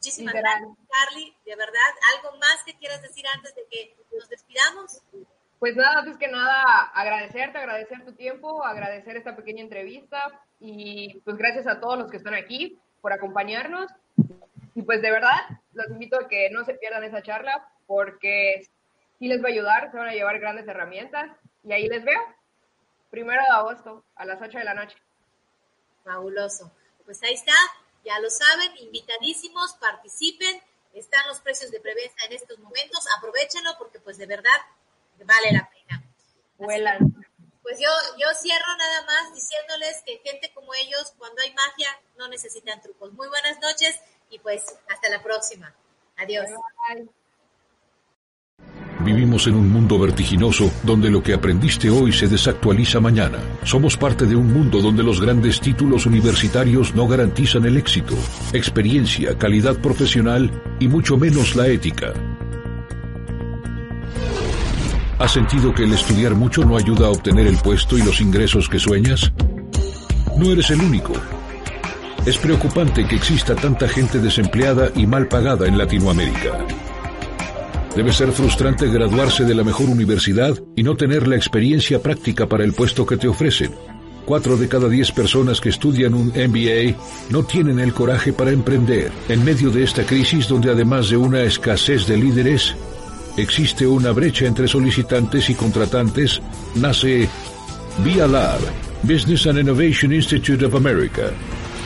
Muchísimas 0.00 0.32
gracias, 0.32 0.70
Carly, 0.88 1.36
de 1.44 1.56
verdad. 1.56 1.90
¿Algo 2.16 2.38
más 2.38 2.64
que 2.64 2.74
quieras 2.78 3.02
decir 3.02 3.22
antes 3.34 3.54
de 3.54 3.66
que 3.70 3.94
nos 4.16 4.30
despidamos? 4.30 5.02
Pues 5.58 5.76
nada, 5.76 5.98
antes 5.98 6.16
que 6.16 6.26
nada, 6.26 6.84
agradecerte, 6.94 7.58
agradecer 7.58 8.02
tu 8.06 8.14
tiempo, 8.14 8.64
agradecer 8.64 9.18
esta 9.18 9.36
pequeña 9.36 9.60
entrevista 9.60 10.40
y 10.58 11.20
pues 11.20 11.36
gracias 11.36 11.66
a 11.66 11.80
todos 11.80 11.98
los 11.98 12.10
que 12.10 12.16
están 12.16 12.32
aquí 12.32 12.80
por 13.02 13.12
acompañarnos. 13.12 13.92
Y 14.74 14.80
pues 14.80 15.02
de 15.02 15.10
verdad, 15.10 15.36
los 15.74 15.90
invito 15.90 16.18
a 16.18 16.28
que 16.28 16.48
no 16.48 16.64
se 16.64 16.72
pierdan 16.72 17.04
esa 17.04 17.22
charla 17.22 17.70
porque 17.86 18.66
sí 19.18 19.28
les 19.28 19.44
va 19.44 19.48
a 19.48 19.52
ayudar, 19.52 19.90
se 19.90 19.98
van 19.98 20.08
a 20.08 20.14
llevar 20.14 20.38
grandes 20.38 20.66
herramientas 20.66 21.30
y 21.62 21.74
ahí 21.74 21.88
les 21.88 22.02
veo. 22.04 22.22
Primero 23.10 23.42
de 23.42 23.50
agosto 23.50 24.02
a 24.14 24.24
las 24.24 24.40
8 24.40 24.56
de 24.56 24.64
la 24.64 24.72
noche. 24.72 24.96
Fabuloso. 26.04 26.72
Pues 27.04 27.22
ahí 27.22 27.34
está, 27.34 27.52
ya 28.04 28.18
lo 28.18 28.30
saben, 28.30 28.76
invitadísimos, 28.78 29.74
participen 29.74 30.60
están 30.94 31.26
los 31.28 31.40
precios 31.40 31.70
de 31.70 31.80
preventa 31.80 32.24
en 32.26 32.32
estos 32.32 32.58
momentos, 32.58 33.06
aprovechenlo 33.16 33.76
porque 33.78 34.00
pues 34.00 34.18
de 34.18 34.26
verdad 34.26 34.58
vale 35.24 35.52
la 35.52 35.70
pena. 35.70 36.02
Vuelan. 36.58 37.14
Pues 37.62 37.78
yo, 37.78 37.88
yo 38.18 38.26
cierro 38.34 38.76
nada 38.76 39.06
más 39.06 39.34
diciéndoles 39.34 40.02
que 40.04 40.20
gente 40.24 40.52
como 40.52 40.74
ellos, 40.74 41.14
cuando 41.18 41.40
hay 41.42 41.54
magia, 41.54 41.88
no 42.16 42.26
necesitan 42.28 42.80
trucos. 42.82 43.12
Muy 43.12 43.28
buenas 43.28 43.60
noches 43.60 44.00
y 44.30 44.38
pues 44.38 44.64
hasta 44.88 45.08
la 45.08 45.22
próxima. 45.22 45.72
Adiós. 46.16 46.46
Vivimos 49.00 49.46
en 49.46 49.54
un 49.54 49.69
vertiginoso 49.98 50.70
donde 50.82 51.10
lo 51.10 51.22
que 51.22 51.34
aprendiste 51.34 51.90
hoy 51.90 52.12
se 52.12 52.28
desactualiza 52.28 53.00
mañana. 53.00 53.38
Somos 53.64 53.96
parte 53.96 54.26
de 54.26 54.36
un 54.36 54.52
mundo 54.52 54.80
donde 54.80 55.02
los 55.02 55.20
grandes 55.20 55.60
títulos 55.60 56.06
universitarios 56.06 56.94
no 56.94 57.08
garantizan 57.08 57.64
el 57.64 57.76
éxito, 57.76 58.14
experiencia, 58.52 59.36
calidad 59.36 59.76
profesional 59.78 60.50
y 60.78 60.88
mucho 60.88 61.16
menos 61.16 61.56
la 61.56 61.68
ética. 61.68 62.12
¿Has 65.18 65.32
sentido 65.32 65.74
que 65.74 65.84
el 65.84 65.92
estudiar 65.92 66.34
mucho 66.34 66.64
no 66.64 66.78
ayuda 66.78 67.06
a 67.06 67.10
obtener 67.10 67.46
el 67.46 67.56
puesto 67.58 67.98
y 67.98 68.02
los 68.02 68.20
ingresos 68.22 68.68
que 68.68 68.78
sueñas? 68.78 69.30
No 70.38 70.50
eres 70.50 70.70
el 70.70 70.80
único. 70.80 71.12
Es 72.24 72.38
preocupante 72.38 73.06
que 73.06 73.16
exista 73.16 73.54
tanta 73.54 73.88
gente 73.88 74.18
desempleada 74.18 74.90
y 74.94 75.06
mal 75.06 75.28
pagada 75.28 75.66
en 75.66 75.76
Latinoamérica. 75.76 76.66
Debe 77.94 78.12
ser 78.12 78.30
frustrante 78.30 78.86
graduarse 78.86 79.44
de 79.44 79.54
la 79.54 79.64
mejor 79.64 79.88
universidad 79.88 80.56
y 80.76 80.84
no 80.84 80.96
tener 80.96 81.26
la 81.26 81.34
experiencia 81.34 82.00
práctica 82.00 82.48
para 82.48 82.62
el 82.62 82.72
puesto 82.72 83.04
que 83.04 83.16
te 83.16 83.26
ofrecen. 83.26 83.72
Cuatro 84.24 84.56
de 84.56 84.68
cada 84.68 84.88
diez 84.88 85.10
personas 85.10 85.60
que 85.60 85.70
estudian 85.70 86.14
un 86.14 86.28
MBA 86.28 86.96
no 87.30 87.42
tienen 87.42 87.80
el 87.80 87.92
coraje 87.92 88.32
para 88.32 88.52
emprender. 88.52 89.10
En 89.28 89.44
medio 89.44 89.70
de 89.70 89.82
esta 89.82 90.04
crisis 90.04 90.46
donde 90.46 90.70
además 90.70 91.10
de 91.10 91.16
una 91.16 91.42
escasez 91.42 92.06
de 92.06 92.16
líderes, 92.16 92.76
existe 93.36 93.88
una 93.88 94.12
brecha 94.12 94.46
entre 94.46 94.68
solicitantes 94.68 95.50
y 95.50 95.54
contratantes, 95.54 96.40
nace 96.76 97.28
Via 98.04 98.28
Business 99.02 99.48
and 99.48 99.58
Innovation 99.58 100.12
Institute 100.12 100.64
of 100.64 100.76
America. 100.76 101.32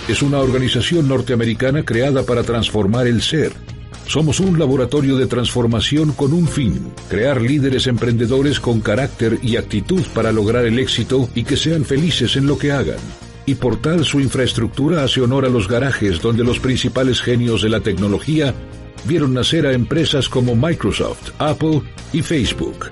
Es 0.07 0.21
una 0.21 0.39
organización 0.39 1.09
norteamericana 1.09 1.83
creada 1.83 2.25
para 2.25 2.43
transformar 2.43 3.07
el 3.07 3.23
ser 3.23 3.53
somos 4.07 4.41
un 4.41 4.59
laboratorio 4.59 5.17
de 5.17 5.27
transformación 5.27 6.13
con 6.13 6.33
un 6.33 6.47
fin, 6.47 6.93
crear 7.09 7.41
líderes 7.41 7.87
emprendedores 7.87 8.61
con 8.61 8.81
carácter 8.81 9.39
y 9.43 9.57
actitud 9.57 10.03
para 10.15 10.33
lograr 10.33 10.65
el 10.65 10.79
éxito 10.79 11.29
y 11.35 11.45
que 11.45 11.57
sean 11.57 11.85
felices 11.85 12.37
en 12.37 12.47
lo 12.47 12.59
que 12.59 12.73
hagan. 12.73 12.99
Y 13.47 13.57
por 13.57 13.77
tal 13.77 14.05
su 14.05 14.21
infraestructura 14.21 15.05
hace 15.05 15.21
honor 15.21 15.45
a 15.45 15.51
los 15.51 15.69
garajes 15.69 16.21
donde 16.21 16.45
los 16.45 16.59
principales 16.59 17.21
genios 17.21 17.63
de 17.63 17.69
la 17.69 17.81
tecnología 17.81 18.55
vieron 19.05 19.35
nacer 19.35 19.67
a 19.67 19.73
empresas 19.73 20.29
como 20.29 20.57
Microsoft, 20.57 21.31
Apple 21.39 21.83
y 22.13 22.23
Facebook. 22.23 22.91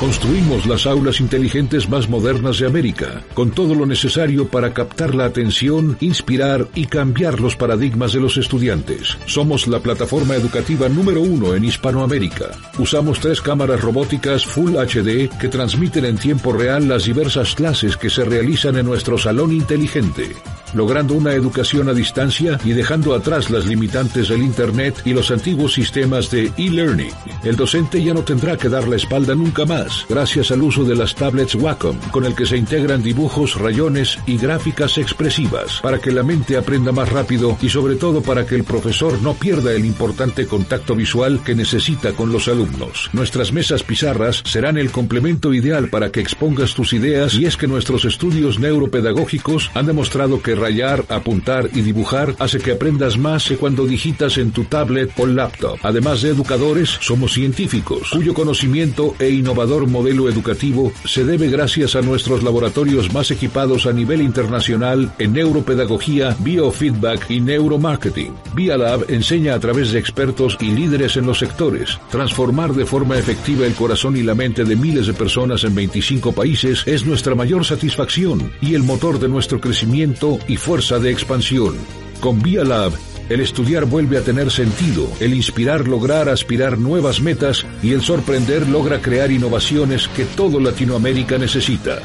Construimos 0.00 0.66
las 0.66 0.86
aulas 0.86 1.20
inteligentes 1.20 1.88
más 1.88 2.08
modernas 2.08 2.58
de 2.58 2.66
América, 2.66 3.22
con 3.32 3.52
todo 3.52 3.74
lo 3.74 3.86
necesario 3.86 4.48
para 4.48 4.74
captar 4.74 5.14
la 5.14 5.24
atención, 5.24 5.96
inspirar 6.00 6.66
y 6.74 6.86
cambiar 6.86 7.40
los 7.40 7.54
paradigmas 7.56 8.12
de 8.12 8.20
los 8.20 8.36
estudiantes. 8.36 9.16
Somos 9.26 9.68
la 9.68 9.78
plataforma 9.78 10.34
educativa 10.34 10.88
número 10.88 11.22
uno 11.22 11.54
en 11.54 11.64
Hispanoamérica. 11.64 12.50
Usamos 12.78 13.20
tres 13.20 13.40
cámaras 13.40 13.80
robóticas 13.80 14.44
Full 14.44 14.76
HD 14.76 15.28
que 15.38 15.48
transmiten 15.48 16.04
en 16.04 16.18
tiempo 16.18 16.52
real 16.52 16.88
las 16.88 17.04
diversas 17.04 17.54
clases 17.54 17.96
que 17.96 18.10
se 18.10 18.24
realizan 18.24 18.76
en 18.76 18.86
nuestro 18.86 19.16
salón 19.16 19.52
inteligente 19.52 20.34
logrando 20.74 21.14
una 21.14 21.32
educación 21.32 21.88
a 21.88 21.94
distancia 21.94 22.58
y 22.64 22.72
dejando 22.72 23.14
atrás 23.14 23.50
las 23.50 23.66
limitantes 23.66 24.28
del 24.28 24.42
Internet 24.42 25.02
y 25.04 25.12
los 25.12 25.30
antiguos 25.30 25.74
sistemas 25.74 26.30
de 26.30 26.52
e-learning. 26.56 27.12
El 27.44 27.56
docente 27.56 28.02
ya 28.02 28.12
no 28.12 28.22
tendrá 28.22 28.56
que 28.56 28.68
dar 28.68 28.86
la 28.88 28.96
espalda 28.96 29.34
nunca 29.34 29.64
más, 29.64 29.83
gracias 30.08 30.50
al 30.50 30.62
uso 30.62 30.84
de 30.84 30.96
las 30.96 31.14
tablets 31.14 31.54
Wacom, 31.54 31.98
con 32.10 32.24
el 32.24 32.34
que 32.34 32.46
se 32.46 32.56
integran 32.56 33.02
dibujos, 33.02 33.56
rayones 33.56 34.18
y 34.26 34.36
gráficas 34.36 34.98
expresivas, 34.98 35.80
para 35.82 35.98
que 35.98 36.12
la 36.12 36.22
mente 36.22 36.56
aprenda 36.56 36.92
más 36.92 37.10
rápido 37.10 37.56
y 37.60 37.68
sobre 37.68 37.96
todo 37.96 38.22
para 38.22 38.46
que 38.46 38.54
el 38.54 38.64
profesor 38.64 39.20
no 39.22 39.34
pierda 39.34 39.72
el 39.72 39.84
importante 39.84 40.46
contacto 40.46 40.94
visual 40.94 41.40
que 41.44 41.54
necesita 41.54 42.12
con 42.12 42.32
los 42.32 42.48
alumnos. 42.48 43.10
Nuestras 43.12 43.52
mesas 43.52 43.82
pizarras 43.82 44.42
serán 44.44 44.78
el 44.78 44.90
complemento 44.90 45.52
ideal 45.52 45.88
para 45.88 46.10
que 46.10 46.20
expongas 46.20 46.74
tus 46.74 46.92
ideas 46.92 47.34
y 47.34 47.46
es 47.46 47.56
que 47.56 47.66
nuestros 47.66 48.04
estudios 48.04 48.58
neuropedagógicos 48.58 49.70
han 49.74 49.86
demostrado 49.86 50.40
que 50.42 50.54
rayar, 50.54 51.04
apuntar 51.08 51.68
y 51.74 51.80
dibujar 51.80 52.34
hace 52.38 52.58
que 52.58 52.72
aprendas 52.72 53.18
más 53.18 53.46
que 53.46 53.56
cuando 53.56 53.86
digitas 53.86 54.38
en 54.38 54.52
tu 54.52 54.64
tablet 54.64 55.10
o 55.16 55.26
laptop. 55.26 55.78
Además 55.82 56.22
de 56.22 56.30
educadores, 56.30 56.98
somos 57.00 57.32
científicos, 57.32 58.10
cuyo 58.10 58.34
conocimiento 58.34 59.14
e 59.18 59.30
innovador 59.30 59.73
modelo 59.82 60.28
educativo 60.28 60.92
se 61.04 61.24
debe 61.24 61.48
gracias 61.48 61.96
a 61.96 62.00
nuestros 62.00 62.42
laboratorios 62.42 63.12
más 63.12 63.30
equipados 63.30 63.86
a 63.86 63.92
nivel 63.92 64.22
internacional 64.22 65.12
en 65.18 65.32
neuropedagogía, 65.32 66.36
biofeedback 66.38 67.30
y 67.30 67.40
neuromarketing. 67.40 68.34
ViaLab 68.54 69.10
enseña 69.10 69.54
a 69.54 69.60
través 69.60 69.92
de 69.92 69.98
expertos 69.98 70.56
y 70.60 70.70
líderes 70.70 71.16
en 71.16 71.26
los 71.26 71.38
sectores. 71.38 71.98
Transformar 72.10 72.72
de 72.72 72.86
forma 72.86 73.18
efectiva 73.18 73.66
el 73.66 73.74
corazón 73.74 74.16
y 74.16 74.22
la 74.22 74.34
mente 74.34 74.64
de 74.64 74.76
miles 74.76 75.06
de 75.06 75.14
personas 75.14 75.64
en 75.64 75.74
25 75.74 76.32
países 76.32 76.82
es 76.86 77.04
nuestra 77.04 77.34
mayor 77.34 77.64
satisfacción 77.64 78.52
y 78.60 78.74
el 78.74 78.82
motor 78.82 79.18
de 79.18 79.28
nuestro 79.28 79.60
crecimiento 79.60 80.38
y 80.48 80.56
fuerza 80.56 80.98
de 80.98 81.10
expansión. 81.10 81.74
Con 82.20 82.40
Via 82.40 82.64
Lab, 82.64 82.92
el 83.28 83.40
estudiar 83.40 83.86
vuelve 83.86 84.18
a 84.18 84.22
tener 84.22 84.50
sentido, 84.50 85.08
el 85.20 85.34
inspirar 85.34 85.88
lograr 85.88 86.28
aspirar 86.28 86.78
nuevas 86.78 87.20
metas 87.20 87.64
y 87.82 87.92
el 87.92 88.02
sorprender 88.02 88.68
logra 88.68 89.00
crear 89.00 89.30
innovaciones 89.30 90.08
que 90.08 90.24
todo 90.24 90.60
Latinoamérica 90.60 91.38
necesita. 91.38 92.00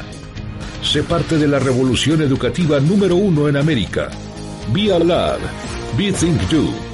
Sé 0.82 1.02
parte 1.02 1.36
de 1.36 1.46
la 1.46 1.58
revolución 1.58 2.22
educativa 2.22 2.80
número 2.80 3.16
uno 3.16 3.48
en 3.48 3.56
América. 3.56 4.10
Via 4.72 4.98
Lab. 4.98 5.38
Be 5.96 6.12
Think 6.12 6.40
Do. 6.50 6.89